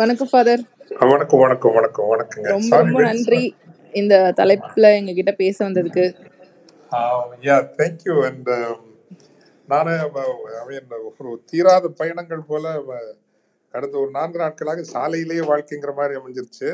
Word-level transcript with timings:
வணக்கம் 0.00 0.28
ஃபாதர் 0.30 0.62
வணக்கம் 1.10 1.40
வணக்கம் 1.42 1.74
வணக்கம் 1.76 2.08
வணக்கங்க. 2.12 2.46
ரொம்ப 2.54 2.78
ரொம்ப 2.82 3.00
நன்றி 3.06 3.42
இந்த 3.94 4.14
தலைப்புல 4.38 4.86
எங்ககிட்ட 4.98 5.32
பேச 5.42 5.56
வந்ததுக்கு. 5.66 6.04
யா 7.46 7.56
தேங்க்யூ 7.78 8.14
அண்ட் 8.28 8.50
நான் 9.68 9.90
ஒரு 11.08 11.30
தீராத 11.50 11.90
பயணங்கள் 12.00 12.42
போல 12.50 12.74
கடந்த 13.74 13.94
ஒரு 14.02 14.10
நான்கு 14.18 14.38
நாட்களாக 14.44 14.84
சாலையிலேயே 14.94 15.44
வாழ்க்கைங்கிற 15.50 15.92
மாதிரி 16.00 16.18
அமைஞ்சிருச்சு. 16.20 16.68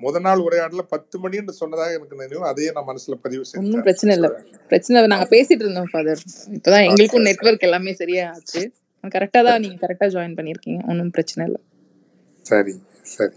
முத 0.00 0.20
நாள் 0.26 0.44
உரையாடல 0.48 0.84
பத்து 0.94 1.18
மணின்னு 1.24 1.54
சொன்னதாக 1.60 1.96
எனக்கு 1.98 2.20
நினைவு. 2.22 2.44
அதையே 2.50 2.72
நான் 2.76 2.90
மனசுல 2.90 3.16
பதிவு 3.24 3.42
ஒன்றும் 3.44 3.54
செஞ்சேன் 3.54 3.86
பிரச்சனை 3.88 4.14
இல்லை. 4.18 4.30
பிரச்சனை 4.72 4.96
இல்லை. 4.98 5.10
நாங்க 5.14 5.28
பேசிட்டு 5.36 5.64
இருந்தோம் 5.66 5.90
ஃபாதர் 5.94 6.22
இப்பதான் 6.58 6.86
எங்களுக்கும் 6.88 7.26
நெட்வொர்க் 7.30 7.66
எல்லாமே 7.70 7.94
சரியா 8.02 8.26
ஆச்சு 8.34 8.62
கரெக்டா 9.16 9.40
தான் 9.48 9.60
நீங்க 9.64 9.76
கரெக்டா 9.82 10.06
ஜாயின் 10.14 10.38
பண்ணிருக்கீங்க 10.38 10.80
ஒன்றும் 10.92 11.12
பிரச்சனை 11.16 11.42
இல்லை. 11.48 11.60
சரி 12.48 12.74
சரி 13.12 13.36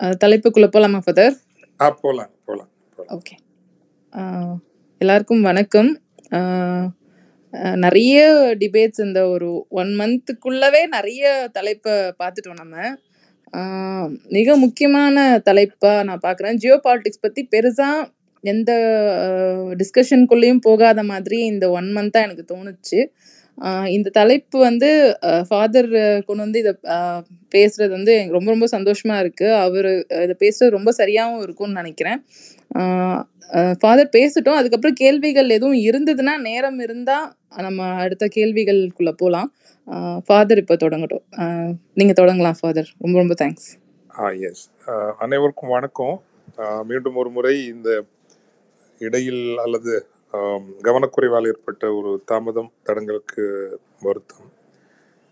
அஹ், 0.00 0.16
தலைப்புக்குள்ள 0.22 0.68
போலாமா 0.68 0.98
ஃபாதர்? 0.98 1.34
ஆ 1.80 1.90
போலாம் 2.02 2.32
போலாம் 2.44 2.70
ஓகே. 3.16 3.34
எல்லாருக்கும் 5.00 5.42
வணக்கம். 5.42 5.90
நிறைய 7.84 8.18
டிபேட்ஸ் 8.60 9.00
இந்த 9.00 9.20
ஒரு 9.28 9.48
ஒன் 9.72 9.90
மந்த்துக்குள்ளவே 9.98 10.82
நிறைய 10.88 11.24
தலைப்பை 11.52 11.94
பார்த்துட்டோம் 12.20 12.60
நம்ம. 12.62 12.76
மிக 14.30 14.56
முக்கியமான 14.56 15.16
தலைப்பா 15.48 16.04
நான் 16.04 16.24
பார்க்குறேன். 16.24 16.54
ஜியோ 16.56 16.80
பாலிட்டிக்ஸ் 16.84 17.24
பற்றி 17.26 17.48
பெருசாக 17.52 18.08
எந்த 18.44 18.72
டிஸ்கஷனுக்குள்ளேயும் 19.80 20.62
போகாத 20.62 21.02
மாதிரி 21.04 21.38
இந்த 21.46 21.70
ஒன் 21.70 21.90
மந்த்தாக 21.96 22.26
எனக்கு 22.28 22.46
தோணுச்சு. 22.54 23.00
இந்த 23.96 24.08
தலைப்பு 24.18 24.56
வந்து 24.68 24.88
ஃபாதர் 25.48 25.90
கொண்டு 26.28 26.42
வந்து 26.44 26.60
இதை 26.62 26.72
பேசுறது 27.54 27.92
வந்து 27.96 28.12
எனக்கு 28.16 28.36
ரொம்ப 28.38 28.50
ரொம்ப 28.54 28.66
சந்தோஷமா 28.76 29.16
இருக்கு. 29.24 29.48
அவர் 29.64 29.88
இதை 30.24 30.34
பேசுறது 30.44 30.76
ரொம்ப 30.78 30.90
சரியாகவும் 31.00 31.42
இருக்கும்னு 31.46 31.80
நினைக்கிறேன். 31.80 32.20
ஃபாதர் 33.80 34.10
பேசட்டும். 34.16 34.58
அதுக்கப்புறம் 34.60 34.98
கேள்விகள் 35.02 35.54
எதுவும் 35.56 35.78
இருந்ததுன்னா 35.88 36.34
நேரம் 36.48 36.78
இருந்தா 36.86 37.18
நம்ம 37.66 37.88
அடுத்த 38.04 38.24
கேள்விகளுக்குள்ள 38.36 39.12
போகலாம் 39.22 39.48
ஃபாதர் 40.26 40.60
இப்போ 40.62 40.76
தொடங்கட்டும். 40.84 41.24
நீங்கள் 41.98 42.18
தொடங்கலாம் 42.20 42.58
ஃபாதர் 42.60 42.90
ரொம்ப 43.04 43.16
ரொம்ப 43.22 43.36
தேங்க்ஸ் 43.42 43.68
ஆ 44.10 44.26
எஸ் 44.48 44.64
அனைவருக்கும் 45.24 45.74
வணக்கம். 45.76 46.16
மீண்டும் 46.88 47.18
ஒரு 47.20 47.30
முறை 47.36 47.54
இந்த 47.74 47.90
இடையில் 49.00 49.44
அல்லது 49.64 49.92
கவனக்குறைவால் 50.86 51.48
ஏற்பட்ட 51.50 51.84
ஒரு 51.94 52.10
தாமதம் 52.30 52.70
தடங்களுக்கு 52.82 53.44
வருத்தம். 54.00 54.48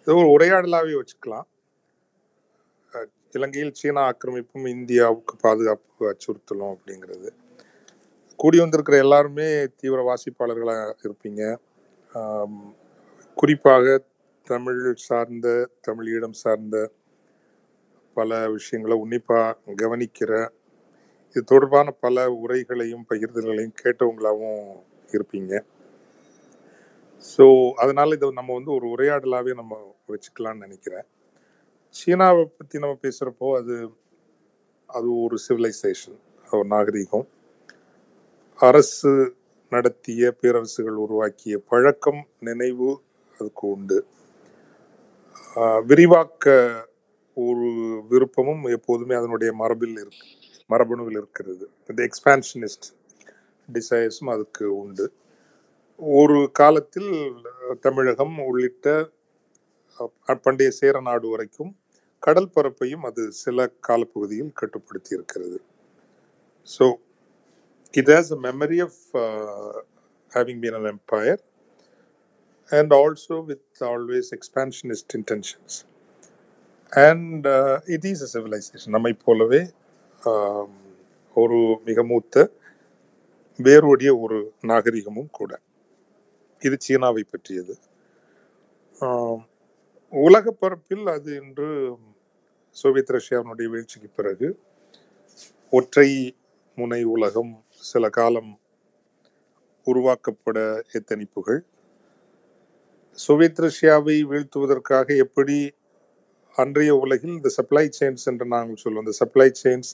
இது 0.07 0.17
ஒரு 0.21 0.29
உரையாடலாகவே 0.37 0.95
வச்சுக்கலாம். 1.01 1.47
இலங்கையில் 3.35 3.77
சீனா 3.79 4.03
ஆக்கிரமிப்பும் 4.11 4.67
இந்தியாவுக்கு 4.67 5.35
பாதுகாப்பு 5.37 6.03
அச்சுறுத்தலும் 6.11 6.73
அப்படிங்கிறது. 6.75 7.31
கூடி 8.39 8.59
வந்திருக்கிற 8.59 8.97
எல்லாருமே 8.99 9.49
தீவிர 9.81 10.01
வாசிப்பாளர்களாக 10.09 10.95
இருப்பீங்க. 11.07 11.43
குறிப்பாக 13.39 14.05
தமிழ் 14.47 14.81
சார்ந்த 15.09 15.49
தமிழீழம் 15.89 16.39
சார்ந்த 16.43 16.77
பல 18.17 18.39
விஷயங்களை 18.57 18.97
உன்னிப்பாக 18.99 19.75
கவனிக்கிற 19.83 20.33
இது 21.31 21.41
தொடர்பான 21.45 21.89
பல 22.05 22.25
உரைகளையும் 22.43 23.05
பகிர்தல்களையும் 23.11 23.77
கேட்டவங்களாகவும் 23.83 24.71
இருப்பீங்க. 25.19 25.53
ஸோ 27.25 27.45
அதனால 27.83 28.15
இதை 28.19 28.29
நம்ம 28.39 28.55
வந்து 28.59 28.73
ஒரு 28.77 28.87
உரையாடலாகவே 28.95 29.55
நம்ம 29.61 29.73
வச்சுக்கலாம்னு 30.13 30.65
நினைக்கிறேன். 30.67 31.07
சீனாவை 31.95 32.45
பற்றி 32.59 32.77
நம்ம 32.83 32.97
பேசுகிறப்போ 33.05 33.49
அது 33.61 33.77
அது 34.91 35.09
ஒரு 35.25 35.37
சிவிலைசேஷன் 35.47 36.19
ஒரு 36.47 36.67
நாகரிகம். 36.75 37.27
அரசு 38.59 39.13
நடத்திய 39.73 40.23
பேரரசுகள் 40.41 40.97
உருவாக்கிய 41.05 41.57
பழக்கம் 41.71 42.23
நினைவு 42.49 42.89
அதுக்கு 43.39 43.65
உண்டு. 43.75 43.99
விரிவாக்க 45.91 46.55
ஒரு 47.37 47.69
விருப்பமும் 48.11 48.65
எப்போதுமே 48.77 49.15
அதனுடைய 49.21 49.51
மரபில் 49.61 49.99
இருக்கு 50.03 50.27
மரபணுவில் 50.71 51.19
இருக்கிறது. 51.21 51.65
இந்த 51.91 52.01
எக்ஸ்பான்ஷனிஸ்ட் 52.09 52.89
டிசைர்ஸும் 53.73 54.33
அதுக்கு 54.35 54.67
உண்டு. 54.81 55.07
ஒரு 56.01 56.39
காலத்தில் 56.53 57.11
தமிழகம் 57.81 58.37
உள்ளிட்ட 58.47 58.89
பண்டைய 60.45 60.71
சேர 60.79 61.01
நாடு 61.01 61.27
வரைக்கும் 61.29 61.73
கடல் 62.23 62.53
பரப்பையும் 62.55 63.05
அது 63.09 63.23
சில 63.43 63.67
காலப்பகுதியில் 63.89 64.53
கட்டுப்படுத்தி 64.53 65.13
இருக்கிறது 65.17 65.59
so 66.69 66.87
it 67.95 68.11
has 68.13 68.33
a 68.33 68.39
memory 68.47 68.79
of 68.81 69.01
having 70.33 70.61
been 70.63 70.77
an 70.81 70.91
empire 70.93 71.41
and 72.71 72.93
also 72.97 73.39
with 73.45 73.83
always 73.87 74.31
expansionist 74.39 75.15
intentions 75.19 75.79
and 76.93 77.47
it 77.89 78.07
is 78.13 78.23
a 78.23 78.31
civilization 78.35 78.95
நம்மை 78.97 79.13
போலவே 79.27 79.63
um, 80.23 80.71
ஒரு 81.37 81.59
மிக 81.85 82.03
மூத்த 82.05 82.37
வேரோடிய 83.69 84.11
ஒரு 84.17 84.39
நாகரிகமும் 84.63 85.31
கூட. 85.31 85.53
இது 86.63 86.77
சீனாவை 86.79 87.23
பற்றியது. 87.31 87.75
உலக 90.13 90.51
பரப்பில் 90.63 91.07
அது 91.07 91.31
இன்று 91.43 91.69
சோவியத் 92.77 93.13
ரஷ்யாவினுடைய 93.17 93.69
வீழ்ச்சிக்கு 93.69 94.09
பிறகு 94.17 94.49
ஒற்றை 95.73 96.09
முனை 96.77 97.03
உலகம் 97.15 97.53
சில 97.91 98.09
காலம் 98.09 98.53
உருவாக்கப்பட 99.87 100.59
எத்தனிப்புகள். 100.99 101.61
சோவியத் 103.19 103.61
ரஷ்யாவை 103.67 104.17
வீழ்த்துவதற்காக 104.31 105.17
எப்படி 105.17 105.59
அன்றைய 106.57 106.93
உலகில் 106.97 107.37
இந்த 107.39 107.49
சப்ளை 107.49 107.85
செயின்ஸ் 107.99 108.27
என்று 108.31 108.47
நாங்கள் 108.47 108.83
சொல்லுவோம். 108.85 109.07
இந்த 109.07 109.17
சப்ளை 109.23 109.49
செயின்ஸ் 109.63 109.91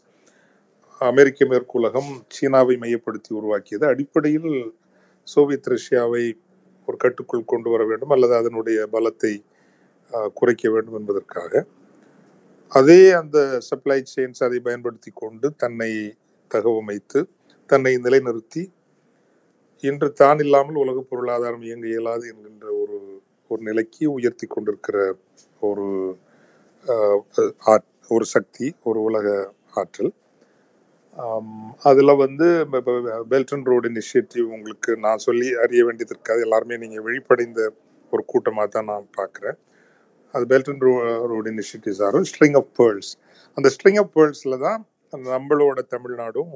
அமெரிக்க 1.01 1.47
மேற்குலகம் 1.53 2.11
சீனாவை 2.37 2.75
மையப்படுத்தி 2.83 3.31
உருவாக்கியது. 3.39 3.85
அடிப்படையில் 3.93 4.53
சோவியத் 5.29 5.71
ரஷ்யாவை 5.75 6.25
ஒரு 6.89 6.97
கட்டுக்குள் 7.05 7.51
கொண்டு 7.53 7.69
வர 7.75 7.83
வேண்டும் 7.91 8.13
அல்லது 8.17 8.35
அதனுடைய 8.41 8.79
பலத்தை 8.95 9.33
குறைக்க 10.39 10.65
வேண்டும் 10.75 10.99
என்பதற்காக. 11.01 11.53
அதே 12.73 13.01
அந்த 13.21 13.39
சப்ளை 13.69 13.99
செயின்ஸ் 14.15 14.43
அதை 14.47 14.59
பயன்படுத்தி 14.69 15.11
கொண்டு 15.23 15.49
தன்னை 15.63 15.91
தகவமைத்து 16.51 17.21
தன்னை 17.71 17.93
நிலைநிறுத்தி 18.07 18.63
இன்று 19.83 20.09
தான் 20.23 20.41
இல்லாமல் 20.45 20.79
உலக 20.85 20.99
பொருளாதாரம் 21.11 21.65
இயங்க 21.69 21.87
இயலாது 21.93 22.25
என்கின்ற 22.33 22.67
ஒரு 22.83 22.97
ஒரு 23.51 23.61
நிலைக்கு 23.69 24.05
உயர்த்தி 24.17 24.47
கொண்டிருக்கிற 24.47 24.99
ஒரு 25.69 25.87
ஒரு 28.11 28.27
சக்தி 28.35 28.67
ஒரு 28.89 29.01
உலக 29.09 29.29
ஆற்றல். 29.81 30.13
அதில் 31.89 32.21
வந்து 32.25 32.47
பெல்ட் 33.31 33.53
அண்ட் 33.55 33.69
ரோடு 33.73 33.87
இனிஷியேட்டிவ் 33.93 34.47
உங்களுக்கு 34.57 34.93
நான் 35.05 35.23
சொல்லி 35.27 35.49
அறிய 35.65 35.83
வேண்டியது 35.85 36.13
இருக்காது 36.15 36.41
எல்லாருமே 36.47 36.77
நீங்கள் 36.83 37.05
விழிப்படைந்த 37.07 37.61
ஒரு 38.13 38.23
கூட்டமாக 38.27 38.69
தான் 38.75 38.89
நான் 38.93 39.07
பார்க்குறேன் 39.21 39.57
அது 40.35 40.45
பெல்ட் 40.53 40.71
அண்ட் 40.73 40.85
ரோடு 41.33 41.49
இனிஷியேட்டிவ்ஸ் 41.55 42.03
ஆகும் 42.09 42.27
ஸ்ட்ரிங் 42.31 42.59
ஆஃப் 42.61 42.71
பேர்ல்ஸ் 42.81 43.13
அந்த 43.57 43.69
ஸ்ட்ரிங் 43.77 44.01
ஆஃப் 44.03 44.13
பேர்ல்ஸில் 44.17 44.63
தான் 44.67 44.81
நம்மளோட 45.33 45.79
தமிழ்நாடும் 45.95 46.53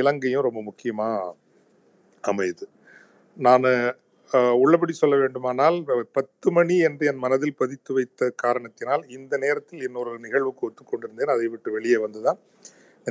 இலங்கையும் 0.00 0.46
ரொம்ப 0.46 0.60
முக்கியமாக 0.68 1.34
அமையுது. 2.24 2.66
நான் 3.36 3.66
உள்ளபடி 4.62 4.94
சொல்ல 5.00 5.14
வேண்டுமானால் 5.22 5.76
பத்து 6.16 6.48
மணி 6.56 6.76
என்று 6.88 7.04
என் 7.10 7.22
மனதில் 7.24 7.58
பதித்து 7.60 7.90
வைத்த 7.96 8.30
காரணத்தினால் 8.42 9.02
இந்த 9.16 9.34
நேரத்தில் 9.44 9.84
இன்னொரு 9.86 10.12
நிகழ்வுக்கு 10.24 10.66
ஒத்துக்கொண்டிருந்தேன். 10.68 11.32
அதை 11.34 11.46
விட்டு 11.52 11.70
வெளியே 11.76 11.98
வந்துதான் 12.04 12.40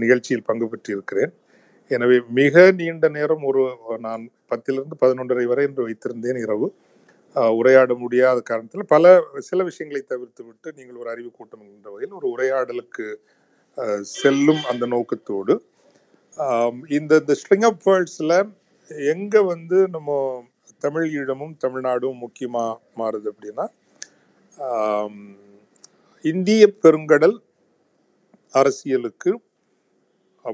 நிகழ்ச்சியில் 0.05 0.47
பங்கு 0.49 0.65
பெற்றிருக்கிறேன். 0.71 1.31
எனவே 1.91 2.17
மிக 2.39 2.63
நீண்ட 2.79 3.07
நேரம் 3.17 3.43
ஒரு 3.49 3.61
நான் 4.05 4.23
பத்திலிருந்து 4.51 4.95
பதினொன்றரை 5.03 5.45
வரை 5.51 5.63
என்று 5.69 5.85
வைத்திருந்தேன் 5.87 6.39
இரவு. 6.45 6.67
உரையாட 7.59 7.93
முடியாத 8.03 8.37
காரணத்தில் 8.49 8.91
பல 8.93 9.05
சில 9.47 9.63
விஷயங்களை 9.69 10.01
தவிர்த்து 10.03 10.41
விட்டு 10.45 10.67
நீங்கள் 10.77 10.99
ஒரு 11.01 11.09
அறிவு 11.13 11.29
கூட்டம் 11.31 11.65
என்ற 11.65 11.89
வகையில் 11.93 12.17
ஒரு 12.19 12.27
உரையாடலுக்கு 12.35 13.05
செல்லும் 14.17 14.61
அந்த 14.71 14.85
நோக்கத்தோடு 14.93 15.55
இந்த 16.97 17.13
இந்த 17.21 17.33
ஸ்ட்ரிங் 17.39 17.67
அப் 17.69 17.83
வேர்ல்ட்ஸில் 17.87 18.37
எங்கே 19.09 19.41
வந்து 19.51 19.77
நம்ம 19.95 20.15
தமிழ் 20.85 21.05
ஈழமும் 21.19 21.55
தமிழ்நாடும் 21.63 22.21
முக்கியமாக 22.23 22.79
மாறுது 22.99 23.27
அப்படின்னா 23.31 23.65
இந்திய 26.23 26.63
பெருங்கடல் 26.83 27.37
அரசியலுக்கு 28.53 29.31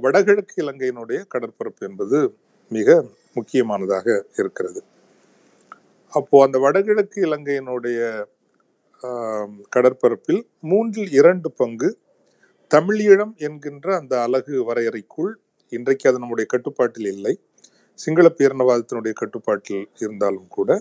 வடகிழக்கு 0.04 0.56
இலங்கையினுடைய 0.64 1.20
கடற்பரப்பு 1.34 1.84
என்பது 1.90 2.20
மிக 2.72 2.90
முக்கியமானதாக 3.36 4.08
இருக்கிறது. 4.40 4.82
அப்போ 6.14 6.38
அந்த 6.46 6.58
வடகிழக்கு 6.60 7.20
இலங்கையினுடைய 7.28 8.00
கடற்பரப்பில் 9.76 10.42
மூன்றில் 10.72 11.12
இரண்டு 11.20 11.50
பங்கு 11.52 11.90
தமிழீழம் 12.72 13.34
என்கின்ற 13.48 13.88
அந்த 14.00 14.14
அலகு 14.26 14.56
வரையறைக்குள் 14.70 15.32
இன்றைக்கு 15.72 16.06
அது 16.10 16.22
நம்முடைய 16.22 16.48
கட்டுப்பாட்டில் 16.54 17.10
இல்லை. 17.16 17.34
சிங்கள 18.00 18.28
பேரினவாதத்தினுடைய 18.40 19.14
கட்டுப்பாட்டில் 19.22 19.84
இருந்தாலும் 20.02 20.48
கூட 20.48 20.72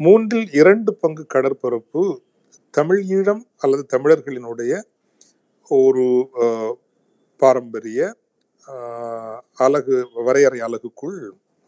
மூன்றில் 0.00 0.48
இரண்டு 0.60 0.90
பங்கு 0.94 1.24
கடற்பரப்பு 1.34 2.02
தமிழ் 2.74 3.02
ஈழம் 3.16 3.42
அல்லது 3.56 3.84
தமிழர்களினுடைய 3.94 4.72
ஒரு 5.70 6.06
பாரம்பரிய 7.42 8.00
அலகு 9.64 9.96
வரையறை 10.26 10.60
அலகுக்குள் 10.66 11.18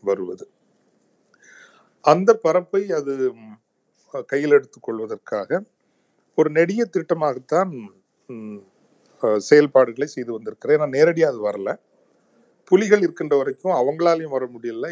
வருவது. 0.03 0.45
அந்த 2.05 2.31
பரப்பை 2.45 2.83
அது 2.99 3.13
கையில் 4.31 4.57
எடுத்துக்கொள்வதற்காக 4.59 5.61
ஒரு 6.39 6.49
நெடிய 6.59 6.83
திட்டமாகத்தான் 6.97 7.73
செயல்பாடுகளை 9.49 10.07
செய்து 10.15 10.31
வந்திருக்கிறேன். 10.37 10.77
ஏன்னா 10.79 10.89
நேரடியாக 10.97 11.33
அது 11.33 11.41
வரல. 11.49 11.71
புலிகள் 12.71 13.05
இருக்கின்ற 13.07 13.35
வரைக்கும் 13.41 13.77
அவங்களாலையும் 13.81 14.35
வர 14.37 14.45
முடியல. 14.55 14.87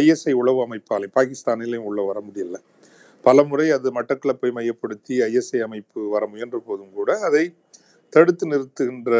ஐஎஸ்ஐ 0.00 0.32
உளவு 0.42 0.60
அமைப்பாலே 0.66 1.08
பாகிஸ்தானிலையும் 1.18 1.88
உள்ள 1.90 2.00
வர 2.10 2.18
முடியல. 2.28 2.56
பல 3.24 3.44
முறை 3.50 3.66
அது 3.76 3.88
மட்டக்களப்பை 3.98 4.50
மையப்படுத்தி 4.58 5.14
ஐஎஸ்ஐ 5.28 5.60
அமைப்பு 5.66 6.00
வர 6.14 6.24
முயன்ற 6.32 6.58
போதும் 6.68 6.94
கூட 6.98 7.10
அதை 7.28 7.44
தடுத்து 8.12 8.44
நிறுத்துகின்ற 8.52 9.12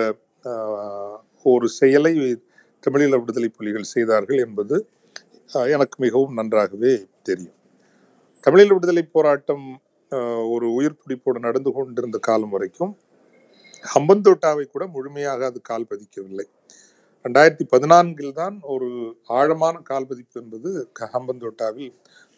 ஒரு 1.42 1.68
செயலை 1.68 2.42
தமிழீழ 2.86 3.18
விடுதலை 3.18 3.48
புலிகள் 3.48 3.82
செய்தார்கள் 3.82 4.38
என்பது 4.38 4.88
எனக்கு 5.52 6.02
மிகவும் 6.02 6.34
நன்றாகவே 6.34 7.06
தெரியும். 7.22 7.54
தமிழீழ 8.46 8.72
விடுதலை 8.72 9.02
போராட்டம் 9.02 9.80
ஒரு 10.48 10.72
உயிர் 10.72 10.96
துடிப்போடு 10.96 11.38
நடந்து 11.38 11.72
கொண்டிருந்த 11.72 12.18
காலம் 12.18 12.48
வரைக்கும் 12.48 12.96
ஹம்பந்தோட்டாவை 13.94 14.64
கூட 14.64 14.86
முழுமையாக 14.86 15.44
அது 15.44 15.60
கால் 15.60 15.86
பதிக்கவில்லை. 15.90 16.44
ரெண்டாயிரத்தி 17.24 17.62
பதினான்கில் 17.72 18.32
தான் 18.32 18.58
ஒரு 18.62 19.16
ஆழமான 19.26 19.78
கால் 19.78 20.06
பதிப்பு 20.06 20.42
என்பது 20.42 20.88
க- 20.92 21.10
ஹம்பந்தோட்டாவில் 21.12 21.92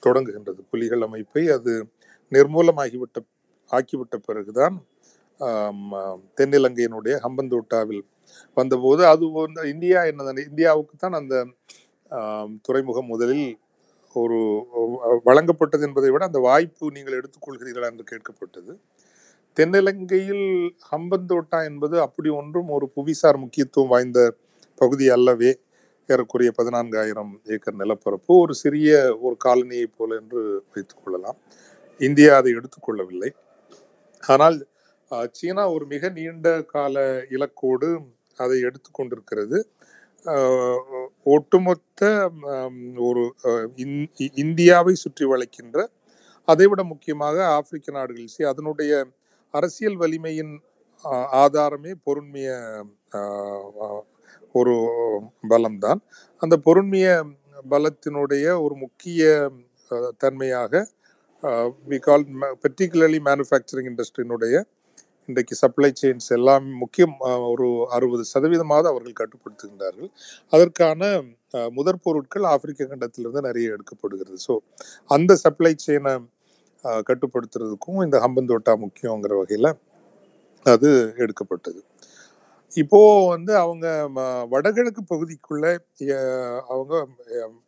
தொடங்குகின்றது. 0.07 0.61
புலிகள் 0.71 1.01
அமைப்பை 1.01 1.49
அது 1.49 1.89
நிர்மூலமாகிவிட்ட 2.31 3.19
ஆக்கிவிட்ட 3.71 4.17
பிறகுதான் 4.25 4.85
தென்னிலங்கையினுடைய 6.39 7.15
ஹம்பந்தோட்டாவில் 7.27 8.03
வந்தபோது 8.57 9.03
அது 9.13 9.25
வந்து 9.37 9.63
இந்தியா 9.75 10.01
என்ன 10.11 10.35
இந்தியாவுக்கு 10.51 10.95
தான் 10.97 11.19
அந்த 11.21 11.35
துறைமுகம் 12.67 13.11
முதலில் 13.13 13.47
ஒரு 14.15 14.39
வழங்கப்பட்டது 15.29 15.87
என்பதை 15.89 16.11
விட 16.13 16.25
அந்த 16.29 16.41
வாய்ப்பு 16.49 16.87
நீங்கள் 16.97 17.17
எடுத்துக்கொள்கிறீர்களா 17.19 17.89
என்று 17.93 18.05
கேட்கப்பட்டது. 18.13 18.73
தென்னிலங்கையில் 19.57 20.47
ஹம்பந்தோட்டா 20.93 21.59
என்பது 21.71 21.97
அப்படி 22.07 22.29
ஒன்றும் 22.41 22.71
ஒரு 22.77 22.87
புவிசார் 22.97 23.43
முக்கியத்துவம் 23.45 23.93
வாய்ந்த 23.95 24.21
பகுதி 24.79 25.07
அல்லவே. 25.17 25.51
ஏறக்குறைய 26.09 26.51
பதினான்காயிரம் 26.59 27.33
ஏக்கர் 27.55 27.81
நிலப்பரப்பு 27.81 28.33
ஒரு 28.45 28.55
சிறிய 28.63 28.91
ஒரு 29.27 29.37
காலனியைப் 29.47 29.97
போல 29.99 30.17
என்று 30.21 30.41
வைத்துக்கொள்ளலாம் 30.75 31.39
இந்தியா 32.01 32.33
அதை 32.41 32.51
எடுத்துக்கொள்ளவில்லை. 32.59 33.31
ஆனால் 34.23 34.59
சீனா 35.33 35.71
ஒரு 35.71 35.87
மிக 35.87 36.09
நீண்ட 36.09 36.63
கால 36.63 37.25
இலக்கோடு 37.31 38.01
அதை 38.37 38.61
எடுத்துக்கொண்டிருக்கிறது 38.61 39.65
ஒட்டுமொத்த 41.25 42.31
ஒரு 42.97 43.35
இந்- 43.77 44.11
இ- 44.19 44.35
இந்தியாவை 44.35 44.95
சுற்றி 44.95 45.25
வளைக்கின்ற 45.25 45.87
அதைவிட 46.45 46.83
முக்கியமாக 46.83 47.47
ஆப்பிரிக்க 47.47 47.93
நாடுகள். 47.93 48.27
சி 48.27 48.45
அதனுடைய 48.45 49.07
அரசியல் 49.51 49.99
வலிமையின் 49.99 50.61
ஆதாரமே 51.33 51.95
பொருண்மைய 52.07 52.49
ஒரு 54.53 54.75
பலம்தான். 55.49 56.01
அந்த 56.39 56.57
பொருண்மைய 56.65 57.33
பலத்தினுடைய 57.71 58.61
ஒரு 58.63 58.75
முக்கிய 58.75 59.51
தன்மையாக 60.19 60.89
வி 61.89 61.99
கால் 61.99 62.25
பர்டிகுலர்லி 62.35 63.19
மேனுஃபேக்சரிங் 63.19 63.89
இண்டஸ்ட்ரியினுடைய 63.91 64.65
இன்றைக்கு 65.29 65.55
சப்ளை 65.57 65.91
செயின்ஸ் 66.01 66.29
எல்லாம் 66.37 66.67
முக்கியம் 66.81 67.15
ஒரு 67.51 67.67
அறுபது 67.97 68.25
சதவீதமாவது 68.33 68.89
அவர்கள் 68.93 69.21
கட்டுப்படுத்துகின்றார்கள் 69.21 70.11
அதற்கான 70.53 71.03
முதற் 71.73 72.03
பொருட்கள் 72.07 72.47
ஆப்பிரிக்க 72.53 72.87
கண்டத்திலிருந்து 72.87 73.43
நிறைய 73.49 73.75
எடுக்கப்படுகிறது. 73.75 74.39
ஸோ 74.47 74.55
அந்த 75.11 75.33
சப்ளை 75.45 75.73
செயினை 75.87 76.15
கட்டுப்படுத்துறதுக்கும் 77.09 78.01
இந்த 78.07 78.19
ஹம்பந்தோட்டா 78.27 78.75
முக்கியங்கிற 78.85 79.35
வகையில் 79.41 79.71
அது 80.67 80.91
எடுக்கப்பட்டது. 81.25 81.81
இப்போ 82.73 83.01
வந்து 83.29 83.53
அவங்க 83.65 83.87
ம- 84.17 84.25
வடகிழக்கு 84.55 85.03
பகுதிக்குள்ள 85.13 85.67
அவங்க 86.71 86.95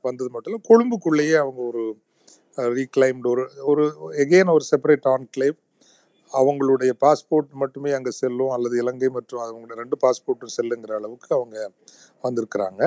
வந்தது 0.04 0.30
மட்டும் 0.30 0.50
இல்லை 0.50 0.62
கொழும்புக்குள்ளேயே 0.70 1.36
அவங்க 1.44 1.60
ஒரு 1.70 1.84
ரீக்ளைம்டு 2.74 3.28
ஒரு 3.34 3.42
ஒரு 3.72 3.84
எகெயின் 4.24 4.54
ஒரு 4.56 4.64
செப்பரேட் 4.72 5.08
ஆன்கிளேவ் 5.14 5.58
அவங்களுடைய 6.32 6.92
பாஸ்போர்ட் 7.02 7.50
மட்டுமே 7.62 7.90
அங்கே 7.96 8.12
செல்லும் 8.18 8.52
அல்லது 8.56 8.74
இலங்கை 8.82 9.08
மற்றும் 9.16 9.42
அவங்களோட 9.44 9.76
ரெண்டு 9.80 9.96
பாஸ்போர்ட்டும் 10.02 10.54
செல்லுங்கிற 10.56 10.92
அளவுக்கு 10.98 11.30
அவங்க 11.38 11.56
வந்திருக்கிறாங்க. 12.24 12.82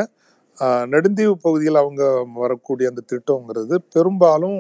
நெடுந்தீவு 0.94 1.36
பகுதியில் 1.46 1.82
அவங்க 1.82 2.04
வரக்கூடிய 2.38 2.92
அந்த 2.92 3.04
திட்டங்கிறது 3.12 3.76
பெரும்பாலும் 3.96 4.60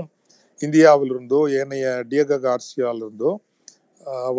இந்தியாவிலிருந்தோ 0.59 1.39
ஏனைய 1.59 1.87
டியக 2.11 2.39
கார்சியாவிலிருந்தோ 2.45 3.31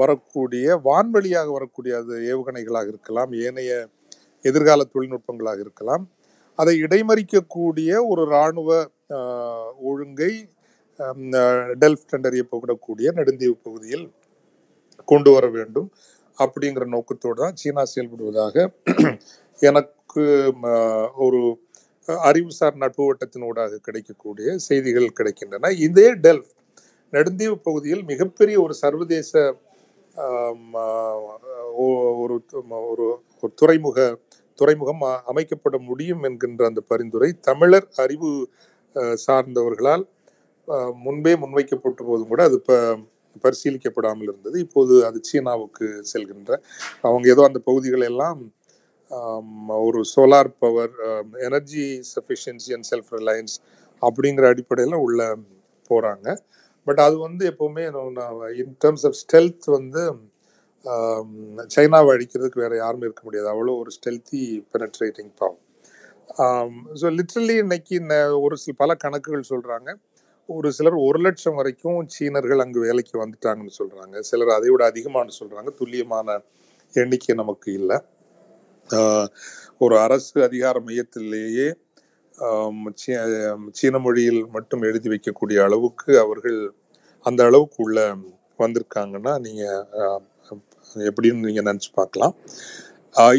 வரக்கூடிய 0.01 0.55
வான்வழியாக 0.87 1.49
வரக்கூடிய 1.57 1.93
அது 2.01 2.15
ஏவுகணைகளாக 2.33 2.89
இருக்கலாம் 2.93 3.31
ஏனைய 3.47 3.73
எதிர்கால 4.45 4.83
தொழில்நுட்பங்களாக 4.93 5.61
இருக்கலாம். 5.65 6.03
அதை 6.59 6.75
இடைமறிக்கக்கூடிய 6.83 7.91
ஒரு 8.11 8.23
இராணுவ 8.31 8.71
ஒழுங்கை 9.91 10.33
டெல்ஃப் 11.01 11.37
ஆஹ், 11.39 11.71
டெல்ஃப்ட் 11.81 12.15
என்றறியப்படக்கூடிய 12.17 13.07
நெடுந்தீவு 13.17 13.57
பகுதியில் 13.65 14.05
கொண்டு 15.09 15.31
வர 15.31 15.47
வேண்டும் 15.49 15.89
அப்படிங்கிற 16.39 16.85
நோக்கத்தோடு 16.87 17.39
தான் 17.41 17.59
சீனா 17.61 17.83
செயல்படுவதாக 17.85 18.67
எனக்கு 19.63 20.25
ஒரு 21.17 21.41
அறிவுசார் 22.25 22.81
நட்பு 22.83 23.03
வட்டத்தினூடாக 23.07 23.79
கிடைக்கக்கூடிய 23.79 24.57
செய்திகள் 24.69 25.17
கிடைக்கின்றன. 25.19 25.71
இதே 25.87 26.09
டெல்ஃப் 26.25 26.51
நெடுந்தீவு 27.13 27.57
பகுதியில் 27.59 28.03
மிகப்பெரிய 28.05 28.57
ஒரு 28.63 28.75
சர்வதேச 28.75 29.33
ஒரு 31.85 31.97
ஒரு 32.23 33.07
ஒரு 33.41 33.51
துறைமுக 33.55 33.99
துறைமுகம் 34.59 35.03
அமைக்கப்பட 35.27 35.77
முடியும் 35.81 36.23
என்கின்ற 36.25 36.65
அந்த 36.67 36.83
பரிந்துரை 36.91 37.31
தமிழர் 37.41 37.89
அறிவு 37.97 38.31
சார்ந்தவர்களால் 39.25 40.05
முன்பே 41.05 41.33
முன்வைக்கப்பட்ட 41.43 42.01
போதும் 42.05 42.31
கூட 42.33 42.43
அது 42.43 42.59
இப்போ 42.61 42.77
பரிசீலிக்கப்படாமல் 43.43 44.23
இருந்தது 44.23 44.59
இப்போது 44.61 45.07
அது 45.07 45.21
சீனாவுக்கு 45.23 45.87
செல்கின்ற 46.13 46.53
அவங்க 47.03 47.27
ஏதோ 47.29 47.43
அந்த 47.43 47.59
பகுதிகள் 47.59 48.01
எல்லாம் 48.01 48.41
ஒரு 49.69 50.01
solar 50.15 50.51
power 50.59 50.95
energy 51.41 51.87
sufficiency 52.15 52.71
and 52.73 52.89
self 52.91 53.11
reliance 53.13 53.57
அப்படிங்கிற 54.03 54.47
அடிப்படையில் 54.49 54.97
உள்ள 54.97 55.21
போகிறாங்க 55.91 56.29
பட் 56.87 57.01
அது 57.01 57.17
வந்து 57.19 57.51
எப்போவுமே 57.51 57.85
இன் 58.59 58.77
டேர்ம்ஸ் 58.85 59.07
ஆஃப் 59.07 59.19
ஸ்டெல்த் 59.23 59.67
வந்து 59.69 60.03
சைனாவை 61.75 62.11
அழிக்கிறதுக்கு 62.15 62.59
வேற 62.61 62.77
யாருமே 62.77 63.07
இருக்க 63.07 63.23
முடியாது. 63.25 63.49
அவ்வளோ 63.53 63.75
ஒரு 63.79 63.91
stealthy 63.99 64.43
penetrating 64.75 65.33
power 65.39 65.61
so 67.01 67.07
literally 67.19 67.57
இன்னைக்கு 67.59 67.97
ஒரு 68.41 68.57
சில 68.57 68.75
பல 68.77 68.95
கணக்குகள் 68.95 69.51
சொல்கிறாங்க 69.51 69.91
ஒரு 70.47 70.73
சிலர் 70.73 70.93
ஒரு 70.93 71.19
லட்சம் 71.19 71.55
வரைக்கும் 71.55 72.09
சீனர்கள் 72.09 72.59
அங்கு 72.59 72.81
வேலைக்கு 72.81 73.27
வந்துட்டாங்கன்னு 73.27 73.71
சொல்றாங்க. 73.79 74.21
சிலர் 74.21 74.49
அதை 74.49 74.71
விட 74.71 74.91
அதிகமானு 74.91 75.29
சொல்றாங்க. 75.41 75.75
துல்லியமான 75.75 76.43
எண்ணிக்கை 76.93 77.37
நமக்கு 77.37 77.73
இல்லை. 77.73 78.01
ஒரு 79.79 79.99
அரசு 79.99 80.43
அதிகார 80.43 80.81
மையத்திலேயே 80.81 81.75
சீ- 83.07 83.69
சீன 83.71 83.99
மொழியில் 83.99 84.47
மட்டும் 84.47 84.83
எழுதி 84.83 85.09
வைக்கக்கூடிய 85.09 85.63
அளவுக்கு 85.63 86.19
அவர்கள் 86.19 86.73
அந்த 87.21 87.45
அளவுக்கு 87.45 87.83
உள்ள 87.83 88.15
வந்திருக்காங்கன்னா 88.59 89.39
நீங்க 89.39 89.87
எப்படின்னு 90.95 91.39
நீங்க 91.39 91.73
நினைச்சு 91.73 91.95
பார்க்கலாம். 91.95 92.37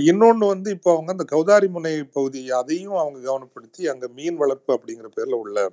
இன்னொன்று 0.06 0.48
வந்து 0.48 0.72
இப்போ 0.72 0.92
அவங்க 0.92 1.12
அந்த 1.12 1.24
கௌதாரி 1.24 1.68
முனை 1.68 2.04
பகுதி 2.04 2.52
அதையும் 2.52 2.94
அவங்க 2.94 3.20
கவனப்படுத்தி 3.20 3.88
அங்கே 3.88 4.08
மீன் 4.08 4.36
வளர்ப்பு 4.36 4.74
அப்படிங்கிற 4.74 5.08
பேரில் 5.08 5.34
உள்ள 5.34 5.72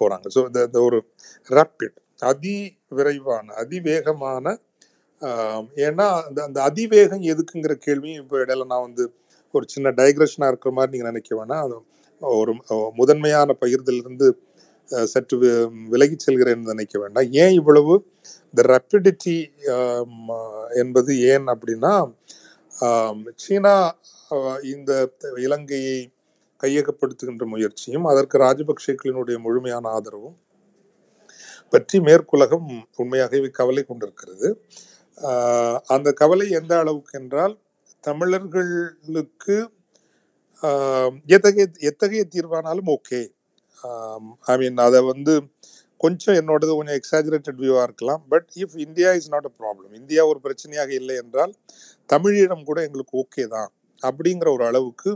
போகிறாங்க 0.00 0.26
ஸோ 0.36 0.40
இந்த 0.48 0.60
இந்த 0.68 0.78
ஒரு 0.88 0.98
ரேப்பிட் 1.50 1.96
அதி 2.22 2.56
விரைவான 2.96 3.46
அதிவேகமான 3.62 4.46
ஏன்னா 5.86 6.06
அந்த 6.26 6.38
அந்த 6.48 6.58
அதிவேகம் 6.62 7.24
எதுக்குங்கிற 7.32 7.74
கேள்வியும் 7.86 8.22
இப்போ 8.22 8.36
இடையில 8.44 8.66
நான் 8.72 8.86
வந்து 8.88 9.04
ஒரு 9.54 9.66
சின்ன 9.74 9.88
டைக்ரெஷனாக 10.00 10.50
இருக்கிற 10.52 10.70
மாதிரி 10.76 10.92
நீங்கள் 10.94 11.10
நினைக்க 11.12 11.30
வேணாம். 11.40 11.62
அது 11.66 11.76
ஒரு 12.22 12.52
முதன்மையான 13.00 13.56
பகிர்ந்திலிருந்து 13.62 14.28
சற்று 15.12 15.36
விலகி 15.92 16.16
செல்கிறேன்னு 16.16 16.26
செல்கிறேன் 16.26 16.72
நினைக்க 16.72 16.94
வேண்டாம். 17.02 17.28
ஏன் 17.42 17.54
இவ்வளவு? 17.60 17.94
த 18.54 18.62
ரப்பிடிட்டி 18.72 19.36
என்பது 20.82 21.12
ஏன் 21.32 21.46
அப்படின்னா 21.54 21.92
சீனா 23.44 23.74
இந்த 24.74 24.92
இலங்கையை 25.46 25.98
கையகப்படுத்துகின்ற 26.64 27.46
முயற்சியும் 27.54 28.08
அதற்கு 28.12 28.36
ராஜபக்சேக்களினுடைய 28.46 29.38
முழுமையான 29.46 29.86
ஆதரவும் 29.98 30.36
பற்றி 31.72 31.96
மேற்குலகம் 32.06 32.68
உண்மையாகவே 33.02 33.48
கவலை 33.58 33.82
கொண்டிருக்கிறது. 33.84 34.48
அந்த 35.94 36.08
கவலை 36.20 36.46
எந்த 36.60 36.72
அளவுக்கு 36.82 37.14
என்றால் 37.20 37.54
தமிழர்களுக்கு 38.04 39.56
எத்தகைய 41.36 41.64
எத்தகைய 41.90 42.22
தீர்வானாலும் 42.34 42.90
ஓகே. 42.96 43.20
ஐ 44.52 44.54
மீன் 44.62 44.78
அதை 44.86 45.00
வந்து 45.12 45.34
கொஞ்சம் 46.00 46.36
என்னோடது 46.40 46.72
கொஞ்சம் 46.78 46.98
எக்ஸாஜரேட்டட் 47.00 47.60
வியூவாக 47.62 47.86
இருக்கலாம். 47.88 48.22
But 48.32 48.48
if 48.62 48.76
India 48.86 49.10
is 49.18 49.30
not 49.34 49.48
a 49.50 49.52
problem 49.60 49.92
India 50.00 50.22
ஒரு 50.32 50.40
பிரச்சனையாக 50.46 50.90
இல்லை 51.00 51.16
என்றால் 51.22 51.52
தமிழீழம் 52.10 52.66
கூட 52.70 52.78
எங்களுக்கு 52.88 53.14
ஓகே 53.22 53.44
தான் 53.56 53.70
அப்படிங்கிற 54.02 54.48
ஒரு 54.56 54.64
அளவுக்கு 54.70 55.10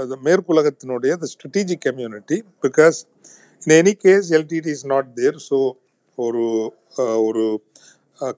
அது 0.00 0.16
மேற்குலகத்தினுடைய 0.26 1.12
the 1.22 1.28
strategic 1.32 1.84
community 1.86 2.36
because 2.66 2.98
in 3.62 3.74
any 3.78 3.94
case 4.04 4.28
LTTE 4.38 4.72
is 4.76 4.86
not 4.92 5.10
there 5.20 5.38
so 5.48 5.58
ஒரு 6.18 6.44
ஒரு 7.28 7.44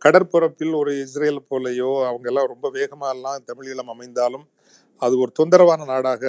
கடற்பரப்பில் 0.05 0.75
ஒரு 0.81 0.93
இஸ்ரேல் 1.05 1.41
போலையோ 1.51 1.91
அவங்க 2.09 2.27
எல்லாம் 2.33 2.51
ரொம்ப 2.53 2.67
வேகமாகலாம் 2.79 3.47
தமிழீழம் 3.51 3.93
அமைந்தாலும் 3.95 4.45
அது 5.01 5.15
ஒரு 5.23 5.33
தொந்தரவான 5.39 5.87
நாடாக 5.93 6.25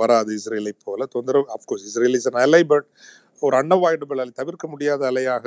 வராது 0.00 0.30
இஸ்ரேலை 0.38 0.72
போல. 0.86 1.00
தொந்தரவு 1.14 1.46
of course 1.56 1.84
Israel 1.90 2.16
is 2.18 2.28
an 2.30 2.40
ally 2.44 2.62
but 2.72 2.88
ஒரு 3.42 3.54
அன்அவாய்டபிள் 3.60 4.20
அலை 4.22 4.32
தவிர்க்க 4.40 4.66
முடியாத 4.72 5.00
அலையாக 5.10 5.44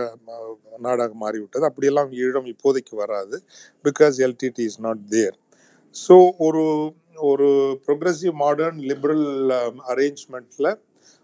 நாடாக 0.85 1.11
மாறிவிட்டது. 1.23 1.65
அப்படியெல்லாம் 1.69 2.11
ஈழம் 2.23 2.47
இப்போதைக்கு 2.53 2.93
வராது 3.03 3.35
because 3.85 4.15
LTTE 4.27 4.65
is 4.71 4.81
not 4.87 5.03
there 5.15 5.35
so 5.95 6.15
ஒரு 6.47 6.63
ஒரு 7.29 7.47
ப்ரொக்ரஸிவ் 7.85 8.35
மாடர்ன் 8.43 8.79
லிபரல் 8.89 9.27
அரேஞ்ச்மெண்ட்ல 9.93 10.67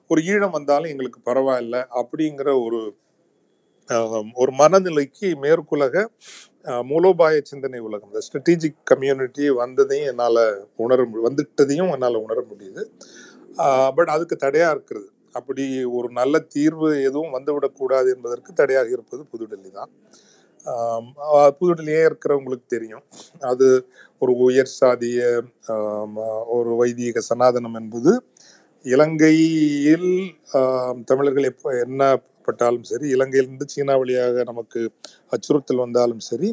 ஒரு 0.09 0.21
ஈழம் 0.31 0.55
வந்தாலும் 0.57 0.91
எங்களுக்கு 0.93 1.19
பரவாயில்ல 1.29 1.77
அப்படிங்கிற 2.01 2.50
ஒரு 2.65 2.79
ஒரு 4.41 4.51
மனநிலைக்கு 4.62 5.27
மேற்குலக 5.43 5.95
மூலோபாய 6.91 7.39
சிந்தனை 7.51 7.79
உலகம் 7.88 8.12
இந்த 8.12 8.21
ஸ்ட்ராட்டஜிக் 8.25 8.77
கம்யூனிட்டி 8.91 9.45
வந்ததையும் 9.62 10.09
என்னால் 10.12 10.41
உணர 10.85 11.05
வந்துட்டதையும் 11.27 11.91
என்னால் 11.95 12.23
உணர 12.25 12.39
முடியுது. 12.51 12.83
பட் 13.97 14.12
அதுக்கு 14.15 14.35
தடையாக 14.45 14.73
இருக்கிறது 14.75 15.09
அப்படி 15.39 15.63
ஒரு 15.97 16.07
நல்ல 16.19 16.39
தீர்வு 16.55 16.89
எதுவும் 17.09 17.35
வந்துவிடக்கூடாது 17.38 18.09
என்பதற்கு 18.15 18.51
தடையாக 18.62 18.89
இருப்பது 18.95 19.23
புதுடெல்லி 19.33 19.71
தான். 19.79 19.91
புதுடெல்லியே 21.60 22.01
இருக்கிறவங்களுக்கு 22.10 22.67
தெரியும். 22.75 23.03
அது 23.51 23.67
ஒரு 24.22 24.34
உயர் 24.48 24.72
சாதிய 24.82 25.20
ஒரு 26.58 26.72
வைதீக 26.82 27.22
சனாதனம் 27.32 27.77
என்பது 27.82 28.12
இலங்கையில் 28.86 30.10
தமிழர்கள் 31.12 31.50
எப்போ 31.51 31.70
என்ன 31.86 32.01
பட்டாலும் 32.48 32.88
சரி 32.91 33.05
இலங்கையிலிருந்து 33.15 33.65
சீனா 33.74 33.93
வழியாக 34.01 34.43
நமக்கு 34.50 34.82
அச்சுறுத்தல் 35.36 35.84
வந்தாலும் 35.86 36.24
சரி 36.29 36.50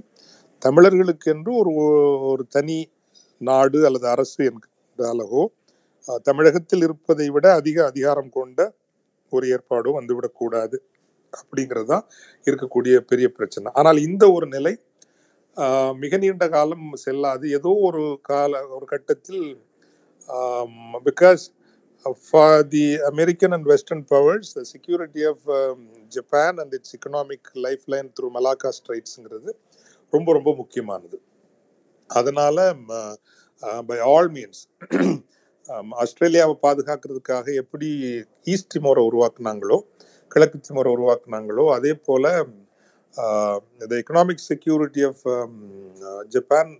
தமிழர்களுக்கு 0.62 1.29
என்று 1.35 1.50
ஒரு 1.61 1.73
ஒரு 2.33 2.45
தனி 2.57 2.79
நாடு 3.40 3.79
அல்லது 3.88 4.07
அரசு 4.14 4.40
என்கின்ற 4.50 5.05
அளவோ 5.12 5.43
தமிழகத்தில் 6.29 6.85
இருப்பதை 6.87 7.26
விட 7.37 7.47
அதிக 7.61 7.79
அதிகாரம் 7.90 8.31
கொண்ட 8.38 8.61
ஒரு 9.33 9.45
ஏற்பாடும் 9.55 9.99
வந்துவிடக்கூடாது. 9.99 10.76
அப்படிங்கிறது 11.38 11.88
தான் 11.94 12.06
இருக்கக்கூடிய 12.46 12.94
பெரிய 13.10 13.28
பிரச்சனை. 13.38 13.68
ஆனால் 13.80 14.00
இந்த 14.08 14.25
ஒரு 14.37 14.49
நிலை 14.56 14.75
ஆஹ், 15.56 15.94
மிக 16.02 16.16
நீண்ட 16.18 16.46
காலம் 16.50 16.87
செல்லாது. 17.02 17.46
ஏதோ 17.58 17.70
ஒரு 17.88 18.02
கால 18.28 18.52
ஒரு 18.76 18.87
கட்டத்தில் 18.92 19.42
because 21.08 21.44
for 22.26 22.62
the 22.75 22.82
American 23.10 23.54
and 23.56 23.68
western 23.72 24.04
powers 24.12 24.52
the 24.56 24.62
security 24.72 25.22
of 25.30 25.44
Japan 26.12 26.58
and 26.62 26.75
its 26.78 26.94
economic 26.99 27.50
life 27.66 27.84
line 27.94 28.10
through 28.16 28.30
Malacca 28.37 28.70
ஸ்ட்ரைட்ஸுங்கிறது 28.78 29.52
ரொம்ப 30.12 30.28
ரொம்ப 30.38 30.52
முக்கியமானது. 30.62 31.18
அதனால 32.10 32.58
பை 33.88 33.99
ஆல் 34.10 34.30
மீன்ஸ் 34.37 34.62
ஆஸ்திரேலியாவை 36.02 36.54
பாதுகாக்கிறதுக்காக 36.64 37.46
எப்படி 37.62 37.88
ஈஸ்ட் 38.46 38.76
மோரை 38.87 39.02
உருவாக்குனாங்களோ 39.10 39.78
கிழக்கு 40.30 40.58
திமோரை 40.58 40.90
உருவாக்குனாங்களோ 40.96 41.64
அதே 41.75 41.92
போல் 42.06 42.30
the 43.88 43.92
economic 44.00 44.46
security 44.49 45.02
of 45.02 45.25
Japan 46.28 46.72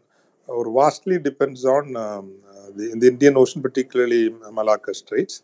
ஒரு 0.49 0.71
வாஸ்ட்லி 0.71 1.16
டிபெண்ட்ஸ் 1.19 1.66
ஆன் 1.66 1.88
இந்த 2.92 3.04
Indian 3.07 3.38
ocean 3.42 3.64
particularly 3.64 4.23
Malacca 4.59 4.92
straits 5.00 5.40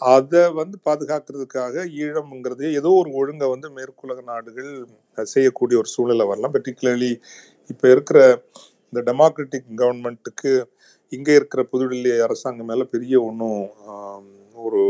அதை 0.00 0.42
வந்து 0.52 0.76
பாதுகாக்கிறதுக்காக 0.88 1.84
ஈழம்ங்கிறது 2.02 2.66
ஏதோ 2.78 2.90
ஒரு 3.00 3.10
ஒழுங்கை 3.12 3.46
வந்து 3.48 3.68
மேற்குலக 3.70 4.20
நாடுகள் 4.22 4.70
செய்யக்கூடிய 5.26 5.78
ஒரு 5.78 5.88
சூழ்நிலை 5.94 6.26
வரலாம். 6.26 6.54
பர்டிகுலர்லி 6.54 7.10
இப்போ 7.70 7.86
இருக்கிற 7.90 8.18
இந்த 8.92 9.00
டெமோக்ராட்டிக் 9.10 9.68
கவர்மெண்ட்டுக்கு 9.82 10.52
இங்கே 11.12 11.32
இருக்கிற 11.34 11.60
புதுடெல்லி 11.72 12.10
அரசாங்கம் 12.26 12.66
மேலே 12.66 12.84
பெரிய 12.94 13.14
ஒன்றும் 13.22 13.60
ஒரு 14.56 14.82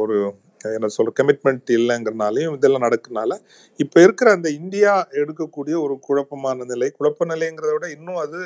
ஒரு 0.00 0.16
என்ன 0.76 0.90
சொல்ற 0.96 1.12
கமிட்மெண்ட் 1.20 1.70
இல்லைங்கிறனாலையும் 1.78 2.56
இதெல்லாம் 2.58 2.86
நடக்கனால 2.86 3.32
இப்போ 3.78 3.98
இருக்கிற 4.06 4.30
அந்த 4.36 4.48
இந்தியா 4.60 4.92
எடுக்கக்கூடிய 5.22 5.76
ஒரு 5.84 5.94
குழப்பமான 6.06 6.64
நிலை 6.72 6.88
குழப்ப 6.98 7.26
நிலைங்கிறத 7.32 7.72
விட 7.76 7.88
இன்னும் 7.96 8.20
அது 8.24 8.40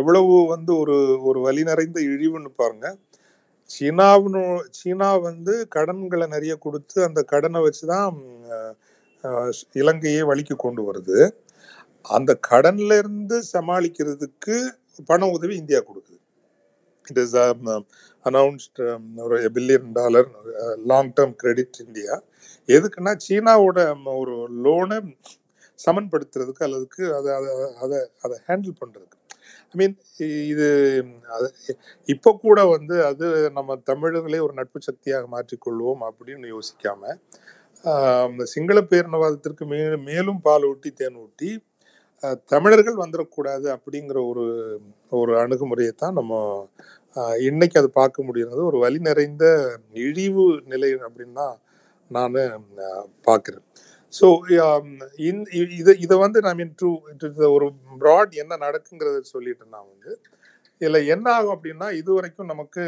எவ்வளவு 0.00 0.34
வந்து 0.54 0.72
ஒரு 0.82 0.96
ஒரு 1.28 1.38
வழி 1.46 1.62
நிறைந்த 1.70 1.98
இழிவுன்னு 2.12 2.50
பாருங்க. 2.62 2.86
சீனாவினு 3.70 4.42
சீனா 4.78 5.08
வந்து 5.28 5.54
கடன்களை 5.76 6.26
நிறைய 6.34 6.54
கொடுத்து 6.64 6.98
அந்த 7.08 7.20
கடனை 7.32 7.60
வச்சு 7.66 7.84
தான் 7.92 8.16
இலங்கையை 9.82 10.22
வழிக்கு 10.30 10.56
கொண்டு 10.56 10.82
வருது. 10.88 11.18
அந்த 12.04 12.32
கடன்ல 12.50 12.98
இருந்து 13.02 13.36
சமாளிக்கிறதுக்கு 13.54 14.56
பண 15.10 15.22
உதவி 15.36 15.54
இந்தியா 15.62 15.80
கொடுக்குது. 15.88 16.18
இட் 17.06 17.20
இஸ் 17.24 17.36
அனௌன்ஸ்ட் 18.28 18.80
um, 18.86 19.04
ஒரு 19.24 19.36
billion 19.54 19.90
dollar 19.92 20.28
long 20.86 21.12
term 21.16 21.36
credit 21.36 21.78
India 21.84 22.14
எதுக்குன்னா 22.68 23.14
சீனாவோட 23.26 23.78
um, 23.90 24.02
ஒரு 24.14 24.36
லோனை 24.64 24.98
சமன்படுத்துறதுக்கு 25.78 26.66
அல்லதுக்கு 26.66 27.04
அதை 27.14 27.30
அதை 27.34 27.50
அதை 27.82 27.98
அதை 28.22 28.36
ஹேண்டில் 28.46 28.78
பண்றதுக்கு. 28.80 29.16
ஐ 29.70 29.76
மீன் 29.76 29.94
இது 30.52 30.68
இப்போ 32.08 32.30
கூட 32.44 32.58
வந்து 32.66 32.96
அது 33.06 33.26
நம்ம 33.50 33.76
தமிழர்களே 33.90 34.40
ஒரு 34.46 34.54
நட்பு 34.54 34.80
சக்தியாக 34.80 35.26
மாற்றிக்கொள்வோம் 35.34 36.02
அப்படின்னு 36.08 36.52
யோசிக்காம 36.54 37.14
சிங்கள 38.52 38.78
பேரினவாதத்திற்கு 38.84 39.64
மே 39.66 39.80
மேலும் 40.06 40.40
பால் 40.46 40.68
ஊட்டி 40.70 40.90
தேன் 40.92 41.18
ஊட்டி 41.18 41.50
தமிழர்கள் 42.50 43.02
வந்துடக்கூடாது 43.02 43.66
அப்படிங்கிற 43.74 44.18
ஒரு 44.30 44.44
ஒரு 45.12 45.32
அணுகுமுறையை 45.42 45.92
தான் 45.94 46.16
நம்ம 46.18 46.40
இன்னைக்கு 47.40 47.78
அது 47.78 47.88
பார்க்க 47.90 48.22
முடியுறது 48.22 48.60
ஒரு 48.64 48.78
வழி 48.78 48.98
நிறைந்த 48.98 49.44
இழிவு 50.02 50.44
நிலை 50.66 50.90
அப்படின்னு 50.94 51.34
தான் 51.34 51.56
நான் 52.10 52.36
பார்க்குறேன். 53.26 53.64
ஸோ 54.12 54.26
இதை 55.78 55.94
இதை 56.00 56.16
வந்து 56.18 56.38
நான் 56.40 56.56
மீன் 56.56 56.76
டு 56.78 56.90
ஒரு 57.48 57.66
ப்ராட் 57.98 58.32
என்ன 58.34 58.56
நடக்குங்கிறத 58.56 59.18
சொல்லிட்டு 59.26 59.64
நான் 59.68 59.88
வந்து 59.88 60.12
இதில் 60.80 61.08
என்ன 61.08 61.26
ஆகும் 61.32 61.54
அப்படின்னா 61.56 61.88
இது 61.92 62.10
வரைக்கும் 62.14 62.46
நமக்கு 62.46 62.82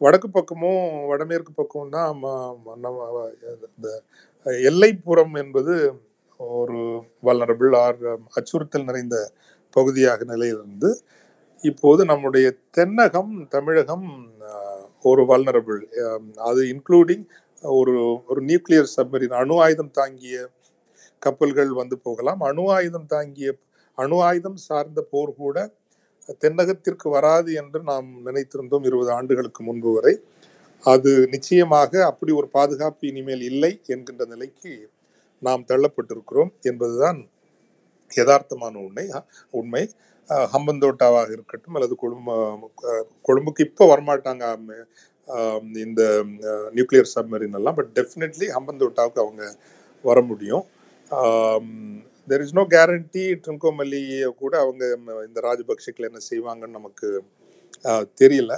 வடக்கு 0.00 0.28
பக்கமும் 0.30 0.84
வடமேற்கு 1.08 1.52
பக்கமும் 1.52 1.90
தான் 1.90 2.08
நம்ம 2.08 3.24
இந்த 3.66 3.88
எல்லைப்புறம் 4.64 5.34
என்பது 5.34 5.74
ஒரு 6.40 6.78
வல்லரபிள் 7.22 7.74
ஆர் 7.76 7.98
அச்சுறுத்தல் 8.36 8.84
நிறைந்த 8.84 9.16
பகுதியாக 9.76 10.24
நிலையிலிருந்து 10.24 10.90
இப்போது 11.62 12.02
நம்முடைய 12.04 12.46
தென்னகம் 12.76 13.32
தமிழகம் 13.48 14.06
ஒரு 15.04 15.22
வல்னரபிள் 15.22 15.80
அது 16.48 16.60
இன்க்ளூடிங் 16.72 17.24
ஒரு 17.62 17.94
ஒரு 18.26 18.40
நியூக்ளியர் 18.44 18.88
சப்மரின் 18.96 19.34
அணு 19.40 19.56
ஆயுதம் 19.64 19.90
தாங்கிய 19.90 20.36
கப்பல்கள் 21.22 21.72
வந்து 21.72 21.96
போகலாம். 21.98 22.40
அணு 22.40 22.64
ஆயுதம் 22.76 23.06
தாங்கிய 23.06 23.48
அணு 23.98 24.18
ஆயுதம் 24.28 24.58
சார்ந்த 24.68 25.00
போர் 25.10 25.32
கூட 25.34 25.56
தென்னகத்திற்கு 26.42 27.08
வராது 27.10 27.50
என்று 27.62 27.78
நாம் 27.82 28.08
நினைத்திருந்தோம் 28.26 28.86
இருபது 28.90 29.10
ஆண்டுகளுக்கு 29.18 29.62
முன்பு 29.64 29.90
வரை. 29.92 30.14
அது 30.84 31.10
நிச்சயமாக 31.34 31.92
அப்படி 32.10 32.32
ஒரு 32.32 32.48
பாதுகாப்பு 32.58 33.04
இனிமேல் 33.10 33.44
இல்லை 33.50 33.72
என்கின்ற 33.86 34.24
நிலைக்கு 34.24 34.72
நாம் 35.42 35.64
தள்ளப்பட்டிருக்கிறோம் 35.68 36.52
என்பதுதான் 36.62 37.20
யதார்த்தமான 38.10 38.74
உண்மை. 38.86 39.04
உண்மை. 39.60 39.82
ஹம்பந்தோட்டாவாக 40.54 41.32
இருக்கட்டும் 41.36 41.76
அல்லது 41.78 41.94
கொழும்பு 42.02 42.34
கொழும்புக்கு 43.28 43.66
இப்போ 43.68 43.84
வரமாட்டாங்க 43.92 44.44
இந்த 45.84 46.02
நியூக்ளியர் 46.76 47.12
சப்மரின் 47.14 47.56
எல்லாம் 47.58 47.76
பட் 47.78 47.90
டெஃபினெட்லி 47.98 48.46
ஹம்பந்தோட்டாவுக்கு 48.56 49.22
அவங்க 49.24 49.42
வர 50.04 50.18
முடியும். 50.30 50.64
தெர் 52.30 52.42
இஸ் 52.44 52.56
நோ 52.58 52.64
கேரண்டி 52.74 53.24
ட்ரிங்கோமல்லியை 53.44 54.28
கூட 54.42 54.52
அவங்க 54.64 54.84
இந்த 55.28 55.38
ராஜபக்ஷக்கில் 55.48 56.08
என்ன 56.10 56.20
செய்வாங்கன்னு 56.30 56.78
நமக்கு 56.78 57.08
தெரியல. 58.22 58.52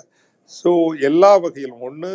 ஸோ 0.53 0.71
எல்லா 1.09 1.33
வகையிலும் 1.45 1.85
ஒன்று 1.89 2.13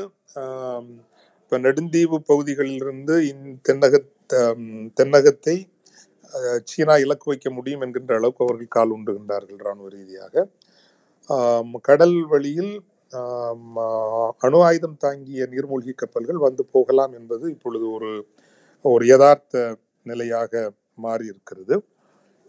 இப்போ 1.42 1.58
நெடுந்தீவு 1.66 2.18
பகுதிகளிலிருந்து 2.32 3.16
இந் 3.32 3.44
தென்னக 3.68 3.98
தென்னகத்தை 5.00 5.56
சீனா 6.72 6.94
இலக்கு 7.06 7.28
வைக்க 7.32 7.50
முடியும் 7.58 7.84
என்கின்ற 7.86 8.14
அளவுக்கு 8.20 8.46
அவர்கள் 8.46 8.76
கால் 8.78 8.94
உண்டுகின்றார்கள் 8.98 9.62
இராணுவ 9.64 9.90
ரீதியாக. 9.96 10.36
கடல் 11.90 12.18
வழியில் 12.34 12.74
அணு 14.46 14.60
ஆயுதம் 14.70 14.98
தாங்கிய 15.04 15.44
நீர்மூழ்கி 15.54 15.94
கப்பல்கள் 16.02 16.46
வந்து 16.48 16.64
போகலாம் 16.76 17.14
என்பது 17.20 17.46
இப்பொழுது 17.56 17.86
ஒரு 17.98 18.12
ஒரு 18.86 19.04
யதார்த்த 19.12 19.62
நிலையாக 20.06 20.54
மாறி 21.06 21.26
இருக்கிறது 21.34 21.76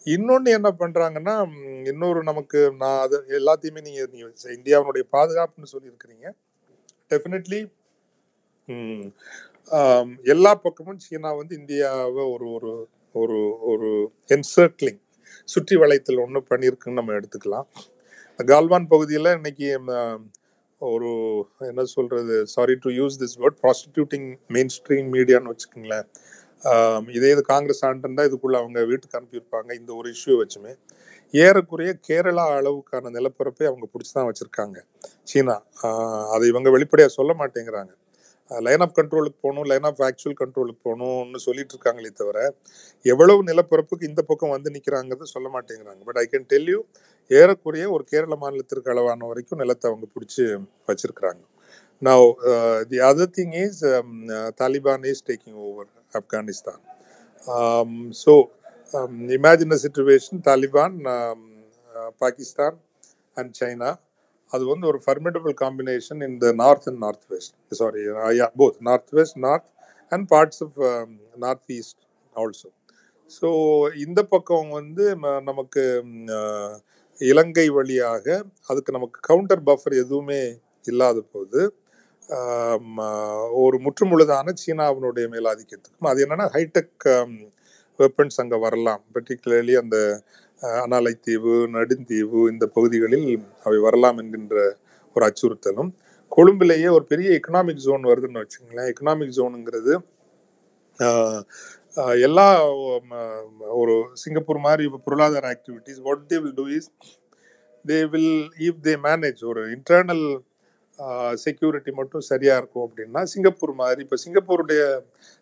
இன்னொன்று 0.06 0.50
என்ன 0.58 0.68
பண்ணுறாங்கன்னா 0.80 1.34
இன்னொரு 1.90 2.20
நமக்கு 2.30 2.58
நான் 2.82 3.00
அது 3.04 3.16
எல்லாத்தையுமே 3.38 3.80
நீங்கள் 3.86 4.10
நீங்கள் 4.12 4.54
இந்தியாவினுடைய 4.58 5.04
பாதுகாப்புன்னு 5.16 5.72
சொல்லியிருக்கிறீங்க. 5.74 6.26
டெஃபினெட்லி 7.10 7.60
எல்லா 10.34 10.52
பக்கமும் 10.64 11.02
சீனா 11.06 11.30
வந்து 11.40 11.54
இந்தியாவை 11.60 12.24
ஒரு 12.34 12.46
ஒரு 12.56 12.70
ஒரு 13.14 13.38
ஒரு 13.72 13.90
என்சர்க்லிங் 14.36 15.00
சுற்றி 15.48 15.76
வளையத்தில் 15.82 16.22
ஒன்று 16.24 16.40
பண்ணியிருக்குன்னு 16.50 17.00
நம்ம 17.00 17.14
எடுத்துக்கலாம். 17.18 17.68
கால்வான் 18.38 18.90
பகுதியில் 18.92 19.36
இன்னைக்கு 19.38 19.68
ஒரு 20.80 21.10
என்ன 21.68 21.84
சொல்றது 21.94 22.34
sorry 22.54 22.74
to 22.84 22.90
use 22.98 23.16
this 23.22 23.36
word 23.42 23.58
prostituting 23.64 24.26
main 24.56 24.72
stream 24.76 25.08
மீடியான்னு 25.16 25.52
வச்சுக்கோங்களேன் 25.52 26.08
இதே 27.18 27.30
இது 27.34 27.42
காங்கிரஸ் 27.52 27.84
ஆண்டிருந்தா 27.88 28.24
இதுக்குள்ளே 28.28 28.58
அவங்க 28.62 28.80
வீட்டுக்கு 28.90 29.18
அனுப்பியிருப்பாங்க 29.18 29.70
இந்த 29.80 29.90
ஒரு 30.00 30.08
இஷ்யூ 30.16 30.34
வச்சுமே. 30.42 30.72
ஏறக்குறைய 31.34 31.92
கேரளா 32.08 32.44
அளவுக்கான 32.58 33.10
நிலப்பரப்பை 33.16 33.66
அவங்க 33.70 33.86
பிடிச்சி 33.92 34.12
தான் 34.14 34.28
வச்சுருக்காங்க. 34.30 34.78
சீனா 35.30 35.56
ஆஹ், 35.86 36.26
அதை 36.34 36.44
இவங்க 36.52 36.70
வெளிப்படையாக 36.76 37.12
சொல்ல 37.18 37.32
மாட்டேங்கிறாங்க. 37.40 37.92
லைன் 38.66 38.82
ஆஃப் 38.84 38.94
கண்ட்ரோலுக்கு 38.98 39.38
போகணும் 39.46 39.66
லைன் 39.70 39.86
ஆஃப் 39.90 40.00
ஆக்சுவல் 40.06 40.38
கண்ட்ரோலுக்கு 40.40 40.82
போகணும்னு 40.88 41.40
சொல்லிட்டு 41.46 41.74
இருக்காங்களே 41.76 42.12
தவிர 42.20 42.38
எவ்வளவு 43.04 43.40
நிலப்பரப்புக்கு 43.50 44.10
இந்த 44.10 44.22
பக்கம் 44.22 44.54
வந்து 44.56 44.72
நிற்கிறாங்கிறது 44.76 45.34
சொல்ல 45.34 45.48
மாட்டேங்கிறாங்க. 45.54 46.00
But 46.08 46.20
I 46.22 46.26
can 46.32 46.48
tell 46.52 46.68
you 46.74 46.80
ஏறக்குறைய 47.30 47.86
ஒரு 47.96 48.04
கேரள 48.10 48.36
மாநிலத்திற்கு 48.44 48.92
அளவான 48.94 49.26
வரைக்கும் 49.30 49.62
நிலத்தை 49.62 49.86
அவங்க 49.90 50.06
பிடிச்சி 50.14 50.44
வச்சிருக்கிறாங்க. 50.90 51.42
Now 52.02 52.26
the 52.90 52.98
other 53.10 53.32
thing 53.38 53.56
is 53.64 53.80
Taliban 54.62 55.06
is 55.12 55.24
taking 55.30 55.58
over 55.68 55.90
Afghanistan 56.20 56.82
so 58.24 58.34
over 58.92 59.76
situation 59.82 60.40
Taliban 60.48 60.94
Pakistan 62.22 62.76
and 63.36 63.52
China 63.60 63.90
அது 64.52 64.64
வந்து 64.66 64.86
ஒரு 64.86 64.98
formidable 65.04 65.54
combination 65.60 66.20
in 66.24 66.38
the 66.38 66.52
north 66.60 66.86
and 66.86 67.00
north 67.04 67.26
west 67.30 67.54
sorry 67.72 68.02
both 68.56 68.78
north 68.88 69.12
west 69.12 69.38
north 69.44 69.68
and 70.12 70.26
parts 70.30 70.62
of 70.62 70.78
north 71.38 71.70
east 71.70 72.02
also 72.34 72.68
so 73.30 73.48
இந்த 74.04 74.20
பக்கம் 74.30 74.68
வந்து 74.76 75.04
ம- 75.22 75.40
நமக்கு 75.42 75.82
இலங்கை 77.18 77.66
வழியாக 77.76 78.26
அதுக்கு 78.68 78.90
நமக்கு 78.92 79.18
கவுண்டர் 79.28 79.62
பஃபர் 79.66 79.96
எதுவுமே 80.02 80.42
இல்லாத 80.84 81.20
போது 81.32 81.60
ஒரு 83.60 83.76
முற்றுமுழுதான 83.84 84.54
சீனாவினுடைய 84.62 85.26
மேலாதிக்கத்துக்கும் 85.32 86.10
அது 86.10 86.24
என்னென்னா 86.26 86.46
ஹைடெக் 86.54 87.06
வெப்பன்ஸ் 87.98 88.40
அங்கே 88.42 88.58
வரலாம். 88.64 89.00
பர்டிகுலர்லி 89.14 89.74
அந்த 89.80 89.96
அனாலைத்தீவு 90.60 91.54
நடுந்தீவு 91.68 92.40
இந்த 92.50 92.64
பகுதிகளில் 92.66 93.28
அவை 93.64 93.78
வரலாம் 93.78 94.18
என்கின்ற 94.18 94.56
ஒரு 95.16 95.24
அச்சுறுத்தலும். 95.26 95.90
கொழும்பிலேயே 96.32 96.88
ஒரு 96.88 97.04
பெரிய 97.04 97.28
எக்கனாமிக் 97.38 97.84
ஜோன் 97.84 98.04
வருதுன்னு 98.04 98.42
வச்சுங்களேன் 98.42 98.90
எக்கனாமிக் 98.92 99.36
ஜோனுங்கிறது 99.38 99.94
எல்லா 102.26 102.46
ஒரு 103.74 103.94
சிங்கப்பூர் 104.14 104.58
மாதிரி 104.58 104.82
இப்போ 104.84 105.00
பொருளாதார 105.04 105.46
activities 105.48 106.00
what 106.00 106.26
they 106.32 106.38
will 106.38 106.54
do 106.54 106.66
is 106.68 106.90
they 107.84 107.98
will 108.04 108.32
if 108.58 108.82
they 108.82 108.94
manage 109.04 109.40
ஒரு 109.44 109.62
இன்டர்னல் 109.70 110.24
செக்யூரிட்டி 111.36 111.90
மட்டும் 111.92 112.24
சரியாக 112.28 112.60
இருக்கும் 112.60 112.84
அப்படின்னா 112.86 113.22
சிங்கப்பூர் 113.24 113.72
மாதிரி 113.74 114.02
இப்போ 114.02 114.16
சிங்கப்பூருடைய 114.24 114.82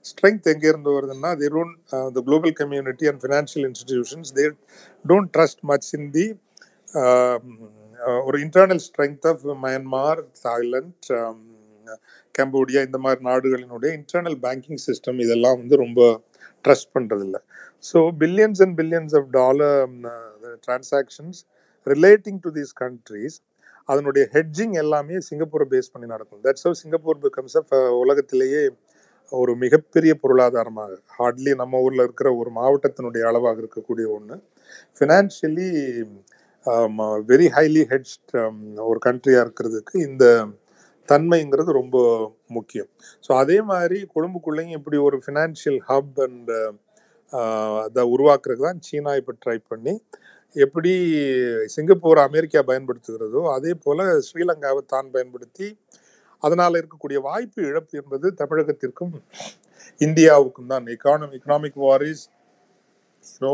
ஸ்ட்ரென்த் 0.05 0.49
எங்கே 0.49 0.69
இருந்து 0.69 0.95
வருதுன்னா 0.97 1.31
they 1.40 1.49
don't 1.49 1.77
the 2.16 2.23
global 2.23 2.55
community 2.55 3.09
and 3.09 3.23
financial 3.25 3.66
institutions 3.69 4.33
they 4.33 4.47
don't 5.05 5.31
trust 5.37 5.62
much 5.64 5.88
in 5.99 6.11
the 6.11 6.27
ஒரு 8.27 8.38
internal 8.38 8.83
strength 8.88 9.27
of 9.27 9.45
Myanmar 9.64 10.23
Thailand 10.45 11.09
Cambodia 12.35 12.81
இந்த 12.85 12.99
மாதிரி 12.99 13.21
நாடுகளினுடைய 13.25 13.90
இன்டர்னல் 13.95 14.38
பேங்கிங் 14.42 14.81
சிஸ்டம் 14.87 15.21
இதெல்லாம் 15.21 15.59
வந்து 15.59 15.77
ரொம்ப 15.77 16.01
ட்ரஸ்ட் 16.64 16.90
பண்ணுறதில்ல 16.95 17.38
so 17.85 17.99
billions 18.19 18.61
and 18.62 18.75
billions 18.79 19.14
of 19.14 19.29
dollar 19.31 19.77
transactions 20.66 21.40
relating 21.87 22.40
to 22.42 22.51
these 22.51 22.73
countries 22.75 23.37
அதனுடைய 23.88 24.25
hedging 24.35 24.75
எல்லாமே 24.83 25.16
சிங்கப்பூரை 25.29 25.66
பேஸ் 25.72 25.92
பண்ணி 25.94 26.07
நடக்கும். 26.14 26.40
That's 26.46 26.66
how 26.66 26.79
Singapore 26.83 27.18
becomes 27.25 27.57
a 27.61 27.64
uh, 27.79 27.90
உலகத்திலேயே 28.03 28.62
ஒரு 29.33 29.53
மிகப்பெரிய 29.64 30.12
பொருளாதாரமாக. 30.22 30.92
ஹார்ட்லி 31.16 31.53
நம்ம 31.62 31.81
ஊரில் 31.87 32.05
இருக்கிற 32.07 32.29
ஒரு 32.40 32.51
மாவட்டத்தினுடைய 32.59 33.22
அளவாக 33.31 33.57
இருக்கக்கூடிய 33.62 34.07
ஒன்று 34.16 34.37
ஃபினான்ஷியலி 34.99 35.70
வெரி 37.31 37.49
ஹைலி 37.57 37.83
ஹெட்ஜ் 37.92 38.14
ஒரு 38.90 39.01
கண்ட்ரியாக 39.07 39.44
இருக்கிறதுக்கு 39.46 39.94
இந்த 40.09 40.25
தன்மைங்கிறது 41.09 41.70
ரொம்ப 41.81 41.96
முக்கியம். 42.57 42.88
ஸோ 43.27 43.31
அதே 43.42 43.59
மாதிரி 43.70 43.99
கொழும்புக்குள்ளேயும் 44.14 44.77
இப்படி 44.79 44.99
ஒரு 45.09 45.18
ஃபினான்ஷியல் 45.25 45.81
ஹப் 45.90 46.18
அண்ட் 46.27 46.53
அதை 47.85 48.03
உருவாக்குறதுக்கு 48.14 48.68
தான் 48.68 48.83
சீனா 48.88 49.12
இப்போ 49.20 49.33
ட்ரை 49.44 49.57
பண்ணி 49.72 49.94
எப்படி 50.64 50.92
சிங்கப்பூர் 51.75 52.19
அமெரிக்கா 52.27 52.61
பயன்படுத்துகிறதோ 52.69 53.40
அதே 53.57 53.73
போல 53.85 54.05
ஸ்ரீலங்காவை 54.27 54.83
தான் 54.95 55.09
பயன்படுத்தி 55.14 55.66
அதனால் 56.42 56.79
இருக்கக்கூடிய 56.81 57.19
வாய்ப்பு 57.29 57.61
இழப்பு 57.71 57.95
என்பது 58.01 58.27
தமிழகத்திற்கும் 58.40 59.14
இந்தியாவுக்கும் 60.01 60.71
தான். 60.73 60.87
Economy 60.95 61.37
economic 61.38 61.79
war 61.85 62.05
is 62.11 62.25
you know 63.35 63.53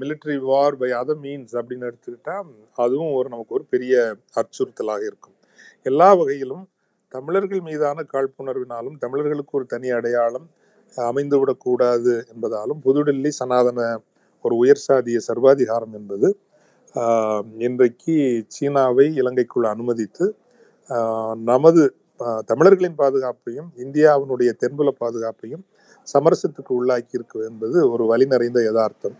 military 0.00 0.36
war 0.50 0.76
by 0.80 0.90
other 1.00 1.20
means 1.24 1.54
அப்படின்னு 1.60 1.88
எடுத்துக்கிட்டால் 1.90 2.48
அதுவும் 2.84 3.12
ஒரு 3.18 3.28
நமக்கு 3.34 3.56
ஒரு 3.58 3.64
பெரிய 3.74 3.94
அச்சுறுத்தலாக 4.40 5.02
இருக்கும். 5.10 5.36
எல்லா 5.86 6.08
வகையிலும் 6.20 6.64
தமிழர்கள் 7.12 7.62
மீதான 7.68 8.04
காழ்ப்புணர்வினாலும் 8.12 8.96
தமிழர்களுக்கு 9.04 9.56
ஒரு 9.58 9.66
தனி 9.74 9.88
அடையாளம் 9.98 10.48
அமைந்துவிடக்கூடாது 10.94 12.12
என்பதாலும் 12.32 12.80
புதுடில்லி 12.86 13.30
சனாதன 13.40 13.80
ஒரு 14.48 14.56
உயர் 14.56 14.84
சாதிய 14.88 15.16
சர்வாதிகாரம் 15.16 15.92
என்பது 15.92 16.28
இன்றைக்கு 17.58 18.14
சீனாவை 18.48 19.14
இலங்கைக்குள் 19.14 19.64
அனுமதித்து 19.64 20.26
நமது 21.44 21.82
தமிழர்களின் 22.46 22.98
பாதுகாப்பையும் 22.98 23.68
இந்தியாவினுடைய 23.76 24.50
தென்புல 24.62 24.88
பாதுகாப்பையும் 25.00 25.64
சமரசத்துக்கு 26.12 26.70
உள்ளாக்கி 26.70 27.12
இருக்கு 27.12 27.44
என்பது 27.44 27.90
ஒரு 27.90 28.04
வழி 28.06 28.26
நிறைந்த 28.26 28.62
யதார்த்தம். 28.62 29.16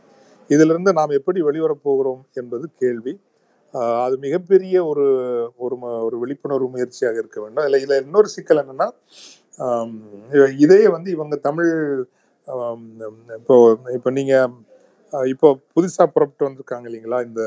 இதிலிருந்து 0.49 0.93
நாம் 0.93 1.11
எப்படி 1.11 1.41
வெளிவரப் 1.43 1.83
போகிறோம் 1.83 2.23
என்பது 2.33 2.69
கேள்வி. 2.79 3.13
அது 4.05 4.17
மிகப்பெரிய 4.19 4.85
ஒரு 4.85 5.07
ஒரு 5.57 5.75
ம- 5.83 6.03
ஒரு 6.05 6.19
விழிப்புணர்வு 6.19 6.69
முயற்சியாக 6.69 7.19
இருக்க 7.19 7.41
வேண்டும். 7.41 7.65
இல்லை 7.65 7.81
இதில் 7.83 8.03
இன்னொரு 8.03 8.29
சிக்கல் 8.29 8.65
என்னன்னா 8.65 8.89
இதையே 10.59 10.89
வந்து 10.89 11.11
இவங்க 11.11 11.37
தமிழ் 11.37 11.73
இப்போ 13.37 13.57
இப்போ 13.93 14.11
நீங்கள் 14.11 14.51
இப்போ 15.13 15.49
புதுசாக 15.75 16.07
புறப்பட்டு 16.15 16.47
வந்திருக்காங்க 16.47 16.87
இல்லைங்களா? 16.89 17.19
இந்த 17.29 17.43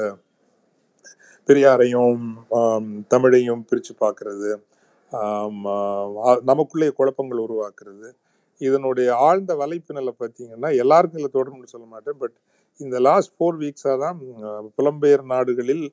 பெரியாரையும் 1.49 2.23
தமிழையும் 3.13 3.63
பிரித்து 3.69 3.93
பார்க்கறது 4.03 4.49
நமக்குள்ளே 6.49 6.89
குழப்பங்கள் 6.99 7.43
உருவாக்குறது 7.45 8.09
இதனுடைய 8.61 9.09
ஆழ்ந்த 9.27 9.51
வலைப்பினலை 9.61 10.13
பார்த்தீங்கன்னா 10.21 10.69
எல்லாருக்கும் 10.83 11.19
இதில் 11.19 11.35
தொடரும்னு 11.37 11.73
சொல்ல 11.73 11.85
மாட்டேன். 11.93 12.17
பட் 12.21 12.35
இந்த 12.79 12.97
லாஸ்ட் 13.07 13.33
ஃபோர் 13.35 13.57
வீக்ஸாக 13.61 13.95
தான் 14.03 14.17
புலம்பெயர் 14.77 15.23
நாடுகளில் 15.33 15.85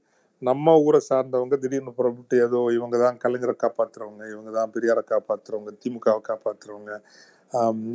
நம்ம 0.42 0.74
ஊரை 0.86 1.00
சார்ந்தவங்க 1.08 1.54
திடீர்னு 1.62 1.92
புறப்பட்டு 1.98 2.36
ஏதோ 2.46 2.58
இவங்க 2.76 2.96
தான் 3.04 3.16
கலைஞரை 3.24 3.54
காப்பாத்துறவங்க 3.64 4.24
இவங்க 4.34 4.50
தான் 4.58 4.72
பெரியாரை 4.74 5.02
காப்பாத்துறவங்க 5.12 5.72
திமுகவை 5.82 6.20
காப்பாற்றுறவங்க 6.28 6.92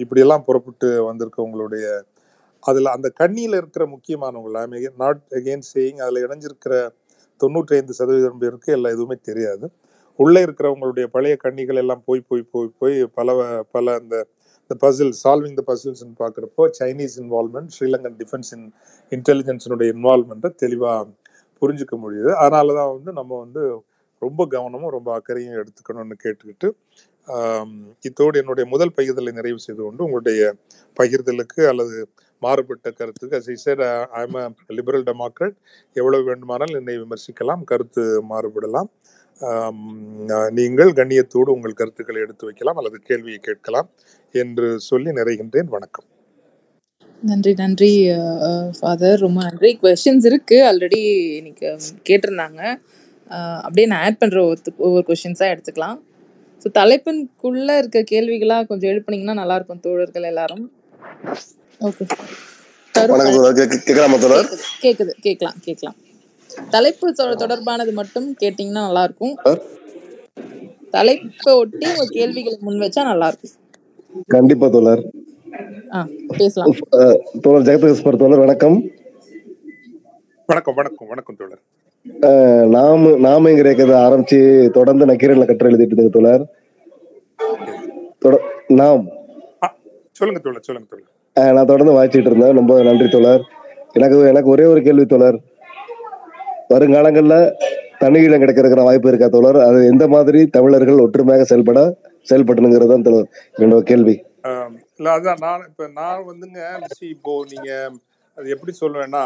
இப்படியெல்லாம் 0.04 0.46
புறப்பட்டு 0.48 0.88
வந்திருக்கவங்களுடைய 1.10 1.86
அதில் 2.64 2.94
அந்த 2.96 3.08
கண்ணியில் 3.22 3.58
இருக்கிற 3.62 3.84
முக்கியமானவங்கள 3.94 4.60
நாட் 5.04 5.24
அகெயின் 5.40 5.66
சேயிங் 5.72 6.02
அதில் 6.06 6.24
இணைஞ்சிருக்கிற 6.26 6.76
தொண்ணூற்றி 7.42 7.76
ஐந்து 7.80 7.94
சதவீதம் 8.00 8.42
பேருக்கு 8.44 8.70
எல்லாம் 8.76 8.94
எதுவுமே 8.96 9.18
தெரியாது. 9.30 9.66
உள்ளே 10.20 10.40
இருக்கிறவங்களுடைய 10.46 11.06
பழைய 11.16 11.36
கண்ணிகள் 11.44 11.80
எல்லாம் 11.84 12.04
போய் 12.08 12.28
போய் 12.30 12.44
போய் 12.54 12.70
போய் 12.82 12.96
பல 13.18 13.30
பல 13.76 13.96
அந்த 14.02 14.16
இந்த 14.64 14.76
பசில் 14.84 15.14
சால்விங் 15.24 15.58
த 15.60 15.64
பசில்ஸ்ன்னு 15.70 16.16
பார்க்குறப்போ 16.22 16.64
Chinese 16.80 17.16
involvement 17.24 17.72
Sri Lankan 17.76 18.18
defence 18.22 18.52
in 18.58 18.68
இன்டெலிஜென்ஸினுடைய 19.12 19.88
இன்வால்மெண்ட்டை 19.96 20.52
தெளிவாக 20.64 21.08
புரிஞ்சுக்க 21.62 21.96
முடியுது. 22.04 22.30
அதனால 22.44 22.74
தான் 22.80 22.92
வந்து 22.96 23.12
நம்ம 23.20 23.32
வந்து 23.44 23.64
ரொம்ப 24.22 24.42
கவனமும் 24.54 24.94
ரொம்ப 24.98 25.10
அக்கறையும் 25.18 25.58
எடுத்துக்கணும்னு 25.62 26.16
கேட்டுக்கிட்டு 26.24 26.68
இத்தோடு 28.08 28.40
என்னுடைய 28.42 28.66
முதல் 28.74 28.96
பகிர்தலை 28.98 29.32
நிறைவு 29.40 29.60
செய்து 29.66 29.82
கொண்டு 29.84 30.06
உங்களுடைய 30.08 30.42
பகிர்தலுக்கு 30.98 31.62
அல்லது 31.72 31.98
மாறுபட்ட 32.46 32.88
கருத்துக்கு 33.00 33.38
as 33.40 33.48
லிபரல் 34.78 35.06
டெமோக்ராட் 35.10 35.58
எவ்வளவு 35.96 36.24
வேண்டுமானால் 36.30 36.76
என்னை 36.80 36.96
விமர்சிக்கலாம் 37.04 37.64
கருத்து 37.72 38.04
மாறுபடலாம். 38.32 38.90
நீங்கள் 40.60 40.92
கண்ணியத்தோடு 41.00 41.50
உங்கள் 41.56 41.80
கருத்துக்களை 41.80 42.20
எடுத்து 42.26 42.48
வைக்கலாம் 42.50 42.80
அல்லது 42.82 42.98
கேள்வியை 43.10 43.40
கேட்கலாம் 43.50 43.90
என்று 44.36 44.68
சொல்லி 44.90 45.12
நிறைகின்றேன். 45.20 45.70
வணக்கம். 45.76 46.08
நன்றி 47.24 47.52
நன்றி 47.62 47.92
ஃபாதர் 48.78 49.24
ரொம்ப 49.26 49.40
நன்றி. 49.48 49.72
கொஷின்ஸ் 49.84 50.28
இருக்கு. 50.32 50.58
ஆல்ரெடி 50.70 51.02
இன்னைக்கு 51.40 51.68
கேட்டிருந்தாங்க. 52.10 52.62
அஹ், 53.32 53.62
அப்படியே 53.66 53.88
நான் 53.92 54.04
ஆட் 54.08 54.22
பண்ற 54.22 54.38
ஒவ்வொரு 54.46 54.74
ஒவ்வொரு 54.88 55.06
கொஷின்ஸாக 55.10 55.54
எடுத்துக்கலாம். 55.56 56.00
ஸோ 56.66 56.70
தலைப்பின்குள்ள 56.80 57.70
இருக்க 57.82 58.00
கேள்விகளா 58.12 58.58
கொஞ்சம் 58.70 58.92
எழுப்புனீங்கன்னா 58.94 59.38
நல்லா 59.42 59.58
இருக்கும் 59.60 59.84
தோழர்கள் 59.88 60.30
எல்லாரும். 60.32 60.66
ஓகே 61.80 62.08
வணக்கம் 62.94 63.56
கேக்குது 64.82 65.10
கேட்கலாம் 65.22 65.54
கேட்கலாம். 65.62 65.96
தலைப்பு 66.70 67.14
தொடர்பானது 67.14 67.92
மட்டும் 67.94 68.36
கேட்டிங்கன்னா 68.42 68.72
நல்லா 68.72 69.04
இருக்கும் 69.04 69.38
தலைப்பை 70.92 71.54
ஒட்டி 71.54 71.90
உங்க 71.90 72.06
கேள்விகளை 72.08 72.58
முன் 72.62 72.80
வச்சா 72.80 73.04
நல்லா 73.04 73.28
இருக்கும் 73.28 73.52
கண்டிப்பா 74.28 74.68
தோழர். 74.68 75.04
பேசலாம். 76.28 76.74
தோழர் 77.42 77.62
ஜெகதீஸ்வர் 77.62 78.18
தோழர் 78.18 78.40
வணக்கம். 78.40 78.90
வணக்கம் 80.46 80.76
வணக்கம் 80.76 81.08
வணக்கம் 81.08 81.36
தோழர். 81.36 82.68
நாம 82.68 83.10
நாமங்கிற 83.10 83.76
கதை 83.76 83.96
ஆரம்பிச்சு 83.96 84.70
தொடர்ந்து 84.70 85.06
நக்கீரன்ல 85.06 85.46
கட்டுரை 85.46 85.74
எழுதிட்டு 85.74 85.82
இருந்தேன் 85.82 86.10
தோழர். 86.10 86.46
தொட- 88.20 88.42
நாம். 88.68 89.08
சொல்லுங்க 90.12 90.42
தோழர் 90.44 90.62
சொல்லுங்க 90.62 90.90
தோழர். 90.90 91.12
நான் 91.36 91.70
தொடர்ந்து 91.70 91.96
வாய்ச்சிட்டு 91.98 92.30
இருந்தேன். 92.30 92.58
ரொம்ப 92.60 92.74
நன்றி 92.88 93.08
தோழர். 93.08 93.44
எனக்கு 93.98 94.18
எனக்கு 94.32 94.50
ஒரே 94.50 94.66
ஒரு 94.74 94.82
கேள்வி 94.88 95.06
தோழர். 95.06 95.38
வருங்காலங்கள்ல 96.74 97.36
தனியிடம் 98.02 98.42
கிடைக்கிறதுக்கான 98.44 98.86
வாய்ப்பு 98.88 99.10
இருக்கா 99.10 99.28
தோழர்? 99.28 99.60
அது 99.68 99.80
எந்த 99.92 100.06
மாதிரி 100.08 100.40
தமிழர்கள் 100.56 101.04
ஒற்றுமையாக 101.06 101.46
செயல்பட 101.52 101.80
செயல்படணுங்கிறது 102.28 102.92
தான் 102.94 103.06
தோழர் 103.08 103.28
என்னோட 103.62 103.84
கேள்வி. 103.92 104.16
இல்ல 104.98 105.08
அதான் 105.18 105.42
நான் 105.46 105.66
இப்ப 105.70 105.88
நான் 106.00 106.26
வந்துங்க 106.30 106.60
இப்போ 107.16 107.34
நீங்க 107.52 107.70
அது 108.38 108.48
எப்படி 108.56 108.74
சொல்லுவேன்னா 108.82 109.24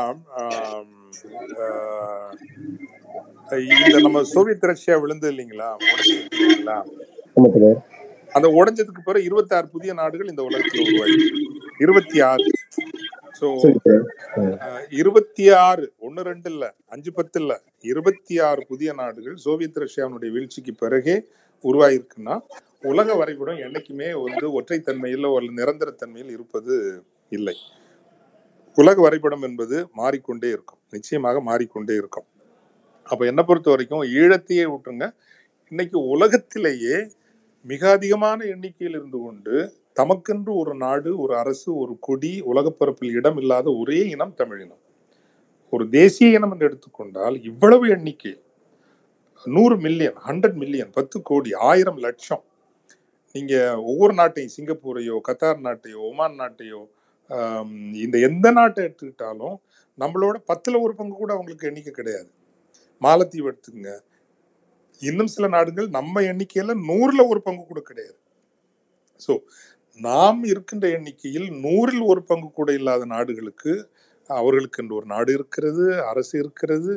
இந்த 3.83 3.99
நம்ம 4.05 4.21
சோவியத் 4.31 4.69
ரஷ்யா 4.71 4.95
விழுந்தது 5.03 5.31
இல்லைங்களா? 5.33 5.69
இல்லைங்களா? 6.35 6.77
அந்த 8.37 8.47
உடைஞ்சதுக்கு 8.59 9.01
பிறகு 9.07 9.27
இருபத்தி 9.29 9.55
ஆறு 9.57 9.67
புதிய 9.75 9.91
நாடுகள் 10.01 10.31
இந்த 10.33 10.43
உலகத்தில் 10.49 10.85
உருவாயிருக்கு. 10.87 11.43
இருபத்தி 11.85 12.19
ஆறு 12.31 12.45
ஸோ 13.39 13.47
இருபத்தி 14.99 15.45
ஆறு 15.65 15.83
ஒன்னு 16.05 16.21
ரெண்டு 16.29 16.49
இல்ல. 16.53 16.65
அஞ்சு 16.93 17.11
பத்து 17.17 17.37
இல்ல. 17.41 17.53
இருபத்தி 17.91 18.35
ஆறு 18.47 18.61
புதிய 18.71 18.89
நாடுகள் 19.01 19.35
சோவியத் 19.45 19.81
ரஷ்யாவினுடைய 19.83 20.29
வீழ்ச்சிக்கு 20.35 20.73
பிறகே 20.83 21.15
உருவாயிருக்குன்னா 21.63 22.35
உலக 22.91 23.13
வரைபடம் 23.21 23.61
என்னைக்குமே 23.65 24.09
வந்து 24.25 24.47
ஒற்றைத்தன்மையில் 24.59 25.27
ஒரு 25.35 25.47
நிரந்தரத்தன்மையில் 25.59 26.33
இருப்பது 26.35 26.75
இல்லை. 27.37 27.55
உலக 28.77 28.97
வரைபடம் 29.05 29.45
என்பது 29.49 29.77
மாறிக்கொண்டே 30.01 30.49
இருக்கும். 30.55 30.81
நிச்சயமாக 30.95 31.41
மாறிக்கொண்டே 31.49 31.95
இருக்கும். 32.01 32.27
அப்ப 33.05 33.21
என்ன 33.31 33.41
பொறுத்த 33.43 33.69
வரைக்கும் 33.73 34.03
ஈழத்தையே 34.19 34.65
விட்டுருங்க 34.73 35.07
இன்னைக்கு 35.71 35.97
உலகத்திலேயே 36.15 36.97
மிக 37.69 37.83
அதிகமான 37.97 38.39
எண்ணிக்கையில் 38.53 38.97
இருந்து 38.97 39.19
கொண்டு 39.25 39.55
தமக்கென்று 39.99 40.51
ஒரு 40.61 40.73
நாடு 40.83 41.09
ஒரு 41.23 41.33
அரசு 41.41 41.69
ஒரு 41.83 41.93
கொடி 42.07 42.31
உலகப்பரப்பில் 42.51 43.15
இடம் 43.19 43.39
இல்லாத 43.41 43.67
ஒரே 43.81 43.99
இனம் 44.15 44.35
தமிழினம். 44.41 44.81
ஒரு 45.73 45.85
தேசிய 45.95 46.37
இனம் 46.37 46.51
என்று 46.53 46.67
எடுத்துக்கொண்டால் 46.69 47.37
இவ்வளவு 47.49 47.85
எண்ணிக்கை. 47.95 48.33
நூறு 49.45 49.75
மில்லியன் 49.85 50.19
ஹண்ட்ரட் 50.27 50.57
மில்லியன் 50.61 50.91
பத்து 50.97 51.17
கோடி 51.29 51.51
ஆயிரம் 51.69 51.99
லட்சம். 52.05 52.43
நீங்க 53.35 53.53
ஒவ்வொரு 53.91 54.13
நாட்டையும் 54.19 54.55
சிங்கப்பூரையோ 54.57 55.15
கத்தார் 55.27 55.65
நாட்டையோ 55.67 55.99
ஒமான் 56.11 56.37
நாட்டையோ 56.43 56.81
இந்த 58.05 58.17
எந்த 58.27 58.47
நாட்டை 58.57 58.81
எடுத்துக்கிட்டாலும் 58.87 59.57
நம்மளோட 59.97 60.37
பத்துல 60.51 60.79
ஒரு 60.85 60.93
பங்கு 60.99 61.15
கூட 61.21 61.31
அவங்களுக்கு 61.35 61.67
எண்ணிக்கை 61.69 61.93
கிடையாது. 61.93 62.29
மாலத்தீவு 63.01 63.49
எடுத்துக்கங்க 63.51 63.93
இன்னும் 65.01 65.27
சில 65.27 65.47
நாடுகள் 65.47 65.87
நம்ம 65.89 66.21
எண்ணிக்கையில 66.21 66.75
நூறுல 66.89 67.27
ஒரு 67.27 67.41
பங்கு 67.41 67.65
கூட 67.65 67.81
கிடையாது. 67.81 68.17
ஸோ 69.21 69.33
நாம் 69.99 70.43
இருக்கின்ற 70.45 70.87
எண்ணிக்கையில் 70.89 71.47
நூறில் 71.61 72.03
ஒரு 72.05 72.23
பங்கு 72.23 72.51
கூட 72.51 72.73
இல்லாத 72.73 73.05
நாடுகளுக்கு 73.05 73.73
அவர்களுக்கு 74.29 74.83
என்று 74.83 74.95
ஒரு 74.95 75.05
நாடு 75.05 75.33
இருக்கிறது 75.33 75.85
அரசு 76.03 76.39
இருக்கிறது 76.39 76.93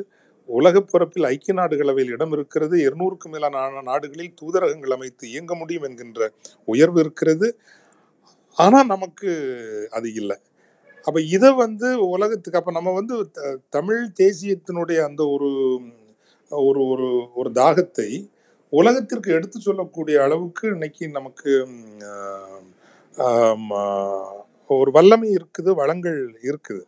உலக 0.49 0.81
பிறப்பில் 0.83 1.25
ஐக்கிய 1.25 1.55
நாடுகளவையில் 1.57 2.11
இடம் 2.11 2.31
இருக்கிறது 2.31 2.77
இருநூறுக்கு 2.77 3.29
மேலான 3.29 3.59
நாடுகளில் 3.83 4.33
தூதரகங்கள் 4.41 4.89
அமைத்து 4.89 5.29
இயங்க 5.29 5.55
முடியும் 5.55 5.83
என்கின்ற 5.83 6.21
உயர்வு 6.67 6.99
இருக்கிறது. 6.99 7.47
ஆனால் 8.57 8.85
நமக்கு 8.85 9.29
அது 9.91 10.13
இல்லை. 10.13 10.37
அப்போ 11.05 11.21
இதை 11.31 11.51
வந்து 11.55 11.87
உலகத்துக்கு 12.09 12.59
அப்போ 12.59 12.71
நம்ம 12.71 12.91
வந்து 12.91 13.15
த- 13.31 13.57
தமிழ் 13.69 14.03
தேசியத்தினுடைய 14.19 14.99
அந்த 15.09 15.27
ஒரு 15.27 15.49
ஒரு 16.51 16.87
ஒரு 16.87 17.29
ஒரு 17.35 17.51
தாகத்தை 17.51 18.29
உலகத்திற்கு 18.69 19.33
எடுத்து 19.33 19.59
சொல்லக்கூடிய 19.59 20.23
அளவுக்கு 20.23 20.69
இன்னைக்கு 20.69 21.09
நமக்கு 21.09 21.67
ஒரு 24.67 24.91
வல்லமை 24.91 25.37
இருக்குது 25.37 25.71
வளங்கள் 25.71 26.39
இருக்குது. 26.43 26.83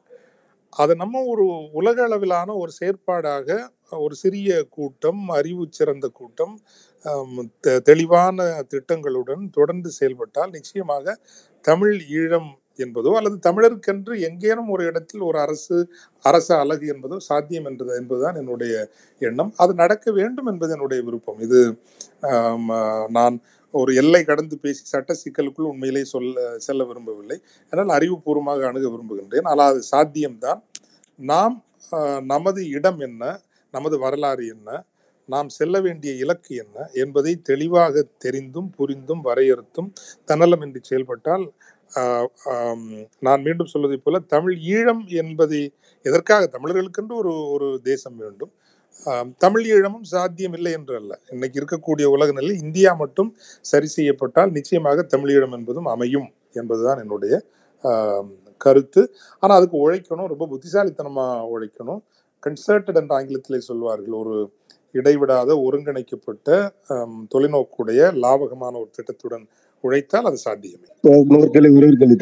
அதை 0.69 0.95
நம்ம 0.95 1.23
ஒரு 1.23 1.69
உலக 1.73 2.04
அளவிலான 2.04 2.54
ஒரு 2.54 2.71
செயற்பாடாக 2.82 3.69
ஒரு 3.91 4.15
சிறிய 4.15 4.63
கூட்டம் 4.63 5.30
அறிவு 5.30 5.67
சிறந்த 5.69 6.08
கூட்டம் 6.08 6.62
தெ- 7.60 7.80
தெளிவான 7.80 8.63
திட்டங்களுடன் 8.67 9.49
தொடர்ந்து 9.49 9.89
செயல்பட்டால் 9.91 10.49
நிச்சயமாக 10.49 11.19
தமிழ் 11.62 12.02
ஈழம் 12.12 12.52
என்பதோ 12.79 13.12
அல்லது 13.19 13.38
தமிழருக்கென்று 13.47 14.13
எங்கேனும் 14.27 14.69
ஒரு 14.75 14.83
இடத்தில் 14.89 15.23
ஒரு 15.29 15.38
அரசு 15.45 15.77
அரச 16.25 16.49
அழகு 16.63 16.86
என்பதோ 16.93 17.17
சாத்தியம் 17.29 17.67
என்பது 17.71 17.91
என்பதுதான் 18.01 18.39
என்னுடைய 18.41 18.73
எண்ணம். 19.21 19.51
அது 19.63 19.73
நடக்க 19.83 20.05
வேண்டும் 20.19 20.49
என்பது 20.53 20.73
என்னுடைய 20.77 21.01
விருப்பம். 21.07 21.41
இது 21.47 21.59
நான் 23.17 23.36
ஒரு 23.73 23.91
எல்லை 24.01 24.21
கடந்து 24.23 24.55
பேசி 24.63 24.83
சட்ட 24.91 25.12
சிக்கலுக்குள் 25.21 25.69
உண்மையிலே 25.71 26.01
சொல்ல 26.13 26.36
செல்ல 26.65 26.81
விரும்பவில்லை. 26.89 27.38
ஆனால் 27.73 27.93
அறிவுபூர்வமாக 27.97 28.67
அணுக 28.69 28.86
விரும்புகின்றேன். 28.93 29.47
ஆனால் 29.51 29.71
அது 29.73 29.81
சாத்தியம்தான். 29.93 30.62
நாம் 31.19 31.55
நமது 32.33 32.62
இடம் 32.77 32.99
என்ன? 33.07 33.23
நமது 33.73 33.95
வரலாறு 34.03 34.43
என்ன? 34.55 34.69
நாம் 35.29 35.49
செல்ல 35.57 35.75
வேண்டிய 35.86 36.12
இலக்கு 36.23 36.53
என்ன? 36.63 36.77
என்பதை 37.03 37.33
தெளிவாக 37.49 38.03
தெரிந்தும் 38.25 38.69
புரிந்தும் 38.77 39.21
வரையறுத்தும் 39.27 39.89
தன்னலமின்றி 40.29 40.81
செயல்பட்டால் 40.89 41.45
நான் 43.25 43.43
மீண்டும் 43.45 43.71
சொல்வதைப் 43.73 44.03
போல 44.06 44.19
தமிழ் 44.34 44.56
ஈழம் 44.75 45.03
என்பதை 45.21 45.62
எதற்காக? 46.06 46.43
தமிழர்களுக்கென்று 46.56 47.15
ஒரு 47.21 47.34
ஒரு 47.56 47.67
தேசம் 47.89 48.17
வேண்டும். 48.23 48.51
தமிழ் 49.43 49.65
ஈழமும் 49.75 50.08
சாத்தியம் 50.13 50.56
இல்லை 50.58 50.71
என்று 50.77 50.93
அல்ல. 50.99 51.13
இன்னைக்கு 51.34 51.60
இருக்கக்கூடிய 51.62 52.06
உலக 52.15 52.32
நிலையில் 52.38 52.63
இந்தியா 52.65 52.91
மட்டும் 53.03 53.29
சரி 53.71 53.88
செய்யப்பட்டால் 53.97 54.56
நிச்சயமாக 54.58 55.06
தமிழ் 55.13 55.34
ஈழம் 55.36 55.56
என்பதும் 55.60 55.89
அமையும் 55.95 56.29
என்பதுதான் 56.62 57.01
என்னுடைய 57.03 57.34
கருத்து. 58.62 59.01
ஆனால் 59.43 59.58
அதுக்கு 59.60 59.77
உழைக்கணும் 59.86 60.32
ரொம்ப 60.34 60.45
புத்திசாலித்தனமாக 60.53 61.47
உழைக்கணும். 61.53 62.01
கன்சர்டட் 62.43 62.99
என்ற 63.01 63.13
ஆங்கிலத்திலே 63.19 63.60
சொல்வார்கள் 63.69 64.15
ஒரு 64.23 64.36
இடைவிடாத 64.95 65.51
ஒருங்கிணைக்கப்பட்ட 65.65 66.49
தொலைநோக்குடைய 67.34 68.01
லாபகமான 68.23 68.73
ஒரு 68.82 68.89
திட்டத்துடன் 68.97 69.45
உழைத்தால் 69.84 70.26
அது 70.26 70.38
சாத்தியமே 70.38 70.88
இன்னொரு 71.22 71.50
கேள்வி 71.50 71.78
ஒரே 71.78 71.89
கேள்வி 71.93 72.17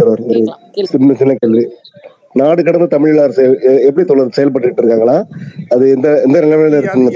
கேள்வி 0.72 0.86
சின்ன 0.86 1.14
சின்ன 1.14 1.36
கேள்வி. 1.36 1.64
நாடு 2.36 2.64
கடந்த 2.64 2.86
தமிழ் 2.88 3.18
அரசு 3.18 3.44
எ- 3.64 3.82
எப்படி 3.82 4.08
தோழர் 4.08 4.30
செயல்பட்டு 4.30 4.74
இருக்காங்களா? 4.78 5.16
அது 5.70 5.90
எந்த 5.90 6.22
எந்த 6.22 6.42
நிலைமையில 6.42 6.80
இருக்குங்க 6.80 7.10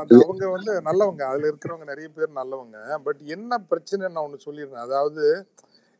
அது 0.00 0.16
அவங்க 0.20 0.48
வந்து 0.50 0.72
நல்லவங்க. 0.80 1.22
அதுல 1.22 1.48
இருக்கிறவங்க 1.48 1.84
நிறைய 1.84 2.08
பேர் 2.14 2.28
நல்லவங்க. 2.34 2.76
பட் 3.04 3.20
என்ன 3.26 3.58
பிரச்சனை 3.68 4.08
நான் 4.08 4.24
ஒண்ணு 4.24 4.46
சொல்லிடுறேன். 4.46 4.84
அதாவது 4.86 5.24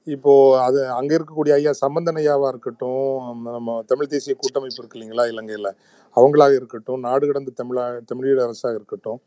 இப்போ 0.07 0.33
அது 0.62 0.88
அங்க 0.90 1.19
இருக்கக்கூடிய 1.19 1.53
ஐயா 1.53 1.73
சம்பந்தன் 1.73 2.14
ஐயாவா 2.14 2.49
இருக்கட்டும் 2.49 3.03
நம்ம 3.49 3.83
தமிழ் 3.87 4.07
தேசிய 4.07 4.37
கூட்டமைப்பு 4.38 4.79
இருக்கு 4.79 4.99
இல்லைங்களா 4.99 5.27
இலங்கையில. 5.31 5.71
அவங்களாக 6.16 6.55
இருக்கட்டும் 6.55 7.01
நாடு 7.01 7.27
கடந்த 7.27 7.53
தமிழா 7.57 7.85
தமிழீழ 8.11 8.43
அரசாக 8.43 8.75
இருக்கட்டும் 8.75 9.21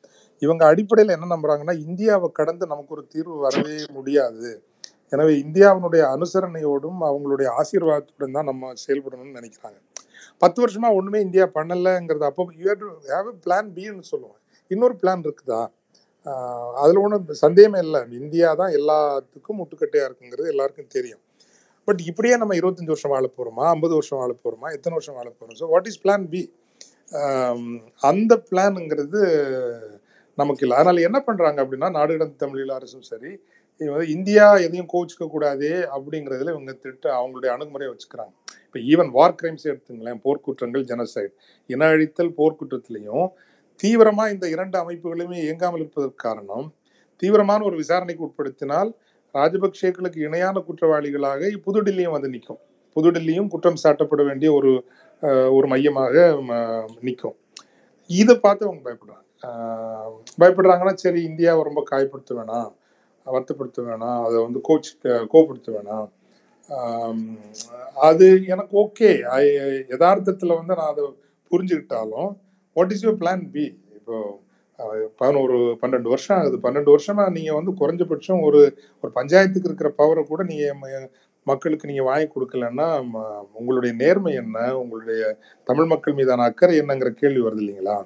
இவங்க 0.46 0.64
அடிப்படையில் 0.72 1.16
என்ன 1.16 1.28
நம்புறாங்கன்னா 1.34 1.76
இந்தியாவை 1.88 2.28
கடந்து 2.40 2.66
நமக்கு 2.72 2.94
ஒரு 2.96 3.04
தீர்வு 3.14 3.36
வரவே 3.46 3.78
முடியாது. 3.98 4.50
எனவே 5.14 5.34
இந்தியாவினுடைய 5.44 6.04
அனுசரணையோடும் 6.16 7.00
அவங்களுடைய 7.10 7.48
ஆசீர்வாதத்துடன் 7.62 8.38
தான் 8.38 8.50
நம்ம 8.52 8.72
செயல்படணும்னு 8.86 9.38
நினைக்கிறாங்க. 9.40 9.78
பத்து 10.44 10.60
வருஷமா 10.64 10.90
ஒண்ணுமே 11.00 11.20
இந்தியா 11.28 11.46
பண்ணலைங்கிறது 11.58 12.26
அப்போ 12.30 12.46
யூ 12.62 12.68
ஹேவ் 13.12 13.30
பிளான் 13.46 13.70
பின்னு 13.78 14.10
சொல்லுவோம் 14.12 14.40
இன்னொரு 14.72 14.96
பிளான் 15.02 15.24
இருக்குதா? 15.28 15.62
அதில் 16.82 17.02
ஒன்றும் 17.04 17.26
சந்தேகமே 17.46 17.80
இல்லை. 17.86 18.02
இந்தியா 18.22 18.50
தான் 18.62 18.74
எல்லாத்துக்கும் 18.80 19.60
முட்டுக்கட்டையாக 19.62 20.08
இருக்குங்கிறது 20.10 20.52
எல்லாருக்கும் 20.54 20.94
தெரியும். 20.98 21.22
பட் 21.88 22.02
இப்படியே 22.10 22.36
நம்ம 22.42 22.56
இருபத்தஞ்சி 22.60 22.94
வருஷம் 22.94 23.14
வாழ 23.14 23.26
போகிறோமா 23.30 23.64
ஐம்பது 23.76 23.94
வருஷம் 23.98 24.20
வாழ 24.22 24.32
போகிறோமா 24.36 24.68
எத்தனை 24.76 24.94
வருஷம் 24.98 25.18
வாழ 25.20 25.28
போகிறோம் 25.30 25.58
so 25.62 25.68
what 25.74 25.90
is 25.92 26.00
plan 26.04 26.26
B 26.34 26.42
அந்த 28.10 28.34
பிளான்ங்கிறது 28.50 29.22
நமக்கு 30.38 30.64
இல்லை. 30.66 30.76
அதனால 30.80 31.02
என்ன 31.08 31.18
பண்றாங்க 31.28 31.60
அப்படின்னா 31.64 31.90
நாடு 31.98 32.12
கடந்த 32.14 32.36
தமிழீழ 32.44 32.70
அரசும் 32.80 33.08
சரி 33.12 33.32
வந்து 33.82 34.08
இந்தியா 34.16 34.46
எதையும் 34.66 34.90
கோச்சிக்க 34.94 35.26
கூடாதே 35.28 35.74
அப்படிங்கிறதுல 35.96 36.54
இவங்க 36.56 36.74
திட்ட 36.84 37.06
அவங்களுடைய 37.20 37.50
அணுகுமுறையை 37.56 37.90
வச்சுக்கிறாங்க. 37.94 38.34
இப்போ 38.68 38.80
ஈவன் 38.92 39.10
வார் 39.18 39.36
கிரைம்ஸ் 39.40 39.66
எடுத்துங்களேன் 39.72 40.20
போர்க்குற்றங்கள் 40.26 40.84
ஜெனசைட் 40.92 41.34
இன 41.70 41.88
அழித்தல் 41.96 42.32
போர்க்குற்றத்திலையும் 42.40 43.28
தீவிரமா 43.80 44.26
இந்த 44.34 44.46
இரண்டு 44.56 44.78
அமைப்புகளுமே 44.84 45.38
இயங்காமல் 45.46 45.82
இருப்பதற்கு 45.84 46.20
காரணம் 46.28 46.68
தீவிரமான 47.22 47.64
ஒரு 47.70 47.76
விசாரணைக்கு 47.82 48.26
உட்படுத்தினால் 48.28 48.92
ராஜபக்சேக்களுக்கு 49.36 50.20
இணையான 50.28 50.64
குற்றவாளிகளாக 50.68 51.52
புதுடில்லியும் 51.66 52.16
வந்து 52.16 52.30
நிற்கும் 52.36 52.62
புதுடில்லியும் 52.96 53.52
குற்றம் 53.54 53.82
சாட்டப்பட 53.84 54.22
வேண்டிய 54.30 54.50
ஒரு 54.58 54.72
ஒரு 55.58 55.68
மையமாக 55.74 56.16
நிற்கும் 57.08 57.38
இதை 58.10 58.36
பார்த்து 58.46 58.68
அவங்க 58.68 58.82
பயப்படுறாங்க. 58.88 59.24
பயப்படுறாங்கன்னா 60.42 60.94
சரி 61.04 61.22
இந்தியாவை 61.30 61.62
ரொம்ப 61.70 61.82
காயப்படுத்த 61.92 62.34
வேணாம் 62.40 62.72
வருத்தப்படுத்த 63.26 63.82
வேணாம் 63.90 64.22
அதை 64.28 64.38
வந்து 64.46 64.60
கோச் 64.68 64.90
கோப்படுத்த 65.34 65.70
வேணாம். 65.76 66.08
அது 68.10 68.26
எனக்கு 68.54 68.74
ஓகே. 68.84 69.10
யதார்த்தத்தில் 69.94 70.58
வந்து 70.60 70.74
நான் 70.80 70.92
அதை 70.94 71.04
புரிஞ்சுக்கிட்டாலும் 71.52 72.32
what 72.76 72.94
is 72.94 73.04
your 73.06 73.20
plan 73.24 73.44
B 73.56 73.66
இப்போ 73.98 74.16
பதினோரு 75.20 75.58
பன்னெண்டு 75.82 76.12
வருஷம் 76.14 76.38
ஆகுது. 76.38 76.58
பன்னெண்டு 76.66 76.94
வருஷமா 76.94 77.26
நீங்கள் 77.38 77.58
வந்து 77.60 77.74
குறைஞ்சபட்சம் 77.82 78.42
ஒரு 78.48 78.62
ஒரு 79.04 79.12
பஞ்சாயத்துக்கு 79.20 79.70
இருக்கிற 79.70 79.90
பவரை 80.00 80.24
கூட 80.32 80.44
நீங்கள் 80.52 81.06
மக்களுக்கு 81.48 81.90
நீங்கள் 81.92 82.10
வாங்கி 82.10 82.28
கொடுக்கலன்னா 82.34 82.88
உங்களுடைய 83.60 83.94
நேர்மை 84.02 84.34
என்ன? 84.44 84.58
உங்களுடைய 84.82 85.22
தமிழ் 85.70 85.92
மக்கள் 85.94 86.18
மீதான 86.20 86.46
அக்கறை 86.52 86.76
என்னங்கிற 86.84 87.12
கேள்வி 87.22 87.44
வருது 87.48 87.64
இல்லைங்களா? 87.64 87.98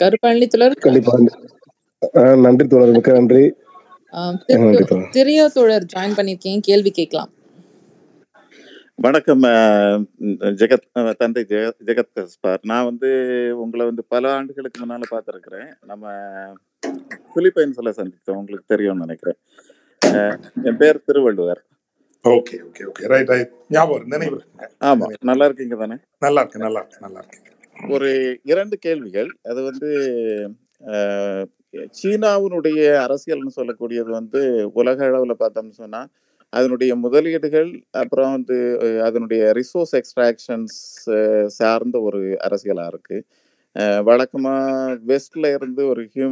கருப்பழனி 0.00 0.46
தோழர். 0.52 0.74
கண்டிப்பா 0.84 1.14
ஆஹ் 2.20 2.38
நன்றி 2.44 2.64
தோழர் 2.66 2.94
மிக்க 2.94 3.12
நன்றி. 3.12 3.42
திரையோ 5.16 5.44
தோழர் 5.56 5.86
ஜாயின் 5.94 6.16
பண்ணிருக்கீங்க 6.18 6.60
கேள்வி 6.68 6.90
கேட்கலாம். 6.90 7.30
வணக்கம் 9.06 9.42
ஜெகத் 10.60 10.86
தந்தை 11.20 11.42
ஜெக 11.50 11.70
ஜெகத் 11.88 12.12
கஸ்பார். 12.16 12.62
நான் 12.70 12.88
வந்து 12.90 13.10
உங்களை 13.62 13.84
வந்து 13.86 14.04
பல 14.14 14.32
ஆண்டுகளுக்கு 14.38 14.80
முன்னால 14.82 15.08
பார்த்துருக்குறேன். 15.10 15.68
நம்ம 15.90 16.04
பிலிப்பைன்ஸ்ல 17.34 17.92
சந்தித்தோம் 18.00 18.38
உங்களுக்கு 18.40 18.72
தெரியும்னு 18.74 19.04
நினைக்கிறேன். 19.06 19.38
என் 20.70 20.76
பேர் 20.76 21.04
Thiruvalluvar. 21.06 21.62
Okay 22.24 22.56
okay 22.68 22.82
okay. 22.90 23.04
Right 23.12 23.30
right. 23.34 23.52
ஞாபகம் 23.76 24.10
நினைவு 24.14 24.34
இருக்குங்க. 24.36 24.66
ஆமா 24.90 25.04
நினைவு 25.04 25.28
நல்லா 25.30 25.44
இருக்கீங்க 25.50 25.76
தானே? 25.84 25.96
நல்லா 26.26 26.40
இருக்கு 26.44 26.64
நல்லா 26.66 26.80
இருக்கு 26.80 27.04
நல்லா 27.06 27.20
இருக்கு 27.22 27.48
ஒரு 27.94 28.08
இரண்டு 28.52 28.76
கேள்விகள். 28.86 29.30
அது 29.50 29.60
வந்து 29.70 29.90
சீனாவினுடைய 32.00 32.80
அரசியல்னு 33.04 33.56
சொல்லக்கூடியது 33.58 34.10
வந்து 34.20 34.40
உலக 34.80 34.98
அளவுல 35.10 35.34
பார்த்தோம்னு 35.42 35.80
சொன்னா 35.82 36.00
அதனுடைய 36.52 36.92
முதலீடுகள் 36.96 37.70
அப்புறம் 38.00 38.32
வந்து 38.36 38.56
அதனுடைய 39.08 39.42
ரிசோர்ஸ் 39.58 39.94
எக்ஸ்ட்ராக்ஷன்ஸ் 40.00 40.78
சார்ந்த 41.58 41.96
ஒரு 42.08 42.20
அரசியலா 42.46 42.86
இருக்கு. 42.92 43.18
வழக்கமாக 44.08 44.08
வழக்கமா 44.08 44.54
வெஸ்ட்ல 45.10 45.50
இருந்து 45.56 45.82
ஒரு 45.92 46.02
ஹியூ 46.14 46.26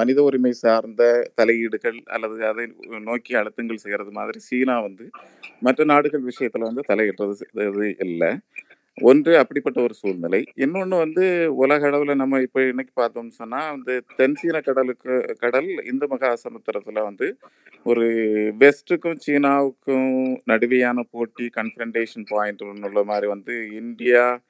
மனித 0.00 0.18
உரிமை 0.22 0.52
சார்ந்த 0.60 1.02
தலையீடுகள் 1.34 1.98
அல்லது 2.16 2.36
அதை 2.50 2.64
நோக்கி 3.08 3.32
அழுத்தங்கள் 3.40 3.82
செய்கிறது 3.84 4.12
மாதிரி 4.18 4.40
சீனா 4.48 4.76
வந்து 4.86 5.06
மற்ற 5.66 5.84
நாடுகள் 5.92 6.28
விஷயத்துல 6.30 6.68
வந்து 6.70 6.84
தலையிடுறது 6.90 7.88
இல்லை. 8.06 8.30
ஒன்று 9.00 9.38
அப்படிப்பட்ட 9.38 9.82
ஒரு 9.82 9.94
சூழ்நிலை. 9.94 10.44
இன்னொன்று 10.54 10.96
வந்து 10.96 11.56
உலக 11.56 11.86
அளவில் 11.86 12.16
நம்ம 12.16 12.40
இப்போ 12.40 12.62
இன்னைக்கு 12.62 13.02
பார்த்தோம்னு 13.02 13.28
சொன்னால் 13.28 13.70
வந்து 13.70 14.04
தென்சீன 14.16 14.62
கடலுக்கு 14.62 15.36
கடல் 15.38 15.84
இந்து 15.84 16.08
மகா 16.08 16.34
சமுத்திரத்தில் 16.34 17.02
வந்து 17.02 17.36
ஒரு 17.84 18.04
வெஸ்ட்டுக்கும் 18.58 19.18
சீனாவுக்கும் 19.26 20.36
நடுவையான 20.44 21.02
போட்டி 21.10 21.50
கன்ஃபரண்டேஷன் 21.56 22.26
பாயிண்ட் 22.28 22.62
உள்ள 22.62 23.04
மாதிரி 23.04 23.26
வந்து 23.26 23.68
இந்தியா 23.72 24.40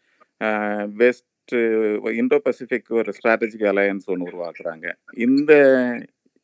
வெஸ்ட் 0.96 1.54
இந்தோ 1.54 2.38
பசிபிக் 2.38 2.92
ஒரு 2.92 3.12
ஸ்ட்ராட்டஜிக் 3.22 3.64
அலையன்ஸ் 3.64 4.06
ஒன்று 4.06 4.30
உருவாக்குறாங்க. 4.30 4.92
இந்த 5.12 5.54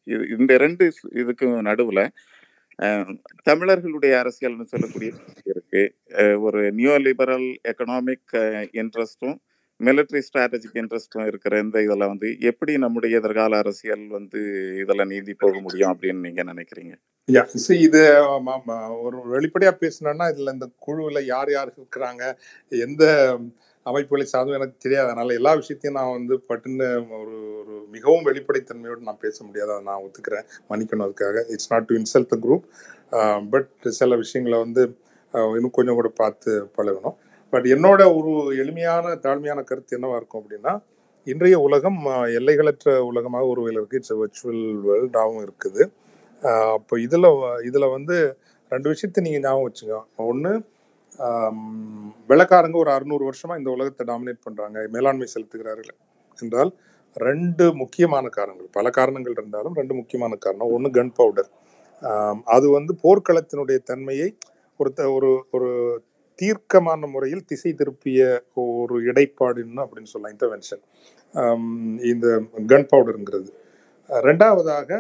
இது- 0.07 0.39
இந்த 0.39 0.57
ரெண்டு 0.57 0.93
இதுக்கும் 1.15 1.61
நடுவில் 1.61 2.11
தமிழர்களுடைய 3.45 4.15
அரசியல்னு 4.23 4.67
சொல்லக்கூடிய 4.73 5.11
இருக்கு. 5.53 5.83
ஒரு 6.47 6.63
நியூ 6.73 6.95
லிபரல் 7.07 7.49
எக்கனாமிக் 7.73 8.35
இன்ட்ரெஸ்ட்டும் 8.83 9.37
மிலிட்ரி 9.81 10.21
ஸ்ட்ராட்டஜிக் 10.27 10.79
இன்ட்ரெஸ்ட்டும் 10.81 11.27
இருக்கிற 11.27 11.55
இந்த 11.59 11.79
இதெல்லாம் 11.83 12.13
வந்து 12.15 12.31
எப்படி 12.51 12.73
நம்முடைய 12.79 13.19
எதிர்கால 13.21 13.59
அரசியல் 13.65 14.07
வந்து 14.19 14.41
இதெல்லாம் 14.83 15.13
நீந்தி 15.15 15.35
போக 15.43 15.55
முடியும் 15.61 15.93
அப்படின்னு 15.95 16.27
நீங்க 16.29 16.45
நினைக்கிறீங்க? 16.53 16.95
யா 17.29 17.43
இது 17.81 18.03
ஆமா, 18.35 18.55
ஒரு 19.03 19.19
வெளிப்படையா 19.35 19.73
பேசணும்னா 19.83 20.27
இதுல 20.33 20.55
இந்த 20.57 20.69
குழுவுல 20.87 21.21
யார் 21.27 21.51
யார் 21.53 21.71
இருக்கிறாங்க 21.75 22.23
எந்த 22.73 23.05
அமைப்புகளை 23.87 24.25
சார்ந்தும் 24.33 24.59
எனக்கு 24.59 24.77
தெரியாது. 24.85 25.07
அதனால 25.09 25.35
எல்லா 25.41 25.53
விஷயத்தையும் 25.61 25.97
நான் 25.99 26.15
வந்து 26.17 26.35
பட்டுன்னு 26.51 26.89
ஒரு 27.21 27.37
ஒரு 27.61 27.75
மிகவும் 27.95 28.27
வெளிப்படைத்தன்மையோடு 28.29 29.07
நான் 29.09 29.23
பேச 29.25 29.37
முடியாது. 29.47 29.71
அதை 29.75 29.85
நான் 29.91 30.03
ஒத்துக்கிறேன். 30.07 30.47
மன்னிக்கணும் 30.71 31.07
அதுக்காக. 31.07 31.37
It's 31.55 31.71
not 31.73 31.89
to 31.91 31.97
insult 32.01 32.31
the 32.33 32.39
group 32.47 32.67
but 33.53 33.71
சில 34.01 34.17
விஷயங்களை 34.23 34.59
வந்து 34.65 34.83
இன்னும் 35.57 35.77
கொஞ்சம் 35.79 35.99
கூட 36.01 36.09
பார்த்து 36.23 36.53
பழகணும். 36.77 37.17
பட் 37.53 37.67
என்னோட 37.75 38.03
ஒரு 38.19 38.33
எளிமையான 38.63 39.15
தாழ்மையான 39.25 39.61
கருத்து 39.71 39.97
என்னவா 39.99 40.19
இருக்கும் 40.21 40.43
அப்படின்னா 40.43 40.73
இன்றைய 41.27 41.57
உலகம் 41.69 41.99
எல்லைகளற்ற 42.39 42.91
உலகமாக 43.11 43.49
ஒரு 43.53 43.63
இருக்கு. 43.73 43.99
இட்ஸ் 44.01 44.15
வர்ச்சுவல் 44.21 44.63
வேர்ல்டாகவும் 44.87 45.43
இருக்குது. 45.47 45.83
அப்போ 46.77 46.95
இதில் 47.07 47.29
இதில் 47.69 47.93
வந்து 47.97 48.17
ரெண்டு 48.73 48.89
விஷயத்தை 48.93 49.21
நீங்கள் 49.27 49.43
ஞாபகம் 49.47 49.67
வச்சுங்க 49.69 49.97
ஒன்று 50.31 50.53
வெள்ளக்காரங்க 52.29 52.77
ஒரு 52.83 52.91
அறுநூறு 52.91 53.25
வருஷமா 53.31 53.59
இந்த 53.59 53.71
உலகத்தை 53.71 54.05
டாமினேட் 54.11 54.45
பண்ணுறாங்க 54.47 54.89
மேலாண்மை 54.89 55.29
செலுத்துகிறார்கள் 55.35 55.99
என்றால் 56.39 56.73
ரெண்டு 57.17 57.75
முக்கியமான 57.75 58.29
காரணங்கள். 58.29 58.69
பல 58.73 58.91
காரணங்கள் 58.91 59.35
இருந்தாலும் 59.37 59.75
ரெண்டு 59.75 59.95
முக்கியமான 59.95 60.35
காரணம். 60.37 60.73
ஒன்று 60.73 60.91
கன் 60.91 61.13
பவுடர் 61.15 61.51
அது 62.57 62.71
வந்து 62.71 62.93
போர்க்களத்தினுடைய 63.05 63.79
தன்மையை 63.91 64.29
ஒரு 64.81 64.91
ஒரு 65.15 65.31
ஒரு 65.51 65.71
தீர்க்கமான 66.39 67.07
முறையில் 67.07 67.45
திசை 67.45 67.75
திருப்பிய 67.75 68.21
ஒரு 68.55 68.97
இடைப்பாடுன்னு 69.13 69.83
அப்படின்னு 69.85 70.11
சொல்லலாம் 70.13 70.37
இன்டர்வென்ஷன் 70.37 70.83
இந்த 72.11 72.27
கன் 72.73 72.89
பவுடருங்கிறது 72.93 73.51
ரெண்டாவதாக 74.09 74.91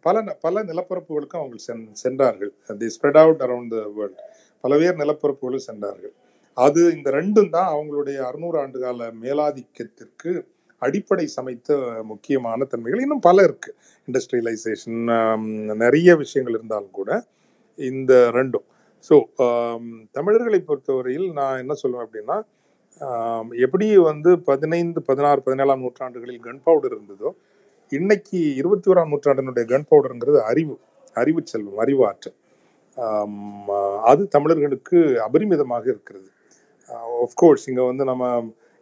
பல 0.00 0.16
ந- 0.22 0.36
பல 0.40 0.62
நிலப்பரப்புகளுக்கும் 0.64 1.40
அவங்க 1.40 1.56
சென் 1.66 1.86
சென்றார்கள். 1.94 2.52
They 2.78 2.88
spread 2.96 3.18
out 3.22 3.40
around 3.46 3.72
the 3.74 3.80
world 3.96 4.20
பல்வேறு 4.64 4.96
நிலப்பரப்புகளில் 5.02 5.66
சென்றார்கள். 5.68 6.14
அது 6.56 6.80
இந்த 6.96 7.08
ரெண்டும் 7.18 7.50
தான் 7.56 7.68
அவங்களுடைய 7.74 8.18
அறுநூறு 8.28 8.56
ஆண்டு 8.62 8.78
கால 8.84 9.10
மேலாதிக்கத்திற்கு 9.24 10.30
அடிப்படை 10.82 11.26
சமைத்த 11.36 11.70
முக்கியமான 12.10 12.66
தன்மைகள். 12.72 13.04
இன்னும் 13.06 13.26
பல 13.28 13.42
இருக்கு. 13.48 13.70
இண்டஸ்ட்ரியலைசேஷன் 14.08 15.00
நிறைய 15.84 16.10
விஷயங்கள் 16.22 16.56
இருந்தாலும் 16.58 16.96
கூட 17.00 17.10
இந்த 17.78 18.14
ரெண்டும். 18.38 18.66
ஸோ 19.10 19.14
தமிழர்களை 20.16 20.60
பொறுத்தவரையில் 20.62 21.28
நான் 21.38 21.60
என்ன 21.62 21.74
சொல்லுவேன் 21.82 22.06
அப்படின்னா 22.06 22.38
எப்படி 23.64 23.86
வந்து 24.10 24.30
பதினைந்து 24.48 25.00
பதினாறு 25.08 25.40
பதினேழாம் 25.46 25.84
நூற்றாண்டுகளில் 25.84 26.44
கன் 26.46 26.64
பவுடர் 26.66 26.94
இருந்ததோ 26.96 27.30
இன்னைக்கு 27.92 28.38
இருபத்தி 28.60 28.88
ஓராம் 28.92 29.12
நூற்றாண்டினுடைய 29.12 29.64
கன் 29.70 29.86
பவுடருங்கிறது 29.90 30.40
அறிவு 30.50 30.74
அறிவு 31.16 31.40
செல்வம் 31.52 31.80
அறிவு 31.84 32.02
ஆற்றல் 32.08 32.36
அது 34.08 34.22
தமிழர்களுக்கு 34.28 34.98
அபரிமிதமாக 35.26 35.84
இருக்கிறது. 35.92 36.28
ஆஃப்கோர்ஸ் 37.24 37.66
இங்கே 37.68 37.84
வந்து 37.86 38.04
நம்ம 38.04 38.24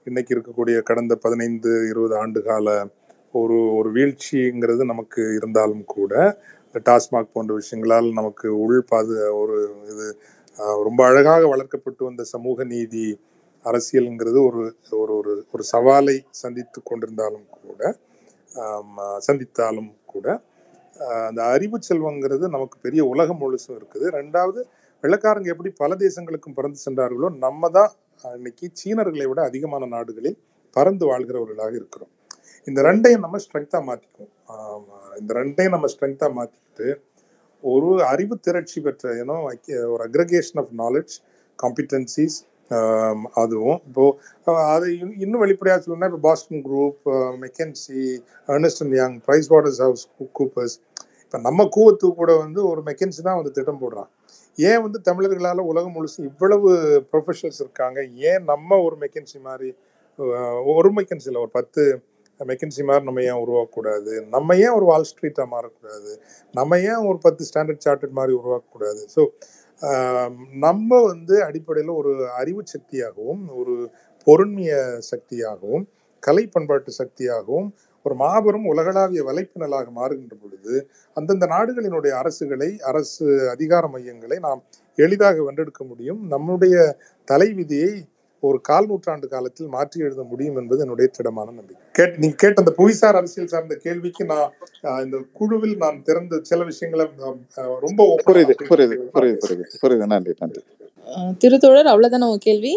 இன்னைக்கு 0.06 0.32
இருக்கக்கூடிய 0.34 0.76
கடந்த 0.80 1.14
பதினைந்து 1.24 1.72
இருபது 1.90 2.14
ஆண்டு 2.18 2.40
கால 2.42 2.68
ஒரு 3.34 3.56
ஒரு 3.78 3.88
வீழ்ச்சிங்கிறது 3.96 4.82
நமக்கு 4.84 5.22
இருந்தாலும் 5.38 5.84
கூட 5.88 6.12
இந்த 6.66 6.80
டாஸ்மாக் 6.86 7.34
போன்ற 7.34 7.52
விஷயங்களால் 7.54 8.08
நமக்கு 8.12 8.48
உள் 8.62 8.80
பாது 8.90 9.14
ஒரு 9.40 9.56
இது 9.92 10.06
ரொம்ப 10.82 11.00
அழகாக 11.06 11.42
வளர்க்கப்பட்டு 11.48 12.02
வந்த 12.04 12.22
சமூக 12.26 12.64
நீதி 12.64 13.06
அரசியல்ங்கிறது 13.64 14.38
ஒரு 14.48 14.62
ஒரு 14.98 15.12
ஒரு 15.18 15.32
ஒரு 15.52 15.64
சவாலை 15.72 16.16
சந்தித்து 16.34 16.80
கொண்டிருந்தாலும் 16.82 17.46
கூட 17.58 17.80
சந்தித்தாலும் 19.18 19.90
கூட 20.04 20.26
அந்த 21.28 21.40
அறிவு 21.54 21.78
செல்வங்கிறது 21.88 22.44
நமக்கு 22.54 22.76
பெரிய 22.86 23.02
உலகம் 23.12 23.40
முழுசும் 23.42 23.76
இருக்குது. 23.78 24.06
ரெண்டாவது 24.18 24.60
வெள்ளக்காரங்க 25.04 25.48
எப்படி 25.54 25.70
பல 25.82 25.94
தேசங்களுக்கும் 26.04 26.56
பறந்து 26.58 26.78
சென்றார்களோ 26.84 27.28
நம்ம 27.44 27.70
தான் 27.76 27.90
இன்னைக்கு 28.38 28.66
சீனர்களை 28.80 29.26
விட 29.30 29.40
அதிகமான 29.50 29.86
நாடுகளில் 29.96 30.38
பறந்து 30.76 31.04
வாழ்கிறவர்களாக 31.10 31.74
இருக்கிறோம். 31.80 32.12
இந்த 32.68 32.80
ரெண்டையும் 32.88 33.24
நம்ம 33.26 33.38
ஸ்ட்ரென்த்தாக 33.44 33.84
மாற்றிக்குவோம் 33.88 34.32
இந்த 35.20 35.32
ரெண்டையும் 35.40 35.74
நம்ம 35.76 35.88
ஸ்ட்ரென்த்தாக 35.94 36.32
மாற்றிக்கிட்டு 36.38 36.88
ஒரு 37.64 37.90
அறிவு 38.12 38.34
திரட்சி 38.46 38.78
பெற்ற 38.86 39.14
ஏன்னோ 39.20 39.36
ஒரு 39.94 40.02
அக்ரகேஷன் 40.08 40.60
ஆஃப் 40.62 40.74
நாலேஜ் 40.82 41.14
காம்பிடன்சிஸ் 41.58 42.38
அதுவும். 43.42 43.78
இப்போது 43.88 44.56
அது 44.74 44.86
இன்னும் 44.94 45.20
இன்னும் 45.24 45.42
வெளிப்படையாக 45.44 45.80
சொல்லணும்னா 45.82 46.08
இப்போ 46.10 46.20
Boston 46.26 46.62
group 46.66 47.06
McKinsey 47.44 48.02
Ernst 48.54 48.82
and 48.84 48.96
Young 49.00 49.16
Price 49.26 49.48
Waterhouse 49.84 50.04
Coopers 50.38 50.76
இப்போ 51.28 51.38
நம்ம 51.46 51.64
கூவத்து 51.74 52.06
கூட 52.18 52.32
வந்து 52.42 52.60
ஒரு 52.68 52.80
மெக்கன்சி 52.86 53.20
தான் 53.26 53.38
வந்து 53.38 53.50
திட்டம் 53.56 53.80
போடுறான். 53.80 54.08
ஏன் 54.58 54.82
வந்து 54.84 54.98
தமிழர்களால் 55.08 55.60
உலகம் 55.70 55.94
முழுசு 55.96 56.18
இவ்வளவு 56.28 56.68
ப்ரொஃபஷனல்ஸ் 57.10 57.60
இருக்காங்க? 57.64 57.98
ஏன் 58.30 58.44
நம்ம 58.52 58.78
ஒரு 58.84 58.96
மெக்கன்சி 59.02 59.38
மாதிரி 59.48 59.68
ஒரு 60.74 60.90
மெக்கன்சியில் 60.98 61.42
ஒரு 61.42 61.52
பத்து 61.58 61.82
மெக்கன்சி 62.40 62.82
மாதிரி 62.88 63.04
நம்ம 63.08 63.20
ஏன் 63.30 63.40
உருவாக்கக்கூடாது? 63.44 64.14
நம்ம 64.34 64.56
ஏன் 64.64 64.74
ஒரு 64.78 64.86
வால் 64.90 65.06
ஸ்ட்ரீட்டாக 65.10 65.46
மாறக்கூடாது? 65.54 66.12
நம்ம 66.54 66.78
ஏன் 66.92 67.04
ஒரு 67.10 67.18
பத்து 67.26 67.42
ஸ்டாண்டர்ட் 67.50 67.84
சார்ட்டட் 67.86 68.16
மாதிரி 68.20 68.34
உருவாக்கக்கூடாது? 68.40 69.02
ஸோ 69.14 69.22
நம்ம 70.66 70.90
வந்து 71.10 71.36
அடிப்படையில் 71.48 71.92
ஒரு 72.00 72.12
அறிவு 72.40 72.62
சக்தியாகவும் 72.74 73.42
ஒரு 73.60 73.74
பொருண்மைய 74.26 74.74
சக்தியாகவும் 75.12 75.84
கலை 76.22 76.44
பண்பாட்டு 76.54 76.92
சக்தியாகவும் 77.00 77.68
ஒரு 78.06 78.14
மாபெரும் 78.20 78.66
உலகளாவிய 78.72 79.22
வலைப்பினலாக 79.28 79.88
மாறுகின்ற 79.96 80.34
பொழுது 80.36 80.74
அந்தந்த 81.16 81.46
நாடுகளினுடைய 81.54 82.12
அரசுகளை 82.20 82.70
அரசு 82.90 83.24
அதிகார 83.54 83.84
மையங்களை 83.94 84.38
நாம் 84.46 84.60
எளிதாக 84.98 85.42
வென்றெடுக்க 85.46 85.82
முடியும். 85.84 86.20
நம்முடைய 86.32 86.76
தலைவிதியை 87.28 87.92
ஒரு 88.42 88.58
கால் 88.66 88.86
நூற்றாண்டு 88.90 89.26
காலத்தில் 89.30 89.68
மாற்றி 89.72 89.98
எழுத 90.04 90.22
முடியும் 90.28 90.58
என்பது 90.60 90.82
என்னுடைய 90.84 91.06
திடமான 91.16 91.48
நம்பிக்கை. 91.52 91.82
கேட் 91.94 92.18
நீங்க 92.22 92.36
கேட்ட 92.36 92.62
அந்த 92.62 92.72
புவிசார் 92.76 93.18
அரசியல் 93.20 93.50
சார்ந்த 93.52 93.76
கேள்விக்கு 93.84 94.24
நான் 94.26 94.44
ஆஹ், 94.88 95.00
இந்த 95.06 95.18
குழுவில் 95.38 95.76
நான் 95.82 95.98
திறந்த 96.08 96.40
சில 96.50 96.60
விஷயங்களை 96.70 97.06
ரொம்ப 97.84 98.00
புரியுது 98.28 98.54
புரியுது 98.62 98.96
புரியுது 99.16 99.40
புரியுது 99.44 99.80
புரியுது. 99.82 100.06
நன்றி 100.12 100.34
நன்றி. 100.42 100.62
திருத்தோழர் 101.42 101.90
அவ்வளவுதானே 101.92 102.28
உங்க 102.28 102.42
கேள்வி? 102.44 102.72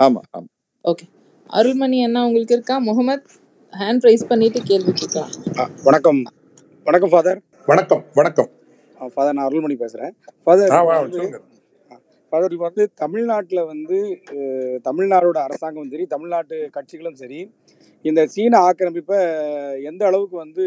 ஆமா 0.00 0.20
ஆமா. 0.32 0.48
ஓகே. 0.84 1.06
அருள்மணி 1.50 1.98
அண்ணா 2.04 2.20
உங்களுக்கு 2.26 2.54
இருக்கா? 2.54 2.76
முகமது? 2.88 3.24
ஹேண்ட் 3.80 4.04
ரைஸ் 4.06 4.24
பண்ணிட்டு 4.30 4.58
கேள்வி 4.68 4.92
கேட்கலாம். 5.00 5.30
வணக்கம். 5.88 6.20
வணக்கம் 6.86 7.10
ஃபாதர் 7.12 7.38
வணக்கம் 7.68 8.02
வணக்கம். 8.18 8.48
ஃபாதர் 9.14 9.36
நான் 9.36 9.46
அருள்மணி 9.48 9.76
பேசுகிறேன் 9.82 10.12
ஃபாதர் 10.44 10.72
ஃபாதர் 12.32 12.54
இப்போ 12.54 12.66
வந்து 12.68 12.84
தமிழ்நாட்டில் 13.02 13.62
வந்து 13.72 13.96
தமிழ்நாடோட 14.88 15.38
அரசாங்கமும் 15.46 15.92
சரி 15.94 16.06
தமிழ்நாட்டு 16.14 16.56
கட்சிகளும் 16.76 17.18
சரி 17.22 17.40
இந்த 18.04 18.20
சீன 18.34 18.60
ஆக்கிரமிப்பை 18.68 19.18
எந்த 19.90 20.02
அளவுக்கு 20.10 20.36
வந்து 20.44 20.64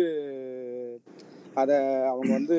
அதை 1.62 1.78
அவங்க 2.12 2.32
வந்து 2.40 2.58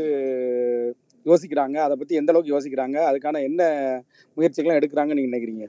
யோசிக்கிறாங்க 1.26 1.76
அதை 1.86 1.94
பற்றி 1.96 2.18
எந்த 2.20 2.32
அளவுக்கு 2.32 2.54
யோசிக்கிறாங்க 2.54 2.98
அதுக்கான 3.10 3.42
என்ன 3.48 3.62
முயற்சிகள்லாம் 4.36 4.80
எடுக்கிறாங்கன்னு 4.80 5.20
நீங்கள் 5.20 5.32
நினைக்கிறீங்க? 5.32 5.66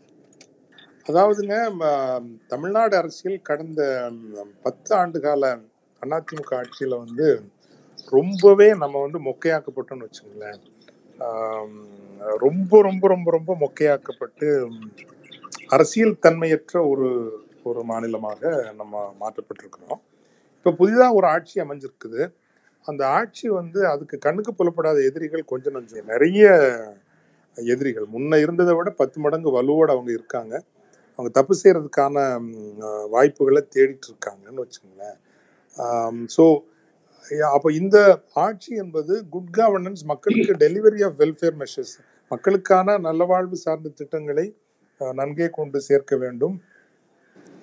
அதாவதுங்க 1.10 1.56
தமிழ்நாடு 2.48 2.96
அரசியல் 2.98 3.38
கடந்த 3.42 3.82
பத்து 4.62 4.96
ஆண்டு 4.96 5.20
கால 5.20 5.44
அதிமுக 6.02 6.52
ஆட்சியில் 6.58 7.02
வந்து 7.04 7.28
ரொம்பவே 8.12 8.68
நம்ம 8.74 9.00
வந்து 9.06 9.20
மொக்கையாக்கப்பட்டோம்னு 9.20 10.08
வச்சுங்களேன் 10.08 10.60
ரொம்ப 12.46 12.82
ரொம்ப 12.82 13.08
ரொம்ப 13.08 13.32
ரொம்ப 13.32 13.56
மொக்கையாக்கப்பட்டு 13.64 14.50
அரசியல் 15.70 16.16
தன்மையற்ற 16.20 16.76
ஒரு 16.92 17.08
ஒரு 17.64 17.82
மாநிலமாக 17.84 18.42
நம்ம 18.76 19.02
மாற்றப்பட்டிருக்கிறோம். 19.22 20.00
இப்போ 20.58 20.72
புதிதாக 20.72 21.14
ஒரு 21.14 21.28
ஆட்சி 21.28 21.56
அமைஞ்சிருக்குது. 21.62 22.22
அந்த 22.86 23.08
ஆட்சி 23.08 23.48
வந்து 23.60 23.88
அதுக்கு 23.88 24.18
கண்ணுக்கு 24.26 24.54
புலப்படாத 24.54 25.00
எதிரிகள் 25.10 25.52
கொஞ்சம் 25.54 25.76
நஞ்சம் 25.78 26.12
நிறைய 26.14 26.44
எதிரிகள். 27.58 28.08
முன்ன 28.16 28.40
இருந்ததை 28.46 28.74
விட 28.76 28.90
பத்து 29.02 29.20
மடங்கு 29.20 29.52
வலுவோடு 29.58 29.94
அவங்க 29.96 30.12
இருக்காங்க. 30.12 30.54
அவங்க 31.20 31.32
தப்பு 31.38 31.54
செய்கிறதுக்கான 31.62 32.18
வாய்ப்புகளை 33.16 33.62
தேடிட்டு 33.76 34.08
இருக்காங்கன்னு 34.10 34.64
வச்சுங்களேன் 34.64 35.18
ஸோ 36.36 36.44
அப்போ 37.56 37.70
இந்த 37.80 37.98
ஆட்சி 38.44 38.72
என்பது 38.84 39.14
குட் 39.34 39.52
கவர்னன்ஸ் 39.58 40.04
மக்களுக்கு 40.12 40.54
டெலிவரி 40.64 41.02
ஆஃப் 41.08 41.18
வெல்ஃபேர் 41.22 41.58
மெஷர்ஸ் 41.62 41.96
மக்களுக்கான 42.32 42.98
நல்ல 43.08 43.26
வாழ்வு 43.32 43.58
சார்ந்த 43.66 43.92
திட்டங்களை 44.00 44.46
நன்கே 45.02 45.48
கொண்டு 45.58 45.78
சேர்க்க 45.90 46.14
வேண்டும். 46.24 46.56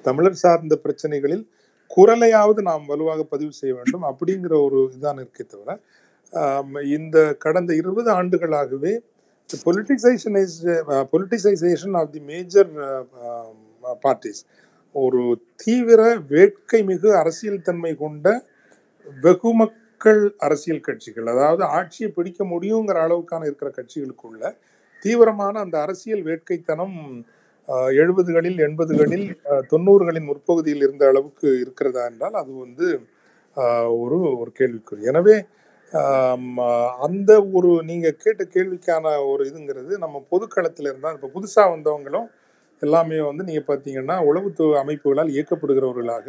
தமிழர் 0.04 0.42
சார்ந்த 0.42 0.74
பிரச்சனைகளில் 0.84 1.44
குரலையாவது 1.90 2.60
நாம் 2.68 2.84
வலுவாக 2.92 3.24
பதிவு 3.32 3.52
செய்ய 3.60 3.72
வேண்டும். 3.78 4.04
அப்படிங்கிற 4.10 4.54
ஒரு 4.66 4.78
இதுதான் 4.86 5.20
இருக்கே 5.22 5.44
தவிர 5.54 5.78
இந்த 6.96 7.18
கடந்த 7.44 7.70
இருபது 7.80 8.10
ஆண்டுகளாகவே 8.18 8.94
politicisation 9.48 10.38
is 10.42 10.58
politicisation 11.12 11.96
of 12.00 12.12
the 12.12 12.22
major 12.30 12.70
parties 14.02 14.40
ஒரு 14.94 15.22
தீவிர 15.56 16.00
வேட்கை 16.30 16.80
மிகு 16.82 17.10
அரசியல் 17.16 17.60
தன்மை 17.62 17.92
கொண்ட 17.94 18.26
வெகுமக்கள் 19.06 20.22
அரசியல் 20.38 20.86
கட்சிகள் 20.88 21.28
அதாவது 21.32 21.62
ஆட்சியை 21.76 22.08
பிடிக்க 22.10 22.44
முடியுங்கிற 22.44 22.98
அளவுக்கான 23.06 23.46
இருக்கிற 23.46 23.70
கட்சிகளுக்குள்ள 23.70 24.42
தீவிரமான 25.02 25.54
அந்த 25.60 25.76
அரசியல் 25.80 26.24
வேட்கைத்தனம் 26.28 26.96
எழுபதுகளில் 27.96 28.58
எண்பதுகளில் 28.58 29.26
தொண்ணூறுகளின் 29.70 30.28
முற்பகுதியில் 30.28 30.84
இருந்த 30.86 31.04
அளவுக்கு 31.06 31.48
இருக்கிறதா 31.64 32.02
என்றால் 32.10 32.36
அது 32.42 32.52
வந்து 32.64 32.86
ஒரு 34.02 34.18
ஒரு 34.40 34.50
கேள்விக்குறி. 34.58 35.02
எனவே 35.02 35.36
அந்த 37.06 37.30
ஒரு 37.56 37.70
நீங்க 37.90 38.08
கேட்ட 38.22 38.42
கேள்விக்கான 38.54 39.12
ஒரு 39.30 39.42
இதுங்கிறது 39.50 39.92
நம்ம 40.04 40.16
பொதுக்களத்தில் 40.32 40.88
இருந்தால் 40.90 41.16
இப்போ 41.18 41.28
புதுசாக 41.36 41.72
வந்தவங்களும் 41.74 42.28
எல்லாமே 42.82 43.18
வந்து 43.28 43.46
நீங்க 43.48 43.62
பார்த்தீங்கன்னா 43.68 44.16
உளவுத்துவ 44.28 44.78
அமைப்புகளால் 44.82 45.34
இயக்கப்படுகிறவர்களாக 45.34 46.26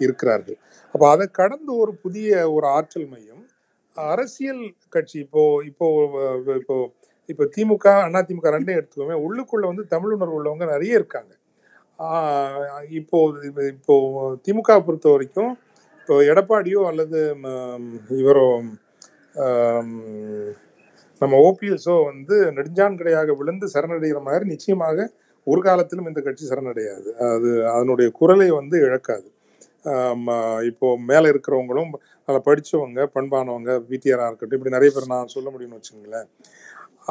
இருக்கிறார்கள். 0.00 0.58
அப்போ 0.94 1.06
அதை 1.14 1.26
கடந்து 1.40 1.72
ஒரு 1.82 1.92
புதிய 2.04 2.30
ஒரு 2.56 2.66
ஆற்றல் 2.76 3.08
மையம் 3.12 3.44
அரசியல் 3.96 4.64
கட்சி 4.94 5.16
இப்போ 5.22 5.42
இப்போ 5.70 5.86
இப்போ 6.60 6.76
இப்போ 7.28 7.44
திமுக 7.56 7.86
அண்ணா 8.06 8.20
திமுக 8.28 8.50
ரெண்டையும் 8.54 8.80
எடுத்துக்கோமே 8.80 9.16
உள்ளுக்குள்ள 9.24 9.64
வந்து 9.70 9.84
தமிழ் 9.94 10.14
உணர்வு 10.16 10.36
உள்ளவங்க 10.38 10.66
நிறைய 10.74 11.00
இருக்காங்க. 11.00 11.32
இப்போ 13.00 13.18
இப்போ 13.72 13.94
திமுக 14.46 14.78
பொறுத்த 14.86 15.08
வரைக்கும் 15.14 15.52
இப்போ 16.02 16.14
எடப்பாடியோ 16.30 16.80
அல்லது 16.90 17.18
இவரோ 18.20 18.46
நம்ம 21.20 21.34
ஓபிஎஸ்ஸோ 21.48 21.94
வந்து 22.08 22.36
நெடுஞ்சான்கடையாக 22.56 23.34
விழுந்து 23.40 23.66
சரணடைகிற 23.74 24.20
மாதிரி 24.28 24.44
நிச்சயமாக 24.52 25.06
ஒரு 25.46 25.60
காலத்திலும் 25.66 26.08
இந்த 26.10 26.20
கட்சி 26.24 26.44
சரணடையாது. 26.48 27.08
அது 27.34 27.50
அதனுடைய 27.74 28.08
குரலை 28.18 28.48
வந்து 28.58 28.76
இழக்காது. 28.86 29.28
இப்போ 30.70 30.88
மேலே 31.10 31.26
இருக்கிறவங்களும் 31.32 31.92
அதில் 32.28 32.46
படித்தவங்க 32.48 33.06
பண்பானவங்க 33.16 33.72
பிடிஆராக 33.88 34.28
இருக்கட்டும் 34.30 34.58
இப்படி 34.58 34.74
நிறைய 34.76 34.90
பேர் 34.96 35.12
நான் 35.14 35.32
சொல்ல 35.36 35.48
முடியும்னு 35.54 35.78
வச்சுங்களேன் 35.78 36.28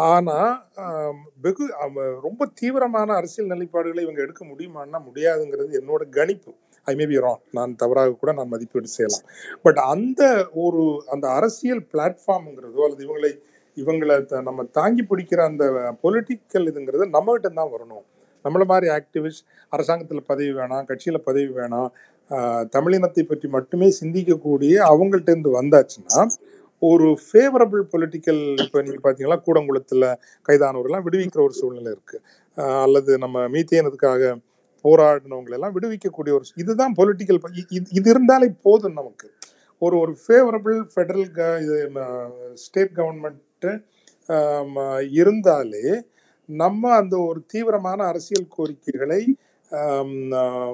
ஆனால் 0.10 0.52
வெகு 1.46 1.66
ரொம்ப 2.28 2.48
தீவிரமான 2.60 3.16
அரசியல் 3.20 3.52
நிலைப்பாடுகளை 3.54 4.04
இவங்க 4.06 4.22
எடுக்க 4.26 4.44
முடியுமான்னா 4.52 5.00
முடியாதுங்கிறது 5.08 5.80
என்னோட 5.82 6.04
கணிப்பு. 6.18 6.54
ஐ 6.88 6.96
மே 6.96 7.06
பி 7.06 7.18
ராங் 7.18 7.42
நான் 7.52 7.76
தவறாக 7.76 8.14
கூட 8.14 8.32
நான் 8.32 8.48
மதிப்பீடு 8.48 8.88
செய்யலாம். 8.88 9.26
பட் 9.64 9.80
அந்த 9.88 10.22
ஒரு 10.64 10.82
அந்த 11.08 11.26
அரசியல் 11.32 11.84
பிளாட்ஃபார்ம்ங்கிறதோ 11.92 12.84
அல்லது 12.86 13.06
இவங்களை 13.08 13.32
இவங்களை 13.78 14.26
த- 14.26 14.42
நம்ம 14.42 14.64
தாங்கி 14.72 15.04
பிடிக்கிற 15.04 15.42
அந்த 15.44 15.66
பொலிட்டிக்கல் 16.04 16.70
இதுங்கிறது 16.72 17.06
நம்மகிட்ட 17.14 17.50
தான் 17.54 17.72
வரணும். 17.74 18.06
நம்மளை 18.46 18.66
மாதிரி 18.66 18.88
ஆக்டிவிஸ்ட் 18.92 19.44
அரசாங்கத்தில் 19.72 20.28
பதவி 20.28 20.52
வேணாம் 20.54 20.86
கட்சியில் 20.86 21.24
பதவி 21.24 21.50
வேணாம் 21.54 21.90
தமிழினத்தை 22.74 23.24
பற்றி 23.24 23.48
மட்டுமே 23.50 23.88
சிந்திக்கக்கூடிய 24.00 24.74
அவங்கள்ட்டேருந்து 24.92 25.52
வந்தாச்சுன்னா 25.60 26.20
ஒரு 26.82 27.08
ஃபேவரபிள் 27.24 27.84
பொலிட்டிக்கல் 27.92 28.40
இப்போ 28.58 28.82
நீங்கள் 28.82 29.04
பார்த்தீங்கன்னா 29.04 29.40
கூடங்குளத்தில் 29.42 30.06
கைதானவர்கள்லாம் 30.46 31.06
விடுவிக்கிற 31.06 31.42
ஒரு 31.44 31.54
சூழ்நிலை 31.54 31.92
இருக்குது 31.92 32.24
அல்லது 32.84 33.12
நம்ம 33.18 33.48
மீத்தேனதுக்காக 33.48 34.32
போராடினவங்களை 34.86 35.54
எல்லாம் 35.54 35.76
விடுவிக்கக்கூடிய 35.76 36.34
ஒரு 36.34 36.46
இதுதான் 36.56 36.94
பொலிட்டிக்கல் 36.98 37.40
இது 37.92 38.08
இருந்தாலே 38.10 38.50
போதும் 38.64 38.94
நமக்கு. 38.94 39.28
ஒரு 39.82 39.96
ஒரு 40.00 40.14
ஃபேவரபிள் 40.24 40.80
ஃபெடரல் 40.92 41.30
க 41.32 41.48
இது 41.60 41.78
ஸ்டேட் 42.56 42.94
கவர்மெண்ட்டு 42.96 43.72
இருந்தாலே 45.16 45.86
நம்ம 46.50 46.92
அந்த 46.96 47.16
ஒரு 47.20 47.40
தீவிரமான 47.48 48.00
அரசியல் 48.04 48.48
கோரிக்கைகளை 48.50 49.22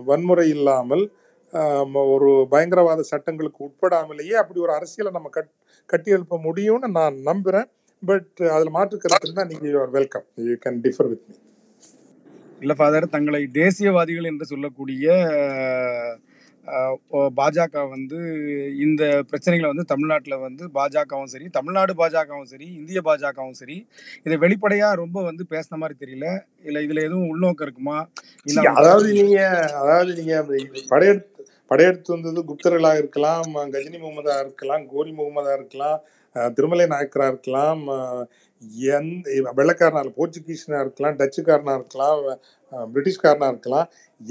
வன்முறை 0.05 0.47
இல்லாமல் 0.49 1.03
ஒரு 2.13 2.29
பயங்கரவாத 2.51 3.01
சட்டங்களுக்கு 3.03 3.61
உட்படாமலேயே 3.63 4.33
அப்படி 4.33 4.59
ஒரு 4.59 4.73
அரசியலை 4.73 5.11
நம்ம 5.11 5.29
கட் 5.29 5.51
கட்டி 5.89 6.09
எழுப்ப 6.11 6.39
முடியும்னு 6.43 6.89
நான் 6.91 7.17
நம்புகிறேன் 7.21 7.69
பட் 8.03 8.41
அதில் 8.51 8.69
மாற்று 8.69 8.97
கருத்து 8.97 9.27
இருந்தால் 9.27 9.47
நீங்கள் 9.47 9.71
you 9.71 9.79
are 9.79 9.89
welcome 9.89 10.25
you 10.45 10.55
can 10.65 10.79
differ 10.81 11.09
with 11.09 11.23
me 11.27 11.35
இல்ல 12.61 12.73
ஃபாதர் 12.77 13.13
தங்களை 13.13 13.41
தேசியவாதிகள் 13.57 14.29
என்று 14.29 14.45
சொல்லக்கூடிய 14.51 15.07
பாஜக 17.37 17.83
வந்து 17.91 18.17
இந்த 18.85 19.01
பிரச்சனைகளை 19.29 19.67
வந்து 19.69 19.85
தமிழ்நாட்டில் 19.91 20.35
வந்து 20.41 20.63
பாஜகவும் 20.75 21.29
சரி 21.33 21.45
தமிழ்நாடு 21.57 21.93
பாஜகவும் 21.99 22.49
சரி 22.49 22.67
இந்திய 22.79 22.99
பாஜகவும் 23.05 23.57
சரி 23.59 23.77
இதை 24.25 24.37
வெளிப்படையா 24.43 24.89
ரொம்ப 25.01 25.17
வந்து 25.27 25.43
பேசின 25.53 25.79
மாதிரி 25.81 25.95
தெரியல. 26.01 26.25
இல்ல 26.65 26.81
இதுல 26.85 27.05
எதுவும் 27.07 27.29
உள்நோக்கம் 27.31 27.67
இருக்குமா? 27.67 27.97
இல்ல 28.45 28.65
அதாவது 28.79 29.07
நீங்க 29.19 29.39
அதாவது 29.81 30.11
நீங்க 30.19 30.35
படையெடுத்து 30.91 31.33
படையெடுத்து 31.71 32.15
வந்தது 32.15 32.41
குப்தர்களா 32.49 32.91
இருக்கலாம் 32.99 33.47
கஜினி 33.73 33.97
முகமதா 33.99 34.35
இருக்கலாம் 34.43 34.83
கோரி 34.91 35.11
முகமதா 35.17 35.53
இருக்கலாம் 35.59 35.97
அஹ், 36.35 36.51
திருமலை 36.55 36.85
நாயக்கரா 36.91 37.27
இருக்கலாம் 37.31 37.81
எந்த 38.95 39.51
வெள்ளக்காரனா 39.57 40.01
போர்ச்சுகீஸ்னா 40.19 40.77
இருக்கலாம் 40.85 41.17
டச்சுக்காரனா 41.19 41.73
இருக்கலாம் 41.79 42.21
பிரிட்டிஷ்காரனாக 42.23 42.87
பிரிட்டிஷ்காரனா 42.93 43.47
இருக்கலாம். 43.53 43.87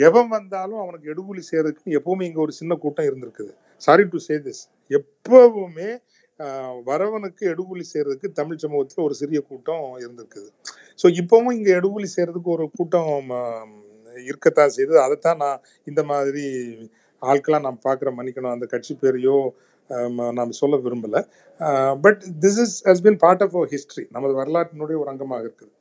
எவன் 0.07 0.29
வந்தாலும் 0.37 0.81
அவனுக்கு 0.85 1.11
எடுபுலி 1.13 1.43
செய்கிறதுக்கு 1.51 1.97
எப்பவுமே 1.99 2.27
இங்க 2.29 2.41
ஒரு 2.47 2.55
சின்ன 2.61 2.75
கூட்டம் 2.85 3.09
இருந்திருக்குது. 3.09 3.53
சாரி 3.83 4.05
டு 4.13 4.21
சே 4.27 4.37
திஸ் 4.47 4.63
எப்பவுமே 4.99 5.91
வரவனுக்கு 6.89 7.45
எடுபுலி 7.53 7.85
செய்யறதுக்கு 7.93 8.29
தமிழ் 8.39 8.63
சமூகத்துல 8.65 9.05
ஒரு 9.09 9.15
சிறிய 9.21 9.41
கூட்டம் 9.51 9.87
இருந்திருக்குது. 10.05 10.49
ஸோ 11.03 11.07
இப்பவும் 11.21 11.57
இங்க 11.59 11.71
எடுபுலி 11.81 12.09
செய்யறதுக்கு 12.15 12.51
ஒரு 12.57 12.67
கூட்டம் 12.79 13.31
இருக்கத்தான் 14.29 14.75
செய்யுது. 14.77 14.95
அதைத்தான் 15.05 15.41
நான் 15.45 15.63
இந்த 15.91 16.03
மாதிரி 16.11 16.45
ஆட்களாக 17.23 17.65
நான் 17.67 17.85
பார்க்குற 17.87 18.09
மன்னிக்கணும். 18.19 18.55
அந்த 18.57 18.67
கட்சி 18.75 18.93
பேரையோ 19.03 19.39
நாம் 20.33 20.53
சொல்ல 20.53 20.77
விரும்பல. 20.77 21.17
But 22.01 22.23
this 22.41 22.61
is 22.65 22.89
has 22.89 23.03
been 23.03 23.17
part 23.17 23.43
of 23.43 23.57
our 23.57 23.69
history 23.69 24.07
நமது 24.11 24.35
வரலாற்றினுடைய 24.41 24.97
ஒரு 24.99 25.07
அங்கமாக 25.07 25.43
இருக்குது. 25.47 25.73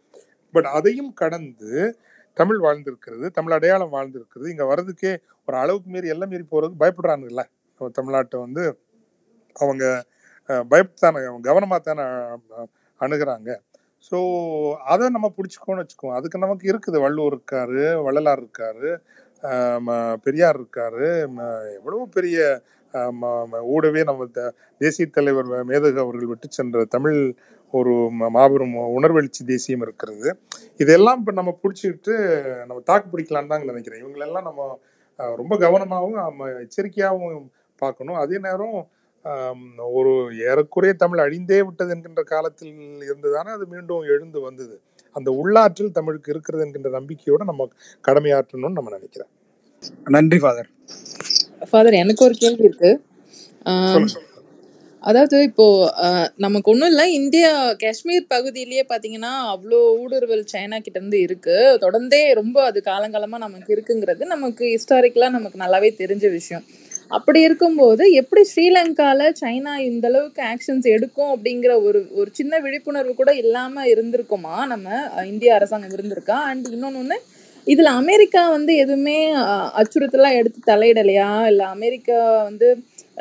பட் 0.51 0.65
அதையும் 0.65 1.13
கடந்து 1.13 1.99
தமிழ் 2.33 2.59
வாழ்ந்திருக்கிறது 2.59 3.27
தமிழ் 3.31 3.53
அடையாளம் 3.53 3.93
வாழ்ந்திருக்கிறது. 3.93 4.49
இங்கே 4.49 4.63
வர்றதுக்கே 4.63 5.17
ஒரு 5.47 5.57
அளவுக்கு 5.57 5.89
மீறி 5.89 6.07
எல்லாம் 6.07 6.29
மீறி 6.29 6.45
போகிறதுக்கு 6.51 6.79
பயப்படுறானுல்ல 6.79 7.43
தமிழ்நாட்டை 8.01 8.39
வந்து 8.39 8.79
அவங்க 9.53 10.05
பயப்பத்தானே 10.45 11.39
கவனமாக 11.41 11.79
தானே 11.79 12.03
அணுகிறாங்க. 12.99 13.49
ஸோ 14.11 14.17
அதை 14.73 15.09
நம்ம 15.09 15.33
பிடிச்சிக்கோன்னு 15.37 15.83
வச்சுக்கோம் 15.83 16.15
அதுக்கு 16.15 16.39
நமக்கு 16.39 16.71
இருக்குது. 16.71 16.99
வள்ளுவர் 16.99 17.37
இருக்காரு 17.37 18.03
வள்ளலார் 18.03 18.43
இருக்காரு 18.43 18.97
ஆஹ் 19.41 20.15
பெரியார் 20.23 20.59
இருக்காரு 20.61 21.09
ம- 21.37 21.73
எவ்வளவோ 21.73 22.07
பெரிய 22.11 22.61
ஊடவே 23.75 24.03
நம்ம 24.03 24.25
த- 24.25 24.53
தேசிய 24.77 25.07
தலைவர் 25.11 25.45
மேதகு 25.45 25.97
அவர்கள் 25.97 26.25
விட்டு 26.25 26.47
சென்ற 26.49 26.85
தமிழ் 26.85 27.35
ஒரு 27.71 28.09
மாபெரும் 28.11 28.75
உணர்வெழுச்சி 28.75 29.43
தேசியம் 29.45 29.81
இருக்கிறது. 29.81 30.37
இதெல்லாம் 30.77 31.19
இப்போ 31.19 31.31
நம்ம 31.31 31.59
பிடிச்சிக்கிட்டு 31.63 32.15
நம்ம 32.65 32.79
தாக்கு 32.79 33.17
பிடிக்கலான்னு 33.17 33.47
தான் 33.47 33.65
நினைக்கிறேன். 33.65 34.05
இவங்களெல்லாம் 34.05 34.41
நம்ம 34.41 34.79
ரொம்ப 35.15 35.55
கவனமாகவும் 35.55 36.21
நம்ம 36.21 36.47
எச்சரிக்கையாகவும் 36.47 37.47
பார்க்கணும். 37.77 38.15
அதே 38.15 38.37
நேரம் 38.37 38.87
ஒரு 39.93 40.11
ஏறக்குறைய 40.39 40.95
தமிழ் 40.95 41.19
அழிந்தே 41.19 41.61
விட்டது 41.61 41.89
என்கின்ற 41.89 42.23
காலத்தில் 42.23 42.73
இருந்துதானே 43.09 43.51
அது 43.57 43.65
மீண்டும் 43.67 44.01
எழுந்து 44.01 44.39
வந்தது. 44.41 44.81
அந்த 45.11 45.41
உள்ளாற்றல் 45.43 45.91
தமிழுக்கு 45.91 46.31
இருக்கிறது 46.31 46.65
என்கின்ற 46.65 46.89
நம்பிக்கையோட 46.99 47.43
நம்ம 47.43 47.67
கடமையாற்றணும்னு 48.07 48.77
நம்ம 48.79 48.89
நினைக்கிறேன். 48.89 49.29
நன்றி 50.05 50.39
ஃபாதர் 50.39 50.69
ஃபாதர் 51.69 52.01
எனக்கு 52.03 52.25
ஒரு 52.27 52.35
கேள்வி 52.43 52.65
இருக்கு. 52.69 52.91
அதாவது 55.03 55.37
இப்போ 55.49 55.65
நமக்கு 56.45 56.71
ஒன்றும் 56.71 56.91
இல்லை 56.91 57.05
இந்தியா 57.19 57.49
காஷ்மீர் 57.83 58.23
பகுதியிலேயே 58.33 58.83
பார்த்தீங்கன்னா 58.91 59.33
அவ்வளோ 59.51 59.79
ஊடுருவல் 60.01 60.41
சைனா 60.53 60.77
கிட்ட 60.85 60.97
இருந்து 60.99 61.19
இருக்கு. 61.25 61.57
தொடர்ந்தே 61.83 62.21
ரொம்ப 62.39 62.57
அது 62.69 62.79
காலங்காலமா 62.89 63.39
நமக்கு 63.45 63.69
இருக்குங்கிறது 63.75 64.25
நமக்கு 64.33 64.63
ஹிஸ்டாரிக்கலா 64.73 65.29
நமக்கு 65.37 65.63
நல்லாவே 65.63 65.91
தெரிஞ்ச 66.01 66.25
விஷயம். 66.37 66.65
அப்படி 67.11 67.39
இருக்கும்போது 67.47 68.03
எப்படி 68.21 68.41
ஸ்ரீலங்கால 68.51 69.27
சைனா 69.41 69.73
இந்த 69.89 70.05
அளவுக்கு 70.11 70.41
ஆக்ஷன்ஸ் 70.51 70.87
எடுக்கும் 70.95 71.31
அப்படிங்கிற 71.35 71.73
ஒரு 71.87 71.99
ஒரு 72.19 72.29
சின்ன 72.39 72.59
விழிப்புணர்வு 72.65 73.13
கூட 73.19 73.31
இல்லாம 73.43 73.85
இருந்திருக்குமா? 73.93 74.55
நம்ம 74.73 74.87
இந்திய 75.33 75.51
அரசாங்கம் 75.57 75.95
இருந்திருக்கா? 75.97 76.37
அண்ட் 76.51 76.67
இன்னொன்னு 76.75 77.17
இதுல 77.67 77.89
அமெரிக்கா 77.99 78.41
வந்து 78.51 78.73
எதுவுமே 78.81 79.17
அஹ், 79.43 79.69
அச்சுறுத்தலா 79.79 80.29
எடுத்து 80.39 80.59
தலையிடலையா? 80.67 81.29
இல்ல 81.51 81.63
அமெரிக்கா 81.75 82.17
வந்து 82.43 82.67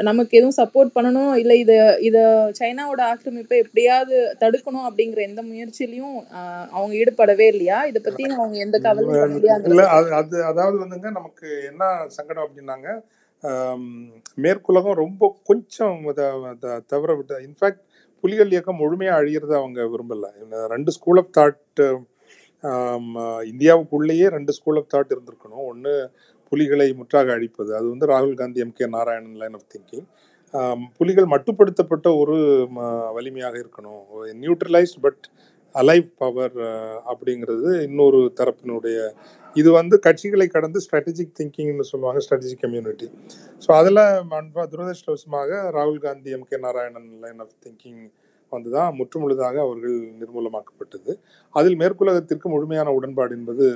நமக்கு 0.03 0.33
எதுவும் 0.39 0.57
சப்போர்ட் 0.59 0.95
பண்ணணும்? 0.95 1.33
இல்ல 1.43 1.53
இத 1.57 1.73
இத 2.09 2.19
சைனாவோட 2.59 3.01
ஆக்கிரமிப்பை 3.11 3.57
எப்படியாவது 3.63 4.15
தடுக்கணும் 4.41 4.87
அப்படிங்கிற 4.89 5.21
எந்த 5.29 5.43
முயற்சியிலயும் 5.51 6.17
அவங்க 6.73 6.93
ஈடுபடவே 7.01 7.47
இல்லையா? 7.53 7.79
இத 7.91 7.99
பத்தி 8.01 8.25
அவங்க 8.37 8.57
எந்த 8.67 8.79
கவலையும் 8.87 9.37
இல்ல 9.69 9.85
அது 9.97 10.11
அது 10.21 10.37
அதாவது 10.51 10.77
வந்துங்க 10.83 11.11
நமக்கு 11.19 11.49
என்ன 11.71 11.83
சங்கடம் 12.17 12.47
அப்படின்னாங்க 12.47 12.89
மேற்குலகம் 14.39 15.01
ரொம்ப 15.03 15.25
கொஞ்சம் 15.49 15.97
தவற 16.93 17.11
விட்ட 17.17 17.35
இன்ஃபேக்ட் 17.47 17.83
புலிகள் 18.25 18.53
இயக்கம் 18.53 18.81
முழுமையாக 18.81 19.19
அழியிறத 19.21 19.53
அவங்க 19.59 19.81
விரும்பல. 19.93 20.27
ரெண்டு 20.71 20.91
ஸ்கூல் 20.97 21.21
ஆஃப் 21.23 21.33
தாட் 21.37 21.83
இந்தியாவுக்குள்ளேயே 23.53 24.27
ரெண்டு 24.37 24.55
ஸ்கூல் 24.59 24.79
ஆஃப் 24.81 24.93
தாட் 24.95 25.15
இருந்திருக்கணும். 25.15 25.65
ஒன்று 25.73 25.95
புலிகளை 26.53 26.89
முற்றாக 27.01 27.33
அழிப்பது. 27.37 27.71
அது 27.79 27.87
வந்து 27.93 28.07
ராகுல் 28.13 28.39
Gandhi 28.41 28.63
M. 28.65 28.77
K. 28.79 28.87
Narayanan 28.97 29.41
line 29.43 29.57
of 29.59 29.71
thinking 29.75 30.07
புலிகள் 30.99 31.33
மட்டுப்படுத்தப்பட்ட 31.33 32.09
ஒரு 32.23 32.37
வலிமையாக 33.17 33.57
இருக்கணும். 33.63 34.03
நியூட்ரலைஸ்ட் 34.43 35.01
பட் 35.07 35.25
அலைவ் 35.75 36.09
பவர் 36.23 36.59
அப்படிங்கிறது 37.13 37.71
இன்னொரு 37.87 38.19
தரப்பினுடைய 38.41 38.99
இது 39.57 39.71
வந்து 39.79 39.97
கட்சிகளை 40.07 40.47
கடந்து 40.49 40.79
ஸ்ட்ராட்டஜிக் 40.85 41.35
திங்கிங்னு 41.39 41.87
சொல்லுவாங்க 41.91 42.21
ஸ்ட்ராட்டஜிக் 42.25 42.63
கம்யூனிட்டி 42.65 43.07
ஸோ 43.65 43.71
அதில் 43.81 44.01
துரதிருஷ்டவசமாக 44.73 45.51
ராகுல் 45.77 46.05
Gandhi 46.07 46.31
M. 46.37 46.47
K. 46.51 46.59
Narayanan 46.67 47.11
line 47.25 47.43
of 47.45 47.57
thinking 47.65 48.03
வந்து 48.57 48.71
தான் 48.77 48.97
முற்றுமுழுதாக 49.01 49.57
அவர்கள் 49.67 49.99
நிர்மூலமாக்கப்பட்டது. 50.21 51.13
அதில் 51.59 51.81
மேற்குலகத்திற்கு 51.83 52.49
முழுமையான 52.55 52.95
உடன்பாடு 53.01 53.35
என்பது 53.41 53.67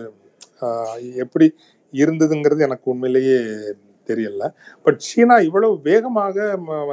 எப்படி 1.24 1.47
இருந்ததுங்கிறது 1.93 2.62
எனக்கு 2.68 2.87
உண்மையிலேயே 2.95 3.39
தெரியல. 4.09 4.45
பட் 4.85 4.99
சீனா 5.07 5.35
இவ்வளவு 5.47 5.74
வேகமாக 5.89 6.37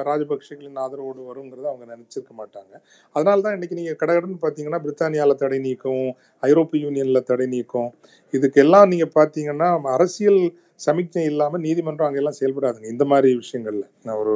ராஜபக்சேகளின் 0.07 0.79
ஆதரவோடு 0.83 1.21
வருங்கிறத 1.29 1.67
அவங்க 1.71 1.85
நினைச்சிருக்க 1.93 2.31
மாட்டாங்க. 2.39 2.73
அதனால 3.15 3.37
தான் 3.45 3.55
இன்னைக்கு 3.57 3.77
நீங்கள் 3.79 3.99
கடகடன்னு 4.01 4.39
பார்த்தீங்கன்னா 4.43 4.79
பிரித்தானியாவில் 4.85 5.39
தடை 5.43 5.59
நீக்கம் 5.67 6.03
ஐரோப்பிய 6.49 6.79
யூனியனில் 6.85 7.27
தடை 7.29 7.47
நீக்கம் 7.55 7.89
இதுக்கெல்லாம் 8.37 8.89
நீங்கள் 8.93 9.13
பார்த்தீங்கன்னா 9.19 9.69
அரசியல் 9.95 10.41
சமிக்ஞை 10.85 11.25
இல்லாமல் 11.31 11.63
நீதிமன்றம் 11.65 12.07
அங்கெல்லாம் 12.09 12.39
செயல்படாதுங்க. 12.39 12.87
இந்த 12.95 13.05
மாதிரி 13.11 13.29
விஷயங்கள்ல. 13.43 13.85
நான் 14.05 14.19
ஒரு 14.23 14.35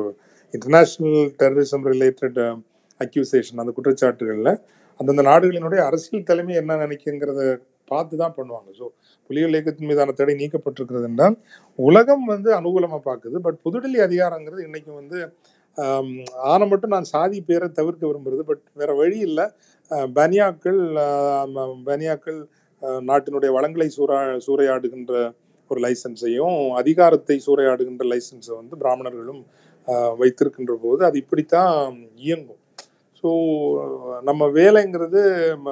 இன்டர்நேஷ்னல் 0.54 1.20
டெரரிசம் 1.42 1.88
ரிலேட்டட் 1.94 2.40
அக்யூசேஷன் 3.00 3.62
அந்த 3.64 3.74
குற்றச்சாட்டுகளில். 3.78 4.54
அந்தந்த 5.00 5.24
நாடுகளினுடைய 5.32 5.82
அரசியல் 5.90 6.28
தலைமை 6.30 6.56
என்ன 6.62 6.78
நினைக்குங்கிறத 6.84 7.42
பார்த்து 7.92 8.16
தான் 8.22 8.36
பண்ணுவாங்க. 8.40 8.70
ஸோ 8.80 8.86
புலிகள் 9.30 9.54
இயக்கத்தின் 9.56 9.90
மீதான 9.92 10.14
தடை 10.20 10.34
நீக்கப்பட்டிருக்கிறது 10.42 11.08
என்றால் 11.10 11.36
உலகம் 11.80 12.26
வந்து 12.34 12.50
அனுகூலமாக 12.60 13.02
பார்க்குது. 13.08 13.38
பட் 13.46 13.58
புதுடெல்லி 13.66 14.00
அதிகாரங்கிறது 14.08 14.66
இன்றைக்கும் 14.68 15.00
வந்து 15.02 15.20
ஆம், 15.78 16.14
ஆன 16.52 16.62
மட்டும் 16.70 16.94
நான் 16.96 17.12
சாதி 17.12 17.38
பேரை 17.50 17.68
தவிர்க்க 17.78 18.04
விரும்புகிறது 18.08 18.44
பட் 18.50 18.64
வேற 18.80 18.92
வழி 19.02 19.20
இல்லை. 19.28 19.46
பனியாக்கள் 20.18 20.82
பனியாக்கள் 21.90 22.40
நாட்டினுடைய 23.10 23.52
வளங்களை 23.58 23.88
சூறா 23.98 24.18
சூறையாடுகின்ற 24.46 25.14
ஒரு 25.72 25.80
லைசன்ஸையும் 25.86 26.60
அதிகாரத்தை 26.82 27.36
சூறையாடுகின்ற 27.46 28.06
லைசன்ஸை 28.12 28.54
வந்து 28.60 28.76
பிராமணர்களும் 28.84 29.42
வைத்திருக்கின்ற 30.22 30.74
போது 30.86 31.02
அது 31.10 31.18
இப்படித்தான் 31.24 31.78
இயங்கும். 32.26 32.59
ஸோ 33.24 33.30
நம்ம 34.24 34.44
வேலைங்கிறது 34.58 35.22
ம, 35.66 35.70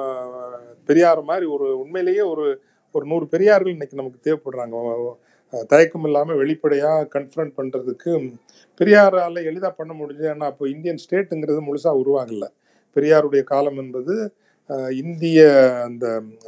பெரியார் 0.88 1.22
மாதிரி 1.22 1.46
ஒரு 1.56 1.66
உண்மையிலேயே 1.82 2.24
ஒரு 2.32 2.46
ஒரு 2.94 3.04
நூறு 3.06 3.26
பெரியார்கள் 3.34 3.74
இன்னைக்கு 3.74 4.00
நமக்கு 4.00 4.20
தேவைப்படுறாங்க. 4.26 4.76
தயக்கம் 5.72 6.06
இல்லாமல் 6.08 6.40
வெளிப்படையாக 6.42 7.08
கன்ஃபரண்ட் 7.14 7.54
பண்ணுறதுக்கு 7.58 8.12
பெரியாரால் 8.80 9.46
எளிதாக 9.50 9.72
பண்ண 9.80 9.92
முடிஞ்சு. 10.00 10.24
ஏன்னா 10.32 10.48
அப்போ 10.52 10.64
இந்தியன் 10.74 11.02
ஸ்டேட்டுங்கிறது 11.04 11.60
முழுசாக 11.68 12.00
உருவாகல. 12.02 12.46
பெரியாருடைய 12.96 13.42
காலம் 13.52 13.78
என்பது 13.84 14.14
இந்திய 15.02 15.40
அந்த 15.86 16.06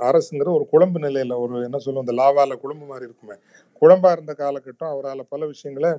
அரசுங்கிற 0.08 0.48
ஒரு 0.58 0.64
குழம்பு 0.72 0.98
நிலையில் 1.06 1.40
ஒரு 1.44 1.54
என்ன 1.68 1.78
சொல்லுவோம் 1.84 2.06
இந்த 2.06 2.16
லாவால 2.20 2.56
குழம்பு 2.64 2.86
மாதிரி 2.90 3.06
இருக்குமே. 3.08 3.36
குழம்பாக 3.82 4.16
இருந்த 4.16 4.32
காலகட்டம் 4.42 4.92
அவரால் 4.94 5.30
பல 5.34 5.46
விஷயங்களை 5.52 5.92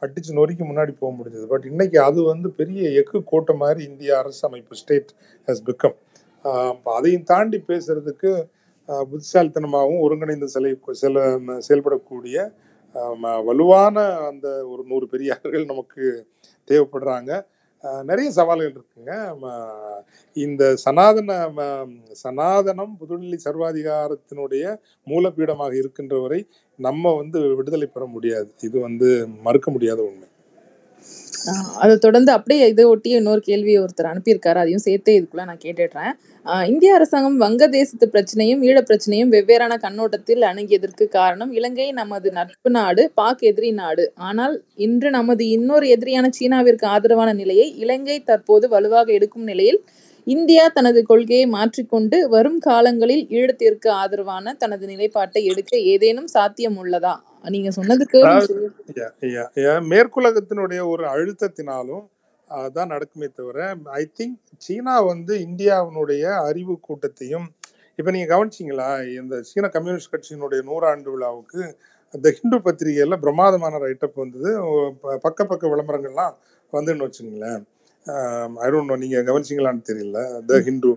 அடிச்சு 0.00 0.32
நொறுக்கி 0.32 0.64
முன்னாடி 0.64 0.96
போக 0.98 1.16
முடிஞ்சது. 1.16 1.46
பட் 1.46 1.64
இன்னைக்கு 1.64 2.00
அது 2.02 2.22
வந்து 2.22 2.50
பெரிய 2.50 3.02
எக்கு 3.02 3.22
கோட்டை 3.24 3.56
மாதிரி 3.56 3.84
இந்திய 3.84 4.18
அரசு 4.18 4.48
அமைப்பு 4.48 4.76
ஸ்டேட் 4.76 5.12
ஹஸ் 5.46 5.94
பிகம் 6.44 6.78
அதையும் 6.84 7.22
தாண்டி 7.22 7.64
பேசுறதுக்கு 7.68 8.48
புத்திசாலித்தனமாகவும் 8.88 10.00
ஒருங்கிணைந்த 10.00 10.46
சிலை 10.46 10.78
செல 11.02 11.16
செயல்படக்கூடிய 11.68 12.52
ம- 12.94 13.44
வலுவான 13.44 14.16
அந்த 14.16 14.66
ஒரு 14.68 14.84
நூறு 14.86 15.06
பெரியார்கள் 15.08 15.64
நமக்கு 15.64 16.26
தேவைப்படுறாங்க. 16.68 17.44
நிறைய 17.82 18.30
சவால்கள் 18.30 18.72
இருக்குங்க. 18.72 19.36
இந்த 20.32 20.76
சனாதன 20.76 21.48
ம- 21.48 21.88
சனாதனம் 22.24 22.96
புதுடெல்லி 23.00 23.38
சர்வாதிகாரத்தினுடைய 23.44 24.80
மூலப்பீடமாக 25.06 25.74
இருக்கின்ற 25.74 26.18
வரை 26.18 26.46
நம்ம 26.76 27.16
வந்து 27.16 27.54
விடுதலை 27.54 27.86
பெற 27.86 28.06
முடியாது. 28.06 28.54
இது 28.60 28.80
வந்து 28.80 29.28
மறுக்க 29.42 29.70
முடியாத 29.70 30.02
உண்மை. 30.02 30.28
அதை 31.74 31.96
தொடர்ந்து 31.96 32.32
அப்படியே 32.32 32.68
இதை 32.68 32.84
ஒட்டி 32.84 33.10
இன்னொரு 33.10 33.40
கேள்வியை 33.40 33.82
ஒருத்தர் 33.82 34.10
அனுப்பியிருக்காரு. 34.12 34.54
அதையும் 34.54 34.78
சேர்த்தே 34.78 35.20
இதுக்குள்ள 35.20 35.44
நான் 35.44 35.62
கேட்டுடுறேன். 35.64 36.12
ஆஹ் 36.46 36.66
இந்திய 36.68 36.94
அரசாங்கம் 36.94 37.40
வங்கதேசத்து 37.40 38.06
பிரச்சனையும் 38.12 38.62
ஈழ 38.62 38.78
பிரச்சனையும் 38.80 39.32
வெவ்வேறான 39.32 39.78
கண்ணோட்டத்தில் 39.78 40.42
அணுகியதற்கு 40.42 41.08
காரணம் 41.08 41.52
இலங்கை 41.52 41.92
நமது 41.92 42.30
நட்பு 42.32 42.70
நாடு 42.70 43.10
பாக் 43.14 43.42
எதிரி 43.42 43.72
நாடு. 43.72 44.12
ஆனால் 44.14 44.54
இன்று 44.76 45.10
நமது 45.10 45.48
இன்னொரு 45.48 45.88
எதிரியான 45.88 46.28
சீனாவிற்கு 46.40 46.84
ஆதரவான 46.86 47.32
நிலையை 47.32 47.76
இலங்கை 47.76 48.22
தற்போது 48.22 48.68
வலுவாக 48.68 49.12
எடுக்கும் 49.12 49.44
நிலையில் 49.44 49.80
இந்தியா 50.28 50.64
தனது 50.68 51.00
கொள்கையை 51.02 51.44
மாற்றிக்கொண்டு 51.54 52.16
வரும் 52.32 52.58
காலங்களில் 52.66 53.24
ஈழத்திற்கு 53.36 53.88
ஆதரவான 54.00 54.54
தனது 54.62 54.84
நிலைப்பாட்டை 54.90 55.40
எடுக்க 55.50 55.72
ஏதேனும் 55.92 56.30
சாத்தியம் 56.34 56.78
உள்ளதா? 56.82 57.14
நீங்க 57.54 57.70
சொன்னதுக்கு. 57.78 58.20
மேற்குலகத்தினுடைய 59.92 60.80
ஒரு 60.92 61.04
அழுத்தத்தினாலும் 61.12 62.04
தான் 62.76 62.92
நடக்குமே 62.94 63.28
தவிர 63.30 63.58
ஐ 64.00 64.02
திங்க் 64.18 64.36
சீனா 64.66 64.96
வந்து 65.10 65.32
இந்தியாவினுடைய 65.46 66.24
அறிவு 66.48 66.74
கூட்டத்தையும் 66.86 67.46
இப்போ 67.98 68.10
நீங்கள் 68.14 68.32
கவனிச்சிங்களா? 68.34 68.90
இந்த 69.20 69.34
சீன 69.50 69.70
கம்யூனிஸ்ட் 69.76 70.12
கட்சியினுடைய 70.12 70.60
நூறாண்டு 70.70 71.10
விழாவுக்கு 71.14 71.60
இந்த 72.14 72.28
ஹிந்து 72.36 72.58
பத்திரிகையில் 72.66 73.22
பிரமாதமான 73.24 73.80
ரைட்டப் 73.86 74.20
வந்தது. 74.22 74.50
பக்க 75.26 75.40
பக்க 75.50 75.64
விளம்பரங்கள்லாம் 75.72 76.36
வந்துன்னு 76.72 77.06
வச்சுங்களேன் 77.06 77.64
ஐ 78.64 78.68
டோன்ட் 78.72 78.90
நோ 78.92 78.96
நீங்கள் 79.04 79.26
கவனிச்சிங்களான்னு 79.28 79.88
தெரியல. 79.90 80.18
த 80.48 80.60
ஹிந்து 80.66 80.90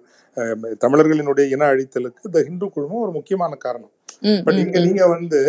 தமிழர்களினுடைய 0.84 1.46
இன 1.54 1.68
அழித்தலுக்கு 1.74 2.24
த 2.36 2.42
ஹிந்து 2.48 2.68
குழுமம் 2.76 3.04
ஒரு 3.06 3.14
முக்கியமான 3.18 3.54
காரணம். 3.66 3.94
பட் 4.48 4.60
இங்க. 4.64 4.78
நீங்க 4.88 5.04
வந்து 5.16 5.40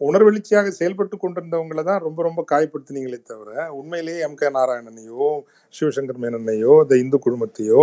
உணர்வெழுச்சியாக 0.00 0.70
செயல்பட்டு 0.78 1.16
கொண்டிருந்தவங்களை 1.22 1.82
தான் 1.88 2.02
ரொம்ப 2.06 2.20
ரொம்ப 2.26 2.40
காயப்படுத்தினீங்களே 2.52 3.18
தவிர 3.30 3.50
உண்மையிலேயே 3.80 4.22
எம் 4.26 4.38
கே 4.40 4.48
நாராயணனையோ 4.56 5.28
சிவசங்கர் 5.74 6.22
மேனனையோ 6.24 6.72
இந்த 6.84 6.96
இந்து 7.02 7.18
குழுமத்தையோ 7.24 7.82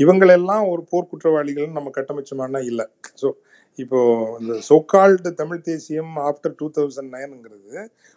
இவங்களெல்லாம் 0.00 0.64
ஒரு 0.72 0.82
போர் 0.90 1.10
குற்றவாளிகள் 1.12 1.76
நம்ம 1.76 1.92
கட்டமைச்சோமானா 1.98 2.60
இல்லை. 2.70 2.86
ஸோ 3.22 3.28
இப்போ 3.78 3.98
இந்த 4.40 4.54
சோகால்டு 4.68 5.30
தமிழ் 5.40 5.66
தேசியம் 5.68 6.12
ஆஃப்டர் 6.28 6.56
டூ 6.60 6.66
தௌசண்ட் 6.78 7.12
நைனுங்கிறது 7.16 7.74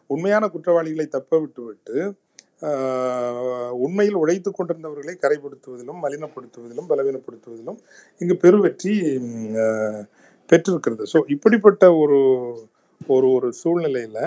உண்மையான 0.09 0.47
குற்றவாளிகளை 0.55 1.05
தப்ப 1.17 1.39
விட்டு 1.43 1.61
விட்டு 1.67 1.97
உண்மையில் 3.85 4.19
உழைத்து 4.21 4.49
கொண்டிருந்தவர்களை 4.51 5.13
கரைப்படுத்துவதிலும் 5.23 5.99
மலினப்படுத்துவதிலும் 6.05 6.89
பலவீனப்படுத்துவதிலும் 6.91 7.79
இங்கு 8.21 8.35
பெருவெற்றி 8.43 8.93
பெற்றிருக்கிறது. 10.49 11.03
ஸோ 11.13 11.19
இப்படிப்பட்ட 11.35 11.83
ஒரு 12.03 12.19
ஒரு 13.15 13.27
ஒரு 13.37 13.47
சூழ்நிலையில் 13.61 14.21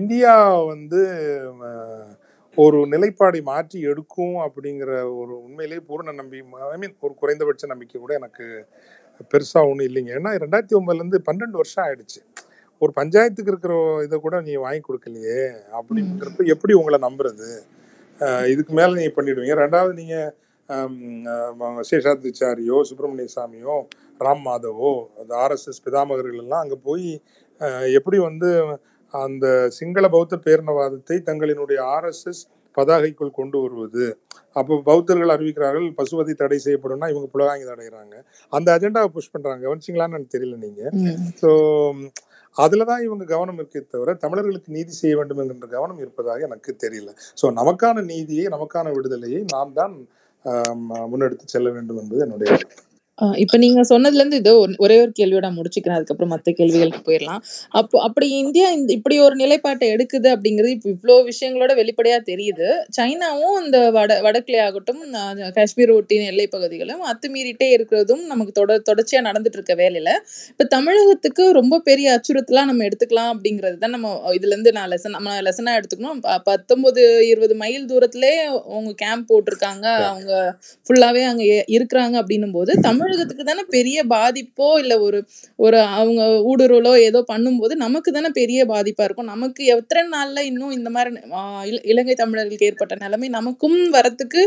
இந்தியா 0.00 0.34
வந்து 0.72 1.00
ஒரு 2.64 2.78
நிலைப்பாடை 2.92 3.40
மாற்றி 3.50 3.78
எடுக்கும் 3.90 4.36
அப்படிங்கிற 4.44 4.90
ஒரு 5.20 5.32
உண்மையிலேயே 5.46 5.82
பூர்ண 5.88 6.12
நம்பி 6.20 6.38
ஐ 6.74 6.76
மீன் 6.82 6.94
ஒரு 7.06 7.14
குறைந்தபட்ச 7.22 7.66
நம்பிக்கை 7.72 7.98
கூட 8.04 8.12
எனக்கு 8.20 8.46
பெருசாக 9.32 9.68
ஒன்றும் 9.70 9.88
இல்லைங்க. 9.90 10.12
ஏன்னா 10.18 10.32
ரெண்டாயிரத்தி 10.44 10.76
ஒன்பதுலேருந்து 10.78 11.20
பன்னெண்டு 11.28 11.60
வருஷம் 11.60 11.84
ஆயிடுச்சு. 11.86 12.20
ஒரு 12.82 12.92
பஞ்சாயத்துக்கு 12.96 13.52
இருக்கிற 13.52 13.74
இதை 14.06 14.16
கூட 14.18 14.40
நீ 14.40 14.54
வாங்கி 14.64 14.82
கொடுக்கலையே 14.82 15.38
அப்படிங்கிறப்ப 15.78 16.46
எப்படி 16.54 16.72
உங்களை 16.72 16.98
நம்புறது? 17.06 17.48
இதுக்கு 18.46 18.72
மேல 18.74 18.96
நீங்க 18.98 19.12
பண்ணிடுவீங்க. 19.16 19.56
ரெண்டாவது 19.64 19.94
நீங்க 19.94 20.16
ஆம், 20.68 20.94
ஆஹ் 21.32 21.82
சேஷாத்ரிச்சாரியோ 21.88 22.76
சுப்பிரமணிய 22.88 23.28
சாமியோ 23.34 23.74
ராம் 24.20 24.42
மாதவோ 24.46 24.90
அந்த 25.20 25.32
ஆர்எஸ்எஸ் 25.36 25.82
பிதாமகர்கள் 25.84 26.40
எல்லாம் 26.44 26.62
அங்க 26.64 26.76
போய் 26.86 27.08
எப்படி 27.98 28.18
வந்து 28.18 28.48
அந்த 29.14 29.46
சிங்கள 29.76 30.06
பௌத்த 30.08 30.36
பேரினவாதத்தை 30.46 31.16
தங்களினுடைய 31.28 31.78
ஆர்எஸ்எஸ் 31.94 32.42
பதாகைக்குள் 32.76 33.38
கொண்டு 33.38 33.58
வருவது? 33.60 34.06
அப்போ 34.56 34.74
பௌத்தர்கள் 34.84 35.34
அறிவிக்கிறார்கள் 35.34 35.86
பசுவதை 35.94 36.34
தடை 36.34 36.58
செய்யப்படும்னா 36.64 37.08
இவங்க 37.12 37.28
புலகாங்கி 37.34 37.66
தடைகிறாங்க. 37.70 38.14
அந்த 38.52 38.68
அஜெண்டாவை 38.76 39.10
புஷ் 39.14 39.32
பண்றாங்க. 39.32 39.62
கவனிச்சிங்களான்னு 39.66 40.16
எனக்கு 40.18 40.36
தெரியல 40.36 40.56
நீங்க. 40.66 40.82
ஸோ 41.42 41.50
அதில் 42.56 42.88
தான் 42.90 43.04
இவங்க 43.06 43.24
கவனம் 43.34 43.58
இருக்கே 43.60 43.80
தவிர 43.94 44.14
தமிழர்களுக்கு 44.24 44.70
நீதி 44.76 44.92
செய்ய 45.00 45.14
வேண்டும் 45.18 45.40
என்கின்ற 45.42 45.68
கவனம் 45.76 46.00
இருப்பதாக 46.04 46.46
எனக்கு 46.48 46.70
தெரியல. 46.84 47.10
ஸோ 47.40 47.48
நமக்கான 47.60 48.04
நீதியை 48.12 48.46
நமக்கான 48.56 48.92
விடுதலையை 48.96 49.40
நாம் 49.54 49.76
தான் 49.80 49.94
முன்னெடுத்து 51.12 51.54
செல்ல 51.54 51.68
வேண்டும் 51.76 52.00
என்பது 52.02 52.24
என்னுடைய 52.26 52.50
ஆஹ் 53.18 53.38
இப்ப 53.38 53.58
நீங்க 53.58 53.80
சொன்னதுல 53.88 54.14
இருந்து 54.14 54.36
இதோ 54.36 54.52
ஒரு- 54.62 54.76
ஒரே 54.76 54.96
கேள்வியோட 55.18 55.40
நான் 55.40 55.56
முடிச்சுக்கிறேன். 55.56 55.96
அதுக்கப்புறம் 55.98 56.32
மத்த 56.32 56.50
கேள்விகளுக்கு 56.50 57.00
போயிடலாம் 57.06 57.40
அப்போ 57.72 58.00
அப்படி 58.00 58.28
இந்தியா 58.38 58.68
இந்த 58.70 58.92
இப்படி 58.92 59.18
ஒரு 59.18 59.34
நிலைப்பாட்டை 59.34 59.86
எடுக்குது 59.94 60.28
அப்படிங்கிறது 60.34 60.72
இப்போ 60.74 60.90
இவ்வளோ 60.90 61.16
விஷயங்களோட 61.28 61.72
வெளிப்படையா 61.76 62.18
தெரியுது. 62.26 62.68
சைனாவும் 62.96 63.64
இந்த 63.64 63.90
வட 63.90 64.20
வடக்கிலே 64.20 64.60
ஆகட்டும் 64.60 65.00
காஷ்மீர் 65.54 65.92
ஒட்டின 65.92 66.26
எல்லை 66.26 66.46
பகுதிகளும் 66.46 67.02
அத்துமீறிட்டே 67.04 67.68
இருக்கிறதும் 67.76 68.26
நமக்கு 68.26 68.52
தொட 68.52 68.82
தொடர்ச்சியா 68.90 69.20
நடந்துட்டு 69.28 69.56
இருக்க 69.58 69.74
வேலையில. 69.74 70.10
இப்ப 70.50 70.64
தமிழகத்துக்கு 70.68 71.52
ரொம்ப 71.52 71.80
பெரிய 71.80 72.06
அச்சுறுத்தலா 72.16 72.64
நம்ம 72.64 72.84
எடுத்துக்கலாம் 72.84 73.32
அப்படிங்கிறது 73.34 73.78
தான் 73.78 73.90
நம்ம 73.90 74.08
இதுல 74.30 74.54
இருந்து 74.54 74.72
நான் 74.72 74.90
லெசன் 74.90 75.14
நம்ம 75.16 75.40
லெசனா 75.40 75.72
எடுத்துக்கணும். 75.78 76.20
ப- 76.20 76.38
பத்தொன்பது 76.44 77.02
இருபது 77.28 77.54
மைல் 77.54 77.86
தூரத்திலே 77.86 78.32
அவங்க 78.70 78.92
கேம்ப் 78.96 79.28
போட்டிருக்காங்க. 79.32 79.86
அவங்க 80.04 80.32
ஃபுல்லாவே 80.86 81.24
அங்க 81.24 81.42
எ- 81.52 81.64
இருக்கிறாங்க 81.68 82.16
அப்படின்னும் 82.22 82.52
போது 82.52 82.72
தமிழகத்துக்கு 83.06 83.44
தானே 83.48 83.62
பெரிய 83.74 83.98
பாதிப்போ 84.12 84.68
இல்ல 84.82 84.94
ஒரு 85.06 85.18
ஒரு 85.58 85.78
அவங்க 85.96 86.22
ஊடுருவலோ 86.50 86.92
ஏதோ 87.08 87.20
பண்ணும்போது 87.30 87.74
நமக்கு 87.84 88.10
தானே 88.16 88.30
பெரிய 88.38 88.60
பாதிப்பா 88.72 89.04
இருக்கும். 89.06 89.30
நமக்கு 89.32 89.62
எத்தனை 89.74 90.02
நாள்ல 90.14 90.42
இன்னும் 90.48 90.74
இந்த 90.78 90.90
மாதிரி 90.90 91.10
இலங்கை 91.92 92.14
தமிழர்களுக்கு 92.22 92.68
ஏற்பட்ட 92.70 92.94
நிலைமை 93.04 93.28
நமக்கும் 93.36 93.78
வரத்துக்கு 93.96 94.42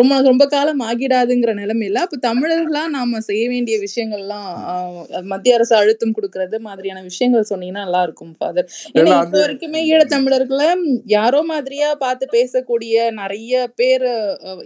ரொம்ப 0.00 0.20
ரொம்ப 0.30 0.46
காலம் 0.54 0.82
ஆகிடாதுங்கிற 0.88 1.54
நிலைமையில 1.62 2.02
அப்ப 2.06 2.20
தமிழர்களா 2.28 2.84
நாம 2.96 3.20
செய்ய 3.28 3.44
வேண்டிய 3.52 3.76
விஷயங்கள்லாம் 3.86 4.48
ஆஹ் 4.72 4.96
மத்திய 5.32 5.58
அரசு 5.58 5.74
அழுத்தம் 5.80 6.16
கொடுக்கறது 6.16 6.58
மாதிரியான 6.68 7.02
விஷயங்கள் 7.10 7.50
சொன்னீங்கன்னா 7.52 7.84
நல்லா 7.86 8.02
இருக்கும் 8.08 8.34
ஃபாதர். 8.38 8.68
ஏன்னா 8.96 9.12
இப்போ 9.24 9.38
வரைக்குமே 9.44 9.82
ஈழத்தமிழர்களை 9.90 10.70
யாரோ 11.16 11.42
மாதிரியா 11.52 11.90
பார்த்து 12.04 12.24
பேசக்கூடிய 12.36 12.90
நிறைய 13.20 13.52
பேர் 13.80 14.08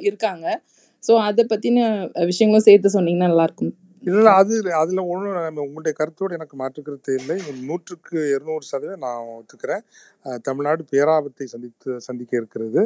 இருக்காங்க. 0.08 0.46
ஸோ 1.08 1.18
அதை 1.28 1.46
பற்றின 1.48 1.80
விஷயங்களும் 2.26 2.68
சேர்த்து 2.68 3.00
சொன்னீங்கன்னா 3.00 3.30
நல்லாயிருக்கும் 3.32 3.74
இல்லை 4.02 4.32
அது 4.32 4.54
அதில் 4.74 5.00
ஒன்றும் 5.12 5.56
உங்களுடைய 5.56 5.92
கருத்தோடு 5.92 6.34
எனக்கு 6.34 6.56
மாற்றுக்கிறது 6.58 7.14
இல்லை 7.20 7.36
நூற்றுக்கு 7.66 8.18
இருநூறு 8.34 8.64
சதவீதம் 8.64 9.04
நான் 9.06 9.28
ஒத்துக்கிறேன். 9.38 9.82
தமிழ்நாடு 10.42 10.84
பேராபத்தை 10.92 11.44
சந்தித்து 11.44 12.00
சந்திக்க 12.00 12.36
இருக்கிறது. 12.36 12.82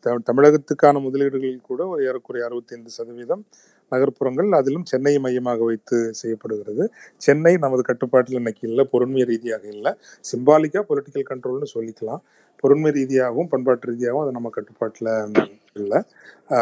த- 0.00 0.18
தமிழகத்துக்கான 0.32 1.00
முதலீடுகளில் 1.06 1.60
கூட 1.62 1.86
ஒரு 1.86 2.06
ஏறக்குறைய 2.06 2.48
அறுபத்தைந்து 2.48 2.90
சதவீதம் 2.90 3.44
நகர்ப்புறங்கள் 3.92 4.50
அதிலும் 4.52 4.84
சென்னையை 4.84 5.20
மையமாக 5.22 5.64
வைத்து 5.64 5.98
செய்யப்படுகிறது. 6.14 6.84
சென்னை 7.16 7.56
நமது 7.56 7.82
கட்டுப்பாட்டில் 7.82 8.36
இன்னைக்கு 8.36 8.68
இல்லை 8.68 8.88
பொருண்மை 8.92 9.24
ரீதியாக 9.32 9.68
இல்லை. 9.68 9.92
சிம்பாலிக்கா 10.32 10.82
பொலிட்டிக்கல் 10.90 11.28
கண்ட்ரோல்னு 11.30 11.68
சொல்லிக்கலாம். 11.74 12.22
பொருண்மை 12.62 12.92
ரீதியாகவும் 12.92 13.48
பண்பாட்டு 13.48 13.88
ரீதியாகவும் 13.92 14.24
அது 14.24 14.32
நம்ம 14.32 14.50
கட்டுப்பாட்டில் 14.58 15.12
இல்லை. 15.80 15.98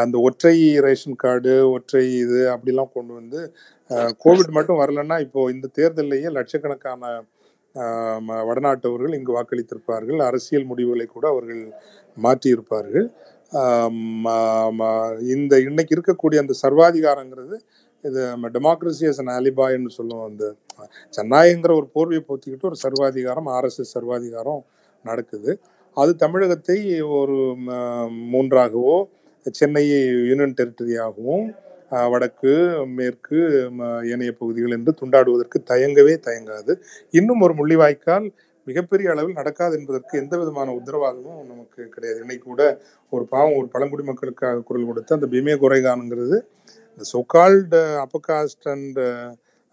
அந்த 0.03 0.17
ஒற்றை 0.27 0.57
ரேஷன் 0.87 1.21
கார்டு 1.23 1.55
ஒற்றை 1.75 2.05
இது 2.25 2.41
அப்படிலாம் 2.55 2.95
கொண்டு 2.97 3.13
வந்து 3.21 3.41
கோவிட் 4.25 4.57
மட்டும் 4.57 4.81
வரலன்னா 4.83 5.17
இப்போ 5.27 5.41
இந்த 5.55 5.69
தேர்தலையே 5.79 6.31
லட்சக்கணக்கான 6.39 7.13
வடநாட்டவர்கள் 8.49 9.17
இங்கு 9.19 9.33
வாக்களித்திருப்பார்கள். 9.37 10.21
அரசியல் 10.29 10.69
முடிவுகளை 10.71 11.07
கூட 11.09 11.25
அவர்கள் 11.33 11.63
மாற்றியிருப்பார்கள். 12.25 13.07
இந்த 15.35 15.55
இன்னைக்கு 15.69 15.95
இருக்கக்கூடிய 15.97 16.39
அந்த 16.45 16.55
சர்வாதிகாரங்கிறது 16.65 17.57
இது 18.09 18.21
டெமோக்ரஸி 18.57 19.07
அஸ் 19.11 19.21
அன் 19.23 19.35
அலிபாய்ன்னு 19.39 19.97
சொல்லுவோம். 19.99 20.29
அந்த 20.31 20.45
சென்னாய்ங்கிற 21.17 21.73
ஒரு 21.81 21.89
போர்வையை 21.97 22.23
போத்திக்கிட்டு 22.29 22.69
ஒரு 22.71 22.79
சர்வாதிகாரம் 22.85 23.49
ஆர்எஸ்எஸ் 23.57 23.95
சர்வாதிகாரம் 23.97 24.63
நடக்குது. 25.05 25.51
அது 25.97 26.13
தமிழகத்தை 26.23 26.79
ஒரு 27.21 27.39
மூன்றாகவோ 28.35 28.97
சென்னையை 29.61 29.99
யூனியன் 30.31 30.57
டெரிட்டரியாகவும் 30.59 31.47
வடக்கு 32.13 32.53
மேற்கு 32.99 33.39
ஏனைய 34.13 34.33
பகுதிகள் 34.41 34.75
என்று 34.77 34.93
துண்டாடுவதற்கு 35.01 35.59
தயங்கவே 35.71 36.15
தயங்காது. 36.27 36.73
இன்னும் 37.19 37.43
ஒரு 37.47 37.55
முள்ளிவாய்க்கால் 37.61 38.27
மிகப்பெரிய 38.67 39.13
அளவில் 39.13 39.39
நடக்காது 39.41 39.75
என்பதற்கு 39.79 40.15
எந்த 40.23 40.35
விதமான 40.41 40.69
உத்தரவாதமும் 40.79 41.41
நமக்கு 41.53 41.81
கிடையாது. 41.95 42.19
இன்னைக்கு 42.25 42.47
கூட 42.51 42.63
ஒரு 43.13 43.25
பாவம் 43.33 43.57
ஒரு 43.61 43.69
பழங்குடி 43.75 44.05
மக்களுக்காக 44.11 44.63
குரல் 44.69 44.89
கொடுத்து 44.91 45.17
அந்த 45.19 45.29
பீமே 45.35 45.55
குறைகானுங்கிறது 45.65 46.37
இந்த 46.93 47.05
சோகால்டு 47.13 47.81
அப்பகாஸ்ட் 48.05 48.69
அண்ட் 48.75 49.01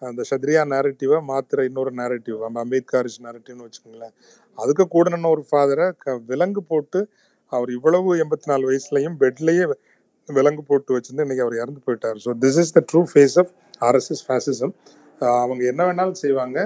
அந்த 0.01 0.21
சத்ரியா 0.29 0.61
நேரட்டிவை 0.73 1.17
மாத்திர 1.29 1.63
இன்னொரு 1.69 1.91
நேரட்டிவ் 2.01 2.37
நம்ம 2.45 2.63
அம்பேத்கரிஸ் 2.65 3.19
நேரட்டிவ்னு 3.27 3.65
வச்சுக்கோங்களேன். 3.67 4.13
அதுக்கு 4.57 4.85
கூடன 4.95 5.29
ஒரு 5.35 5.43
ஃபாதரை 5.49 5.87
க 6.03 6.15
விலங்கு 6.31 6.61
போட்டு 6.71 6.99
அவர் 7.51 7.69
இவ்வளவு 7.77 8.09
எண்பத்தி 8.23 8.47
நாலு 8.51 8.63
வயசுலையும் 8.69 9.15
பெட்லேயே 9.23 9.65
விலங்கு 10.29 10.63
போட்டு 10.69 10.91
வச்சிருந்து 10.95 11.25
இன்னைக்கு 11.25 11.45
அவர் 11.45 11.59
இறந்து 11.61 11.81
போயிட்டார். 11.85 12.17
So 12.25 12.31
this 12.43 12.59
is 12.63 12.73
the 12.77 12.81
true 12.91 13.01
face 13.11 13.37
of 13.41 13.51
RSS 13.87 14.23
fascism 14.27 14.73
அவங்க 15.43 15.61
என்ன 15.71 15.81
வேணாலும் 15.89 16.19
செய்வாங்க. 16.23 16.57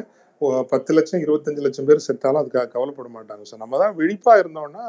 பத்து 0.72 0.92
லட்சம் 0.98 1.22
இருபத்தஞ்சு 1.26 1.64
லட்சம் 1.66 1.88
பேர் 1.90 2.06
செத்தாலும் 2.08 2.42
அதுக்காக 2.42 2.70
கவலைப்பட 2.76 3.10
மாட்டாங்க. 3.18 3.44
ஸோ 3.52 3.58
நம்ம 3.64 3.78
தான் 3.84 3.94
விழிப்பாக 4.00 4.42
இருந்தோம்னா 4.44 4.86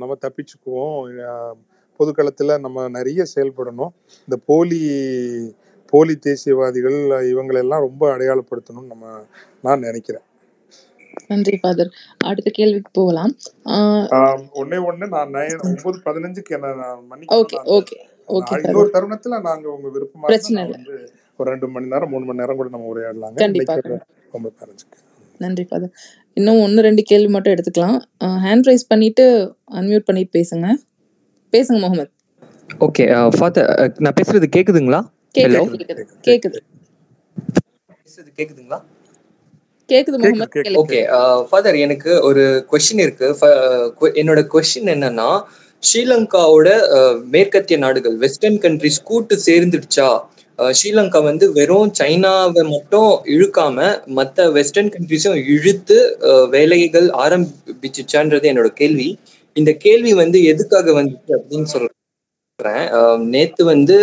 நம்ம 0.00 0.12
தப்பிச்சுக்குவோம். 0.24 0.96
பொதுக்களத்தில் 2.00 2.52
நம்ம 2.64 2.88
நிறைய 2.96 3.20
செயல்படணும். 3.34 3.92
இந்த 4.28 4.36
போலி 4.50 4.80
போலி 5.86 6.18
தேசியவாதிகள் 6.26 6.98
இவங்களெல்லாம் 7.32 7.78
ரொம்ப 7.78 8.16
அடையாளப்படுத்தணும்னு 8.16 8.86
நம்ம 8.88 9.06
நான் 9.62 9.78
நினைக்கிறேன். 9.78 10.22
நன்றி 11.26 11.58
ஃபாதர். 11.60 11.90
அடுத்த 12.18 12.50
கேள்விக்கு 12.54 12.90
போகலாம். 12.92 13.36
ஆஹ் 13.64 14.06
ஆஹ் 14.10 14.46
ஒண்ணே 14.54 14.84
ஒண்ணு 14.90 15.08
நான் 15.08 15.58
ஒன்பது 15.58 16.00
பதினஞ்சுக்கு 16.04 16.48
என்ன 16.48 16.96
ஓகே 17.32 17.56
ஓகே 17.64 18.04
ஓகே 18.28 18.64
இன்னொரு 18.64 18.90
தருணத்துல 18.92 19.40
நாங்க 19.40 19.68
உங்க 19.68 19.98
விருப்பமா 19.98 20.26
பிரச்சனை 20.26 20.62
இல்லை. 20.62 20.80
ஒரு 21.36 21.50
ரெண்டு 21.50 21.68
மணி 21.68 21.86
நேரம் 21.86 22.10
மூணு 22.10 22.24
மணி 22.24 22.38
நேரம் 22.38 22.56
கூட 22.56 22.68
நம்ம 22.68 22.86
உரையாடலாங்க. 22.94 23.34
கண்டிப்பா 23.34 23.74
இன்னைக்கு 23.74 23.90
ஒரு 23.90 23.98
கண்டிப்பா. 23.98 24.04
ஒன்பது 24.32 24.54
பதினஞ்சுக்கு 24.60 25.04
நன்றி 25.38 25.64
ஃபாதர். 25.64 25.92
இன்னும் 26.34 26.60
ஒன்று 26.60 26.82
ரெண்டு 26.82 27.02
கேள்வி 27.02 27.28
மட்டும் 27.28 27.54
எடுத்துக்கலாம். 27.54 28.00
ஹேண்ட் 28.24 28.66
ரைஸ் 28.66 28.88
பண்ணிட்டு 28.88 29.54
அன்மியூட் 29.72 29.98
பண்ணிட்டு 29.98 30.40
பேசுங்க. 30.40 30.74
பேசுங்க 31.52 31.80
முகமது. 31.80 32.10
ஓகே 32.80 33.30
ஃபாதர் 33.36 33.92
நான் 33.98 34.12
பேசுறது 34.22 34.44
கேக்குதுங்களா? 34.56 35.14
கேக்குது 35.36 35.78
கேக்குது 36.28 36.58
கேக்குதுங்களா? 38.38 38.78
கேக்குது 39.88 40.16
முகமது 40.20 40.78
ஓகே 40.82 41.00
ஃபாதர் 41.48 41.76
எனக்கு 41.84 42.12
ஒரு 42.28 42.44
கொஸ்டின் 42.70 43.02
இருக்கு. 43.04 43.26
என்னோட 44.20 44.40
கொஸ்டின் 44.54 44.90
என்னன்னா 44.94 45.28
ஸ்ரீலங்காவோட 45.82 46.68
மேற்கத்திய 47.34 47.76
நாடுகள் 47.84 48.16
வெஸ்டர்ன் 48.24 48.58
கண்ட்ரிஸ் 48.64 48.98
கூட்டு 49.10 49.34
சேர்ந்துடுச்சா? 49.46 50.08
ஸ்ரீலங்கா 50.78 51.20
வந்து 51.28 51.46
வெறும் 51.58 51.90
சைனாவை 51.98 52.62
மட்டும் 52.74 53.10
இழுக்காம 53.34 53.88
மற்ற 54.18 54.46
வெஸ்டர்ன் 54.50 54.92
கண்ட்ரிஸும் 54.94 55.38
இழுத்து 55.54 55.98
வேலைகள் 56.54 57.08
ஆரம்பிச்சுச்சான்றது 57.24 58.48
என்னோட 58.52 58.70
கேள்வி. 58.80 59.08
இந்த 59.56 59.72
கேள்வி 59.84 60.12
வந்து 60.22 60.38
எதுக்காக 60.52 60.92
வந்துச்சு 61.00 61.34
அப்படின்னு 61.38 61.70
சொல்றேன். 61.74 61.92
நேத்து 63.34 63.62
வந்து 63.72 63.98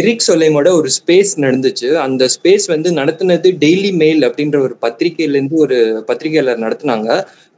எரிக் 0.00 0.26
சொலைமோட 0.28 0.68
ஒரு 0.78 0.90
ஸ்பேஸ் 0.98 1.32
நடந்துச்சு. 1.44 1.88
அந்த 2.06 2.24
ஸ்பேஸ் 2.34 2.66
வந்து 2.74 2.90
நடத்தினது 3.00 3.48
டெய்லி 3.64 3.92
மெயில் 4.02 4.22
அப்படின்ற 4.28 4.58
ஒரு 4.66 4.74
பத்திரிகையிலேருந்து 4.84 5.56
ஒரு 5.66 5.78
பத்திரிகையாளர் 6.08 6.64
நடத்தினாங்க. 6.66 7.08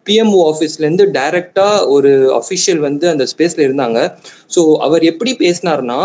பிஎம்ஓ 0.07 0.40
ஆஃபீஸ்லேருந்து 0.53 1.05
டைரக்டாக 1.16 1.82
ஒரு 1.94 2.11
அஃபிஷியல் 2.38 2.80
வந்து 2.86 3.05
அந்த 3.11 3.24
ஸ்பேஸில் 3.32 3.64
இருந்தாங்க. 3.66 3.98
ஸோ 4.55 4.61
அவர் 4.86 5.03
எப்படி 5.11 5.32
பேசினார்னா 5.42 5.98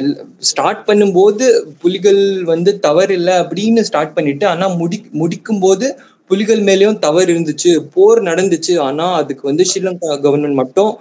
எல் 0.00 0.12
ஸ்டார்ட் 0.50 0.82
பண்ணும்போது 0.88 1.46
புலிகள் 1.84 2.20
வந்து 2.52 2.72
தவறு 2.86 3.14
இல்லை 3.20 3.36
அப்படின்னு 3.44 3.86
ஸ்டார்ட் 3.90 4.14
பண்ணிட்டு 4.18 4.46
ஆனால் 4.52 4.76
முடி 4.82 4.98
முடிக்கும் 5.22 5.62
போது 5.64 5.88
புலிகள் 6.30 6.62
மேலேயும் 6.68 7.02
தவறு 7.06 7.28
இருந்துச்சு. 7.34 7.72
போர் 7.94 8.20
நடந்துச்சு. 8.30 8.74
ஆனால் 8.86 9.16
அதுக்கு 9.22 9.44
வந்து 9.50 9.66
ஸ்ரீலங்கா 9.70 10.12
கவர்மெண்ட் 10.26 10.60
மட்டும் 10.62 10.92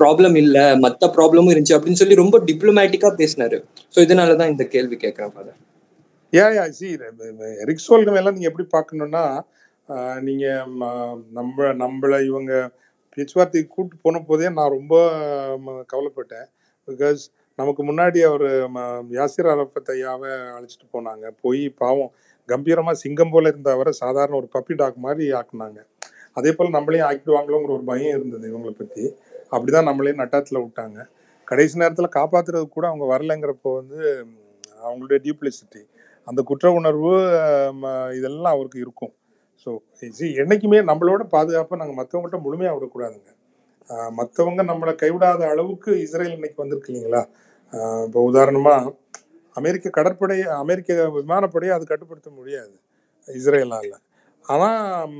ப்ராப்ளம் 0.00 0.36
இல்லை 0.42 0.64
மற்ற 0.84 1.08
ப்ராப்ளமும் 1.16 1.52
இருந்துச்சு 1.52 1.76
அப்படின்னு 1.78 2.00
சொல்லி 2.02 2.22
ரொம்ப 2.22 2.36
டிப்ளமேட்டிக்காக 2.50 3.14
பேசினாரு. 3.22 3.58
ஸோ 3.94 3.98
இதனால 4.06 4.36
தான் 4.40 4.52
இந்த 4.54 4.64
கேள்வி 4.74 4.96
கேட்குறேன் 5.04 5.32
ஃபாதர் 5.34 5.58
யா 6.32 6.46
யா 6.56 6.64
சி 6.78 6.88
எரிக் 7.64 7.86
சோல்கம் 7.86 8.18
எல்லாம் 8.20 8.36
நீங்கள் 8.36 8.50
எப்படி 8.52 8.66
பார்க்கணுன்னா 8.76 9.24
நீங்கள் 10.28 10.64
நம்ம 11.38 11.68
நம்மளை 11.82 12.18
இவங்க 12.30 12.52
பேச்சுவார்த்தைக்கு 13.16 13.74
கூட்டு 13.76 13.96
போன 14.04 14.20
போதே 14.28 14.48
நான் 14.58 14.74
ரொம்ப 14.76 14.94
ம, 15.64 15.76
கவலைப்பட்டேன். 15.92 16.46
பிகாஸ் 16.88 17.22
நமக்கு 17.58 17.82
முன்னாடி 17.88 18.18
அவர் 18.30 18.46
யாசிர் 19.18 19.50
அரபத் 19.54 19.90
ஐயாவை 19.94 20.32
அழைச்சிட்டு 20.56 20.86
போனாங்க. 20.96 21.24
போய் 21.44 21.62
பாவம் 21.82 22.12
கம்பீரமாக 22.48 23.00
சிங்கம் 23.04 23.32
போல 23.34 23.50
இருந்த 23.52 23.70
அவரை 23.76 23.92
சாதாரண 24.02 24.36
ஒரு 24.40 24.48
பப்பி 24.56 24.74
டாக் 24.82 24.98
மாதிரி 25.06 25.26
ஆக்குனாங்க. 25.40 25.80
அதே 26.36 26.50
போல் 26.56 26.74
நம்மளையும் 26.76 27.06
ஆக்கிடுவாங்களோங்கிற 27.08 27.72
ஒரு 27.76 27.84
பயம் 27.90 28.14
இருந்தது 28.16 28.44
இவங்களை 28.50 28.74
பற்றி 28.80 29.04
அப்படிதான் 29.52 29.88
நம்மளையும் 29.90 30.20
நட்டாத்தில் 30.22 30.62
விட்டாங்க. 30.64 30.98
கடைசி 31.48 31.74
நேரத்தில் 31.82 32.16
காப்பாத்துறது 32.18 32.66
கூட 32.76 32.84
அவங்க 32.90 33.04
வரலைங்கிறப்போ 33.12 33.70
வந்து 33.80 34.00
அவங்களுடைய 34.86 35.18
டியூப்ளிசிட்டி 35.24 35.82
அந்த 36.28 36.40
குற்ற 36.50 36.66
உணர்வு 36.78 37.12
இதெல்லாம் 38.18 38.54
அவருக்கு 38.56 38.78
இருக்கும். 38.84 39.12
ஸோ 39.62 39.70
என்றைக்குமே 40.42 40.80
நம்மளோட 40.90 41.22
பாதுகாப்பை 41.34 41.78
நாங்கள் 41.80 41.98
மற்றவங்கள்ட்ட 42.00 42.40
முழுமையாக 42.46 42.76
விடக்கூடாதுங்க. 42.76 43.30
மற்றவங்க 44.18 44.62
நம்மளை 44.70 44.92
கைவிடாத 45.02 45.42
அளவுக்கு 45.52 45.90
இஸ்ரேல் 46.04 46.36
இன்னைக்கு 46.36 46.62
வந்திருக்கு 46.62 46.90
இல்லைங்களா? 46.92 47.22
இப்போ 48.06 48.20
உதாரணமாக 48.30 48.92
அமெரிக்க 49.60 49.88
கடற்படை 49.98 50.36
அமெரிக்க 50.62 51.08
விமானப்படையை 51.16 51.72
அது 51.76 51.84
கட்டுப்படுத்த 51.92 52.28
முடியாது 52.38 52.76
இஸ்ரேலால். 53.26 53.96
ஆனால் 54.44 55.16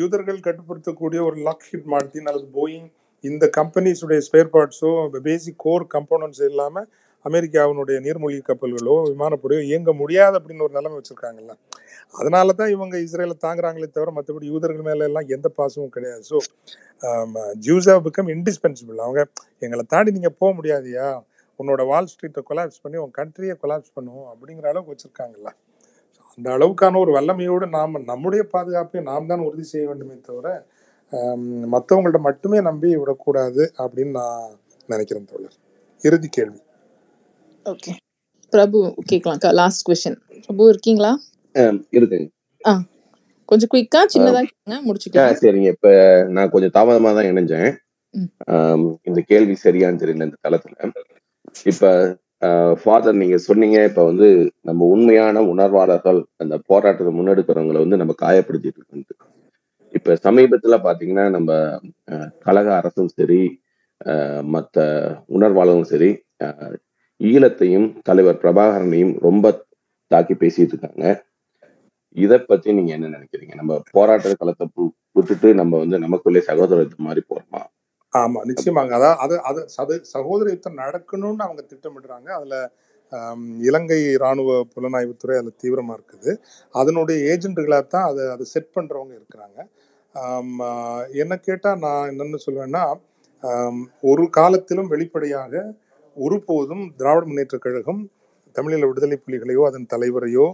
யூதர்கள் 0.00 0.44
கட்டுப்படுத்தக்கூடிய 0.46 1.20
ஒரு 1.28 1.36
லாக்ஹிட் 1.48 1.88
மார்டின் 1.94 2.28
அல்லது 2.30 2.48
போயிங் 2.58 2.86
இந்த 3.24 3.44
கம்பெனிஸுடைய 3.58 4.20
ஸ்பேர் 4.26 4.52
பார்ட்ஸோ 4.54 4.90
பேசிக் 5.26 5.62
கோர் 5.64 5.84
கம்போனன்ட்ஸ் 5.94 6.44
இல்லாமல் 6.50 6.88
அமெரிக்காவினுடைய 7.24 7.96
நீர்மூழ்கி 8.04 8.42
கப்பல்களோ 8.48 8.96
விமானப்படையோ 9.12 9.60
இயங்க 9.68 9.90
முடியாது 10.00 10.34
அப்படின்னு 10.38 10.64
ஒரு 10.66 10.74
நிலைமை 10.78 10.96
வச்சுருக்காங்கல்ல. 10.98 11.52
அதனால 12.14 12.52
தான் 12.60 12.72
இவங்க 12.74 12.96
இஸ்ரேலை 13.04 13.36
தாங்குறாங்களே 13.44 13.88
தவிர 13.96 14.10
மற்றபடி 14.18 14.50
யூதர்கள் 14.52 14.86
மேலே 14.88 15.06
எல்லாம் 15.08 15.30
எந்த 15.36 15.48
பாசமும் 15.58 15.94
கிடையாது. 15.96 16.22
So 16.30 16.36
Jews 17.66 17.88
have 17.92 18.04
become 18.06 18.30
indispensable 18.36 19.00
அவங்க 19.06 19.22
எங்களை 19.66 19.84
தாண்டி 19.94 20.16
நீங்கள் 20.18 20.36
போக 20.42 20.52
முடியாதியா 20.58 21.08
உன்னோட 21.60 21.82
வால் 21.90 22.10
ஸ்ட்ரீட்டை 22.12 22.42
கொலாப்ஸ் 22.50 22.82
பண்ணி 22.84 22.98
உன் 23.04 23.16
கண்ட்ரியை 23.20 23.56
கொலாப்ஸ் 23.62 23.94
பண்ணுவோம் 23.98 24.28
அப்படிங்கிற 24.32 24.66
அளவுக்கு 24.72 24.94
வச்சிருக்காங்கல்ல. 24.94 25.50
அந்த 26.38 26.48
அளவுக்கான 26.56 26.98
ஒரு 27.02 27.10
வல்லமையோடு 27.16 27.66
நாம் 27.68 28.02
நம்முடைய 28.10 28.42
பாதுகாப்பை 28.54 29.00
நாம் 29.10 29.28
தான் 29.30 29.44
உறுதி 29.46 29.64
செய்ய 29.72 29.84
வேண்டுமே 29.88 30.16
தவிர 30.28 30.48
மற்றவங்கள்ட்ட 31.74 32.20
மட்டுமே 32.28 32.58
நம்பி 32.60 32.88
விடக்கூடாது 32.96 33.62
அப்படின்னு 33.82 34.12
நான் 34.20 34.48
நினைக்கிறேன் 34.88 35.28
தோழர். 35.30 35.56
இறுதி 36.04 36.28
கேள்வி. 36.36 36.58
ஓகே. 37.66 37.92
பிரபு 38.52 38.78
கேட்கலாம். 39.10 39.54
லாஸ்ட் 39.60 39.84
கொஸ்டின் 39.88 40.18
பிரபு 40.46 40.68
இருக்கீங்களா? 40.68 41.12
ஆஹ் 41.54 41.80
இருக்குங்க 41.96 42.28
கொஞ்சம் 43.48 43.70
குயிக்கா 43.72 44.00
சின்னதா 44.12 44.40
முடிச்சுக்கலாம். 44.86 45.36
சரிங்க. 45.42 45.68
இப்ப 45.74 45.88
நான் 46.36 46.52
கொஞ்சம் 46.54 46.74
தாமதமா 46.76 47.10
தான் 47.18 47.28
இணைஞ்சேன். 47.30 47.68
இந்த 49.08 49.20
கேள்வி 49.30 49.56
சரியான்னு 49.64 50.00
தெரியல 50.02 50.26
இந்த 50.28 50.38
தளத்துல. 50.46 50.76
இப்ப 51.72 51.90
ஃபாதர் 52.82 53.20
நீங்க 53.20 53.36
சொன்னீங்க 53.46 53.78
இப்ப 53.88 54.02
வந்து 54.04 54.28
நம்ம 54.62 54.86
உண்மையான 54.94 55.42
உணர்வாளர்கள் 55.52 56.20
அந்த 56.36 56.56
போராட்டத்தை 56.70 57.12
முன்னெடுக்கிறவங்களை 57.18 57.80
வந்து 57.84 58.00
நம்ம 58.02 58.14
காயப்படுத்திட்டு 58.22 58.80
இருக்கோம் 58.80 59.06
இப்ப 59.94 60.16
சமீபத்துல 60.24 60.76
பாத்தீங்கன்னா 60.86 61.26
நம்ம 61.36 61.50
அஹ், 62.12 62.30
கழக 62.46 62.68
அரசும் 62.80 63.12
சரி 63.18 63.40
அஹ், 64.06 64.42
மத்த 64.54 64.76
உணர்வாளரும் 65.36 65.90
சரி 65.92 66.10
அஹ், 66.46 66.76
ஈழத்தையும் 67.20 67.88
தலைவர் 68.08 68.42
பிரபாகரனையும் 68.42 69.14
ரொம்ப 69.26 69.46
தாக்கி 70.10 70.34
பேசிட்டு 70.42 70.74
இருக்காங்க. 70.74 71.06
இதை 72.16 72.38
பத்தி 72.44 72.68
நீங்க 72.78 72.92
என்ன 72.96 73.08
நினைக்கிறீங்க? 73.16 73.54
நம்ம 73.60 73.74
போராட்ட 73.94 74.34
களத்தை 74.40 74.66
விட்டுட்டு 75.16 75.48
நம்ம 75.60 75.74
வந்து 75.82 75.98
நமக்குள்ளே 76.04 76.42
சகோதரத்து 76.48 77.06
மாதிரி 77.06 77.22
போறோமா? 77.30 77.62
ஆமா 78.16 78.40
நிச்சயமாங்க 78.50 78.92
அதான் 78.98 79.18
அது 79.24 79.36
அது 79.48 79.60
அது 79.82 79.94
சகோதர 80.14 80.46
யுத்தம் 80.54 80.80
நடக்கணும்னு 80.82 81.46
அவங்க 81.46 81.62
திட்டமிடுறாங்க. 81.70 82.28
அதுல 82.38 82.54
இலங்கை 83.68 84.00
ராணுவ 84.22 84.50
புலனாய்வுத்துறை 84.72 85.34
அதுல 85.40 85.52
தீவிரமா 85.62 85.94
இருக்குது. 85.98 86.32
அதனுடைய 86.74 87.18
ஏஜென்ட்டுகளாக 87.32 87.84
தான் 87.94 88.06
அதை 88.10 88.24
அதை 88.34 88.46
செட் 88.54 88.74
பண்றவங்க 88.76 89.14
இருக்கிறாங்க. 89.18 89.58
என்ன 91.22 91.34
கேட்டா 91.48 91.70
நான் 91.84 92.08
என்னென்னு 92.12 92.44
சொல்லுவேன்னா 92.46 92.84
ஒரு 94.10 94.24
காலத்திலும் 94.38 94.92
வெளிப்படையாக 94.94 95.54
ஒருபோதும் 96.16 96.84
திராவிட 97.00 97.24
முன்னேற்றக் 97.30 97.64
கழகம் 97.64 98.02
தமிழீழ 98.56 98.84
விடுதலை 98.90 99.16
புலிகளையோ 99.24 99.62
அதன் 99.70 99.90
தலைவரையோ 99.94 100.46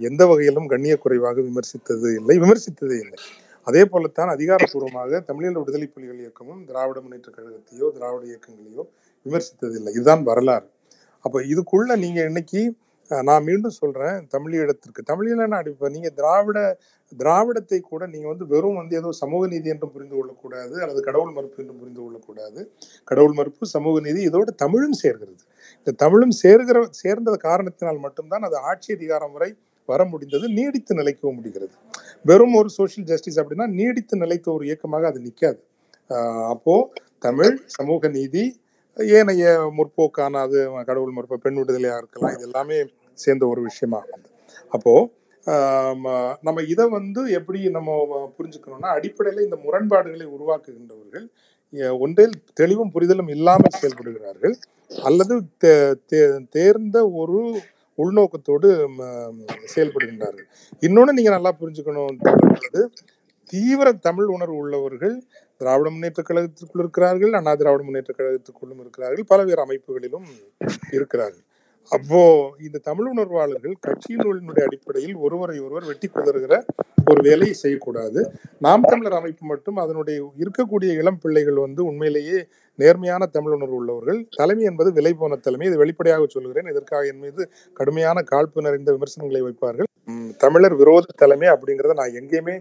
எந்த 0.00 0.22
வகையிலும் 0.30 0.70
கண்ணிய 0.72 0.94
குறைவாக 1.02 1.38
விமர்சித்தது 1.48 2.08
இல்லை 2.20 2.36
விமர்சித்ததே 2.44 2.96
இல்லை. 3.04 3.18
அதே 3.66 3.82
போலத்தான் 3.92 4.30
அதிகாரப்பூர்வமாக 4.36 5.20
தமிழீழ 5.28 5.54
விடுதலை 5.60 5.86
புலிகள் 5.94 6.22
இயக்கமும் 6.24 6.62
திராவிட 6.70 6.98
முன்னேற்ற 7.04 7.30
கழகத்தையோ 7.36 7.86
திராவிட 7.98 8.22
இயக்கங்களையோ 8.30 8.84
விமர்சித்ததில்லை. 9.26 9.92
இதுதான் 9.98 10.24
வரலாறு. 10.30 10.66
அப்போ 11.24 11.38
இதுக்குள்ள 11.52 11.92
நீங்க 12.04 12.20
இன்னைக்கு 12.30 12.62
நான் 13.28 13.46
மீண்டும் 13.48 13.78
சொல்றேன் 13.80 14.18
தமிழீழத்திற்கு. 14.34 15.00
தமிழீழம்னா 15.10 15.58
இப்போ 15.72 15.88
நீங்க 15.94 16.08
திராவிட 16.18 16.58
திராவிடத்தை 17.12 17.78
கூட 17.90 18.02
நீங்க 18.12 18.26
வந்து 18.32 18.44
வெறும் 18.52 18.78
வந்து 18.80 18.94
ஏதோ 19.00 19.10
சமூக 19.22 19.42
நீதி 19.52 19.68
என்றும் 19.72 19.92
புரிந்து 19.94 20.16
கொள்ளக்கூடாது 20.18 20.76
அல்லது 20.84 21.00
கடவுள் 21.08 21.34
மறுப்பு 21.36 21.60
என்றும் 21.62 21.80
புரிந்து 21.82 22.00
கொள்ளக்கூடாது. 22.04 22.60
கடவுள் 23.10 23.36
மறுப்பு 23.40 23.64
சமூக 23.74 24.00
நீதி 24.06 24.20
இதோடு 24.28 24.52
தமிழும் 24.64 24.96
சேர்கிறது. 25.02 25.42
இந்த 25.78 25.94
தமிழும் 26.04 26.34
சேர்கிற 26.42 26.80
சேர்ந்த 27.02 27.36
காரணத்தினால் 27.48 28.00
மட்டும்தான் 28.06 28.46
அது 28.48 28.56
ஆட்சி 28.70 28.90
அதிகாரம் 28.98 29.34
முறை 29.36 29.50
வர 29.88 30.04
முடிந்தது 30.04 30.46
நீடித்து 30.50 30.92
நிலைக்கவும் 30.94 31.38
முடிகிறது. 31.38 31.74
வெறும் 32.24 32.54
ஒரு 32.54 32.68
சோஷியல் 32.76 33.08
ஜஸ்டிஸ் 33.08 33.38
அப்படின்னா 33.40 33.66
நீடித்து 33.74 34.16
நிலைத்த 34.16 34.46
ஒரு 34.52 34.64
இயக்கமாக 34.66 35.06
அது 35.06 35.20
நிற்காது 35.20 35.60
அப்போ 36.48 36.74
தமிழ் 37.18 37.54
சமூக 37.74 38.08
நீதி 38.10 38.44
ஏனைய 39.14 39.44
முற்போக்கான 39.76 40.40
அது 40.40 40.58
கடவுள் 40.84 41.16
முற்போ 41.16 41.36
பெண் 41.36 41.58
விடுதலையாக 41.60 42.00
இருக்கலாம் 42.02 42.34
இது 42.34 42.42
எல்லாமே 42.42 42.78
சேர்ந்த 43.18 43.44
ஒரு 43.46 43.60
விஷயமாக 43.62 44.18
அப்போ 44.72 44.94
நம்ம 46.42 46.58
இதை 46.68 46.84
வந்து 46.90 47.22
எப்படி 47.30 47.58
நம்ம 47.70 47.90
புரிஞ்சுக்கணும்னா 48.36 48.90
அடிப்படையில் 48.94 49.44
இந்த 49.44 49.56
முரண்பாடுகளை 49.64 50.26
உருவாக்குகின்றவர்கள் 50.36 51.26
ஒன்றில் 51.98 52.36
தெளிவும் 52.54 52.92
புரிதலும் 52.92 53.28
இல்லாமல் 53.28 53.78
செயல்படுகிறார்கள் 53.78 54.54
அல்லது 55.02 55.34
தே- 55.64 55.76
தே- 56.10 56.24
தேர்ந்த 56.50 56.98
ஒரு 57.14 57.40
உள்நோக்கத்தோடு 58.02 58.68
செயல்படுகின்றார்கள். 59.74 60.48
இன்னொன்று 60.86 61.16
நீங்க 61.18 61.32
நல்லா 61.36 61.52
புரிஞ்சுக்கணும் 61.60 62.20
தீவிர 63.52 63.88
தமிழ் 64.06 64.28
உணர்வு 64.34 64.56
உள்ளவர்கள் 64.62 65.16
திராவிட 65.60 65.88
முன்னேற்ற 65.94 66.20
கழகத்திற்குள் 66.28 66.82
இருக்கிறார்கள் 66.84 67.34
அண்ணா 67.38 67.52
திராவிட 67.60 67.82
முன்னேற்ற 67.88 68.12
கழகத்திற்குள்ளும் 68.18 68.80
இருக்கிறார்கள் 68.84 69.28
பல்வேறு 69.32 69.62
அமைப்புகளிலும் 69.66 70.28
இருக்கிறார்கள். 70.96 71.44
அப்போ 71.90 72.20
இந்த 72.66 72.78
தமிழ் 72.88 73.08
உணர்வாளர்கள் 73.12 73.74
கட்சியினுடைய 73.86 74.64
அடிப்படையில் 74.68 75.16
ஒருவரை 75.24 75.56
ஒருவர் 75.58 75.88
வெட்டி 75.90 76.08
குதறுகிற 76.08 76.54
ஒரு 77.10 77.20
வேலையை 77.22 77.54
செய்யக்கூடாது. 77.54 78.20
நாம் 78.58 78.86
தமிழர் 78.90 79.18
அமைப்பு 79.18 79.44
மட்டும் 79.46 79.76
அதனுடைய 79.76 80.18
இருக்கக்கூடிய 80.42 80.90
இளம் 81.00 81.20
பிள்ளைகள் 81.22 81.58
வந்து 81.64 81.80
உண்மையிலேயே 81.84 82.38
நேர்மையான 82.78 83.26
தமிழ் 83.26 83.54
உணர்வு 83.56 83.76
உள்ளவர்கள். 83.80 84.20
தலைமை 84.36 84.64
என்பது 84.70 84.90
விலை 84.92 85.12
போன 85.14 85.36
தலைமை. 85.36 85.66
இது 85.70 85.82
வெளிப்படையாக 85.82 86.26
சொல்கிறேன். 86.36 86.70
இதற்காக 86.72 87.10
என் 87.12 87.22
மீது 87.24 87.42
கடுமையான 87.74 88.24
காழ்ப்பு 88.32 88.66
நிறைந்த 88.66 88.92
விமர்சனங்களை 88.96 89.42
வைப்பார்கள். 89.48 89.88
உம், 90.08 90.30
தமிழர் 90.38 90.76
விரோத 90.80 91.14
தலைமை 91.16 91.48
அப்படிங்கிறத 91.48 91.94
நான் 92.00 92.16
எங்கேயுமே 92.20 92.56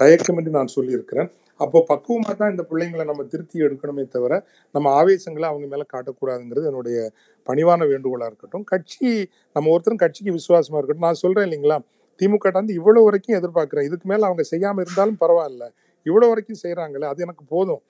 தயக்கமின்றி 0.00 0.50
நான் 0.58 0.74
சொல்லியிருக்கிறேன். 0.74 1.30
அப்போ 1.64 1.78
பக்குவமாக 1.90 2.34
தான் 2.40 2.52
இந்த 2.54 2.64
பிள்ளைங்களை 2.70 3.04
நம்ம 3.10 3.24
திருத்தி 3.32 3.58
எடுக்கணுமே 3.66 4.04
தவிர 4.14 4.32
நம்ம 4.74 4.86
ஆவேசங்களை 5.00 5.46
அவங்க 5.52 5.66
மேலே 5.72 5.84
காட்டக்கூடாதுங்கிறது 5.94 6.68
என்னுடைய 6.70 6.98
பணிவான 7.46 7.80
வேண்டுகோளாக 7.92 8.30
இருக்கட்டும். 8.30 8.64
கட்சி 8.72 9.10
நம்ம 9.56 9.70
ஒருத்தரும் 9.74 10.02
கட்சிக்கு 10.04 10.32
விசுவாசமாக 10.38 10.80
இருக்கட்டும். 10.80 11.06
நான் 11.08 11.22
சொல்கிறேன் 11.24 11.46
இல்லைங்களா? 11.48 11.78
திமுக 12.20 12.50
வந்து 12.60 12.72
இவ்வளோ 12.80 13.02
வரைக்கும் 13.08 13.36
எதிர்பார்க்குறேன். 13.40 13.86
இதுக்கு 13.88 14.06
மேலே 14.12 14.24
அவங்க 14.28 14.44
செய்யாமல் 14.52 14.84
இருந்தாலும் 14.84 15.20
பரவாயில்ல. 15.22 15.64
இவ்வளோ 16.06 16.28
வரைக்கும் 16.32 16.60
செய்கிறாங்களே 16.64 17.06
அது 17.12 17.24
எனக்கு 17.26 17.44
போதும். 17.54 17.82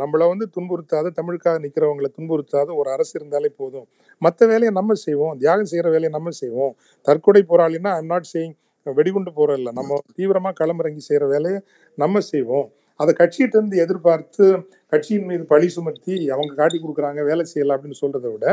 நம்மளை 0.00 0.24
வந்து 0.30 0.46
துன்புறுத்தாத 0.54 1.10
தமிழுக்காக 1.18 1.58
நிற்கிறவங்களை 1.64 2.08
துன்புறுத்தாத 2.16 2.68
ஒரு 2.80 2.88
அரசு 2.94 3.12
இருந்தாலே 3.18 3.50
போதும். 3.60 3.86
மற்ற 4.22 4.46
வேலையை 4.52 4.72
நம்ம 4.78 4.94
செய்வோம். 5.06 5.34
தியாகம் 5.42 5.70
செய்கிற 5.72 5.88
வேலையை 5.94 6.12
நம்ம 6.16 6.32
செய்வோம். 6.42 6.72
தற்கொலை 7.06 7.42
போராளின்னா 7.52 7.90
ஐம் 7.98 8.10
நாட் 8.12 8.30
சேயிங் 8.32 8.54
வெடிகுண்டு 8.86 9.30
போகிற 9.36 9.52
இல்லை 9.60 9.70
நம்ம 9.78 9.98
தீவிரமாக 10.16 10.54
களமிறங்கி 10.60 11.02
செய்கிற 11.08 11.26
வேலையை 11.34 11.60
நம்ம 12.02 12.20
செய்வோம். 12.32 12.66
அதை 13.00 13.12
கட்சிகிட்ட 13.20 13.56
இருந்து 13.58 13.76
எதிர்பார்த்து 13.84 14.44
கட்சியின் 14.92 15.28
மீது 15.30 15.44
பழி 15.52 15.68
சுமத்தி 15.76 16.16
அவங்க 16.34 16.52
காட்டி 16.60 16.78
கொடுக்குறாங்க 16.78 17.22
வேலை 17.30 17.44
செய்யலாம் 17.52 17.76
அப்படின்னு 17.76 18.02
சொல்றதை 18.02 18.30
விட 18.34 18.46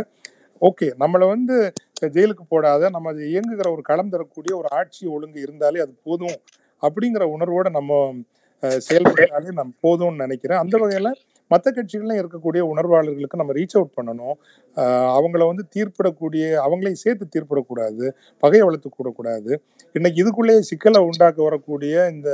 ஓகே 0.61 0.87
நம்மளை 1.03 1.25
வந்து 1.33 1.55
ஜெயிலுக்கு 2.15 2.43
போடாத 2.53 2.89
நம்ம 2.95 3.09
அது 3.13 3.21
இயங்குகிற 3.31 3.67
ஒரு 3.75 3.83
களம் 3.89 4.11
தரக்கூடிய 4.13 4.53
ஒரு 4.59 4.67
ஆட்சி 4.79 5.03
ஒழுங்கு 5.15 5.39
இருந்தாலே 5.45 5.79
அது 5.85 5.93
போதும் 6.07 6.37
அப்படிங்கிற 6.83 7.23
உணர்வோட 7.35 7.67
நம்ம 7.77 7.99
செயல்படுறாலே 8.87 9.51
நம்ம 9.59 9.71
போதும்னு 9.85 10.23
நினைக்கிறேன். 10.23 10.61
அந்த 10.63 10.75
வகையில் 10.81 11.11
மற்ற 11.51 11.67
கட்சிகள்லாம் 11.77 12.19
இருக்கக்கூடிய 12.21 12.61
உணர்வாளர்களுக்கு 12.71 13.39
நம்ம 13.41 13.53
ரீச் 13.57 13.75
அவுட் 13.77 13.95
பண்ணணும். 13.99 14.35
அவங்கள 15.15 15.45
வந்து 15.51 15.63
தீர்ப்பிடக்கூடிய 15.75 16.43
அவங்களையும் 16.65 17.01
சேர்த்து 17.03 17.25
தீர்ப்பிடக்கூடாது 17.33 18.03
பகையை 18.43 18.63
வளர்த்து 18.67 18.89
கூடக்கூடாது. 18.91 19.51
இன்னைக்கு 19.97 20.21
இதுக்குள்ளேயே 20.23 20.61
சிக்கலை 20.69 21.01
உண்டாக்க 21.09 21.39
வரக்கூடிய 21.47 21.95
இந்த 22.15 22.29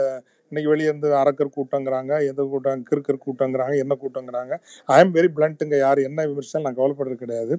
இன்னைக்கு 0.49 0.71
வெளியே 0.73 0.89
இருந்து 0.91 1.09
அரக்கர் 1.21 1.55
கூட்டங்கிறாங்க 1.57 2.13
எந்த 2.29 2.41
கூட்டம் 2.51 2.83
கிறுக்கர் 2.89 3.23
கூட்டங்கிறாங்க 3.25 3.75
என்ன 3.83 3.93
கூட்டங்கிறாங்க. 4.03 4.53
ஐ 4.95 4.97
எம் 5.03 5.13
வெரி 5.17 5.29
பிளண்ட்டுங்க 5.37 5.77
யார் 5.85 6.01
என்ன 6.09 6.27
விமர்சனம் 6.31 6.65
நான் 6.67 6.79
கவலைப்படுறது 6.79 7.17
கிடையாது. 7.23 7.55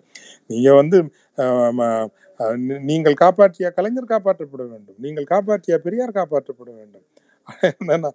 நீங்கள் 0.52 0.78
வந்து 0.80 0.98
நீங்கள் 2.90 3.16
காப்பாற்றிய 3.24 3.68
கலைஞர் 3.78 4.12
காப்பாற்றப்பட 4.14 4.64
வேண்டும். 4.72 4.98
நீங்கள் 5.06 5.30
காப்பாற்றிய 5.34 5.76
பெரியார் 5.86 6.18
காப்பாற்றப்பட 6.18 6.70
வேண்டும். 6.80 7.04
என்னன்னா, 7.68 8.10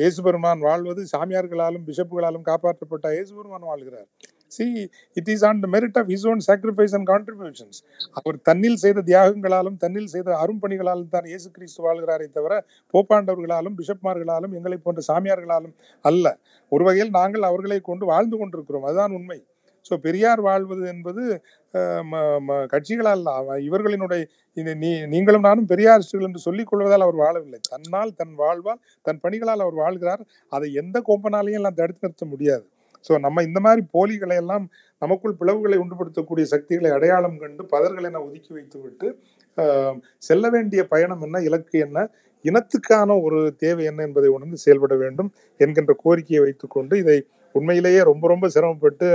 இயேசு 0.00 0.18
பெருமான் 0.26 0.64
வாழ்வது 0.68 1.02
சாமியார்களாலும் 1.14 1.86
பிஷப்புகளாலும் 1.88 2.48
காப்பாற்றப்பட்ட 2.50 3.06
இயேசு 3.16 3.32
பெருமான் 3.38 3.68
வாழ்கிறார். 3.70 4.08
See 4.48 4.90
it 5.12 5.28
is 5.28 5.44
on 5.44 5.60
the 5.60 5.78
merit 5.78 5.98
of 5.98 6.08
his 6.08 6.28
own 6.28 6.38
sacrifice 6.46 6.94
and 6.94 7.08
contributions 7.08 7.80
அவர் 8.12 8.40
தன்னில் 8.42 8.76
செய்த 8.76 9.02
தியாகங்களாலும் 9.06 9.76
தன்னில் 9.76 10.06
செய்த 10.06 10.46
அரும்பணிகளாலும் 10.46 11.08
தான் 11.08 11.24
இயேசு 11.24 11.50
கிறிஸ்து 11.50 11.82
வாழ்கிறாரே 11.82 12.30
தவிர 12.30 12.64
போப்பாண்டவர்களாலும் 12.92 13.74
பிஷப்மார்களாலும் 13.78 14.52
எங்களை 14.52 14.78
போன்ற 14.78 15.02
சாமியார்களாலும் 15.12 15.74
அல்ல. 16.02 16.38
ஒரு 16.68 16.84
வகையில் 16.84 17.10
நாங்கள் 17.10 17.42
அவர்களை 17.42 17.80
கொண்டு 17.80 18.06
வாழ்ந்து 18.06 18.36
கொண்டிருக்கிறோம். 18.38 18.82
அதுதான் 18.82 19.12
உண்மை. 19.12 19.44
ஸோ 19.90 19.96
பெரியார் 19.96 20.40
வாழ்வது 20.40 20.88
என்பது 20.88 21.42
ம- 21.72 22.38
ம- 22.48 22.66
கட்சிகளால் 22.66 23.26
அல்ல. 23.26 23.58
இவர்களினுடைய 23.58 24.26
இந்த 24.54 24.74
நீ 24.74 25.06
நீங்களும் 25.06 25.40
நானும் 25.40 25.66
பெரியாரிஸ்டுகள் 25.66 26.26
என்று 26.26 26.38
சொல்லிக் 26.38 26.66
கொள்வதால் 26.66 27.00
அவர் 27.00 27.16
வாழவில்லை. 27.16 27.60
தன்னால் 27.68 28.14
தன் 28.14 28.34
வாழ்வால் 28.34 28.80
தன் 29.02 29.20
பணிகளால் 29.20 29.60
அவர் 29.60 29.74
வாழ்கிறார். 29.74 30.20
அதை 30.48 30.72
எந்த 30.72 31.02
கோப்பனாலையும் 31.08 31.52
எல்லாம் 31.52 31.74
தடுத்து 31.74 31.98
நிறுத்த 32.00 32.26
முடியாது. 32.26 32.68
ஸோ 33.04 33.12
நம்ம 33.24 33.42
இந்த 33.46 33.60
மாதிரி 33.64 33.82
போலிகளை 33.94 34.36
எல்லாம் 34.42 34.64
நமக்குள் 35.02 35.38
பிளவுகளை 35.40 35.76
உண்டுபடுத்தக்கூடிய 35.82 36.44
சக்திகளை 36.52 36.90
அடையாளம் 36.94 37.36
கண்டு 37.40 37.64
பதர்களை 37.72 38.08
என 38.10 38.22
ஒதுக்கி 38.24 38.52
வைத்து 38.54 38.78
விட்டு 38.84 39.08
ஆஹ், 39.56 39.94
செல்ல 40.22 40.46
வேண்டிய 40.54 40.80
பயணம் 40.90 41.22
என்ன 41.26 41.42
இலக்கு 41.46 41.78
என்ன 41.86 41.98
இனத்துக்கான 42.44 43.14
ஒரு 43.22 43.38
தேவை 43.62 43.84
என்ன 43.86 44.00
என்பதை 44.04 44.28
உணர்ந்து 44.34 44.58
செயல்பட 44.62 44.94
வேண்டும் 45.00 45.30
என்கின்ற 45.60 45.92
கோரிக்கையை 46.02 46.42
வைத்துக்கொண்டு 46.44 46.94
இதை 47.00 47.16
உண்மையிலேயே 47.54 48.00
ரொம்ப 48.08 48.24
ரொம்ப 48.28 48.46
சிரமப்பட்டு 48.54 49.06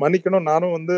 மன்னிக்கணும். 0.00 0.48
நானும் 0.48 0.76
வந்து 0.76 0.96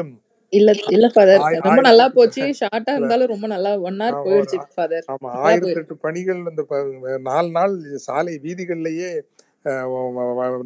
இல்ல 0.52 0.70
இல்ல 0.92 1.06
ஃபாதர் 1.12 1.42
ஆய்- 1.42 1.60
ரொம்ப 1.64 1.82
நல்லா 1.86 2.06
போச்சு. 2.14 2.40
ஷார்ட்டா 2.60 2.78
இல்ல. 2.88 2.96
இருந்தாலும் 2.96 3.30
ரொம்ப 3.32 3.46
நல்லா 3.52 3.70
ஒன் 3.82 3.98
ஹவர் 3.98 4.14
ஆமா, 4.14 4.22
போயிடுச்சு 4.26 4.58
ஆ- 4.58 4.66
ஃபாதர் 4.72 5.04
ஆமா 5.08 5.28
நல்லா 5.28 5.42
ஆயிரத்தி 5.44 5.66
போயிடுச்சு 5.66 5.82
எட்டு 5.84 6.04
பணிகள் 6.04 6.40
இந்த 6.44 6.62
நாலு 7.28 7.50
நாள் 7.56 7.74
சாலை 8.06 8.34
வீதிகள்லயே 8.44 9.10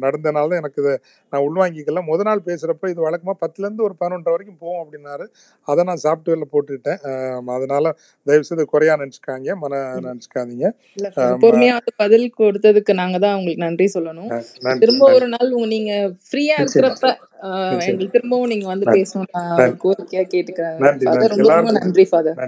நடந்தனால 0.05 0.49
தான் 0.51 0.61
எனக்கு 0.61 0.81
இதை 0.83 0.93
நான் 1.33 1.45
உள்வாங்கிக்கல. 1.47 2.01
முத 2.09 2.23
நாள் 2.29 2.45
பேசுறப்ப 2.47 2.91
இது 2.93 3.05
வழக்கமா 3.07 3.35
பத்துல 3.43 3.65
இருந்து 3.67 3.85
ஒரு 3.87 3.95
பதினொன்றரை 4.01 4.33
வரைக்கும் 4.35 4.61
போகும் 4.63 4.81
அப்படின்னாரு. 4.83 5.25
அதை 5.67 5.83
நான் 5.89 6.03
சாஃப்ட்வேர்ல 6.05 6.47
போட்டுக்கிட்டேன். 6.53 7.01
அதனால 7.57 7.93
தயவு 8.27 8.47
செய்து 8.49 8.65
குறையா 8.73 8.95
நினைச்சுக்காங்க 8.95 9.57
மன 9.63 9.73
நினைச்சுக்காதீங்க. 10.07 10.65
இல்ல 10.97 11.07
ஃபாதர் 11.09 11.31
ஆமா, 11.31 11.41
பொறுமையா 11.43 11.73
வந்து 11.77 11.93
பதில் 12.03 12.27
கொடுத்ததுக்கு 12.39 12.93
நாங்க 13.01 13.17
தான் 13.25 13.37
உங்களுக்கு 13.39 13.65
நன்றி 13.67 13.87
சொல்லணும். 13.95 14.31
திரும்ப 14.81 15.05
ஒரு 15.17 15.27
நாள் 15.33 15.55
உங்க 15.57 15.69
நீங்க 15.75 15.93
ஃப்ரீயா 16.27 16.55
நிச்சயமா. 16.57 16.65
இருக்கிறப்ப 16.65 17.07
எங்களுக்கு 17.87 18.15
திரும்பவும் 18.15 18.51
நீங்க 18.53 18.67
வந்து 18.73 18.87
பேசணும் 18.95 19.31
நான் 19.35 19.53
ஒரு 19.57 19.61
நன்றி 19.61 19.79
கோரிக்கையா 19.83 20.23
கேட்டுக்கிறேன். 20.33 20.77
நன்றி 20.85 21.05
ஃபாதர் 21.07 21.33
நன்றி. 21.33 21.49
ரொம்ப 21.51 21.71
நன்றி 21.79 22.05
ஃபாதர் 22.11 22.39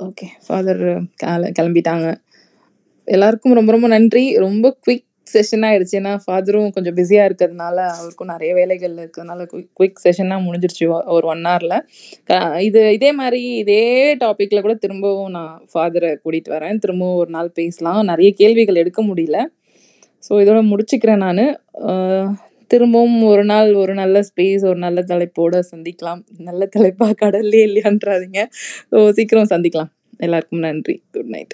ஓகே 0.00 0.26
ஃபாதர் 0.46 0.82
கிளம்பிட்டாங்க. 1.58 2.06
எல்லாருக்கும் 3.08 3.56
ரொம்ப 3.58 3.70
ரொம்ப 3.76 3.88
நன்றி. 3.94 4.24
ரொம்ப 4.44 4.66
குவிக் 4.84 5.06
செஷன் 5.26 5.64
ஆயிடுச்சு 5.68 5.96
ஏன்னா 6.00 6.12
ஃபாதரும் 6.24 6.72
கொஞ்சம் 6.76 6.96
பிஸியாக 6.98 7.28
இருக்கிறதுனால 7.28 7.76
அவருக்கும் 7.94 8.30
நிறைய 8.34 8.50
வேலைகள் 8.58 8.94
இருக்கிறதுனால 9.02 9.46
குவிக் 9.78 10.02
செஷனாக 10.04 10.40
முடிஞ்சிருச்சு 10.46 10.86
ஒரு 11.16 11.26
ஒன் 11.32 11.44
ஹவரில் 11.50 11.76
இது 12.68 12.80
இதே 12.96 13.10
மாதிரி 13.20 13.40
இதே 13.62 13.82
டாப்பிக்கில் 14.24 14.64
கூட 14.66 14.74
திரும்பவும் 14.84 15.34
நான் 15.38 15.54
ஃபாதரை 15.72 16.10
கூட்டிட்டு 16.24 16.54
வரேன். 16.56 16.80
திரும்பவும் 16.84 17.20
ஒரு 17.22 17.30
நாள் 17.36 17.50
பேசலாம். 17.60 18.00
நிறைய 18.12 18.30
கேள்விகள் 18.42 18.80
எடுக்க 18.82 19.02
முடியல. 19.10 19.38
ஸோ 20.22 20.32
இதோட 20.44 20.60
முடிச்சுக்கிறேன் 20.72 21.24
நான். 21.26 21.44
திரும்பவும் 22.70 23.18
ஒரு 23.32 23.44
நாள் 23.52 23.70
ஒரு 23.82 23.94
நல்ல 24.02 24.16
ஸ்பேஸ் 24.28 24.62
ஒரு 24.70 24.78
நல்ல 24.86 25.00
தலைப்போடு 25.10 25.58
சந்திக்கலாம். 25.72 26.22
நல்ல 26.48 26.62
தலைப்பாக 26.76 27.18
கடல்லே 27.24 27.60
இல்லையான்றாதீங்க. 27.68 28.40
ஸோ 28.92 28.98
சீக்கிரம் 29.18 29.52
சந்திக்கலாம். 29.54 29.92
எல்லாருக்கும் 30.26 30.64
நன்றி. 30.68 30.96
Good 31.14 31.32
night 31.36 31.52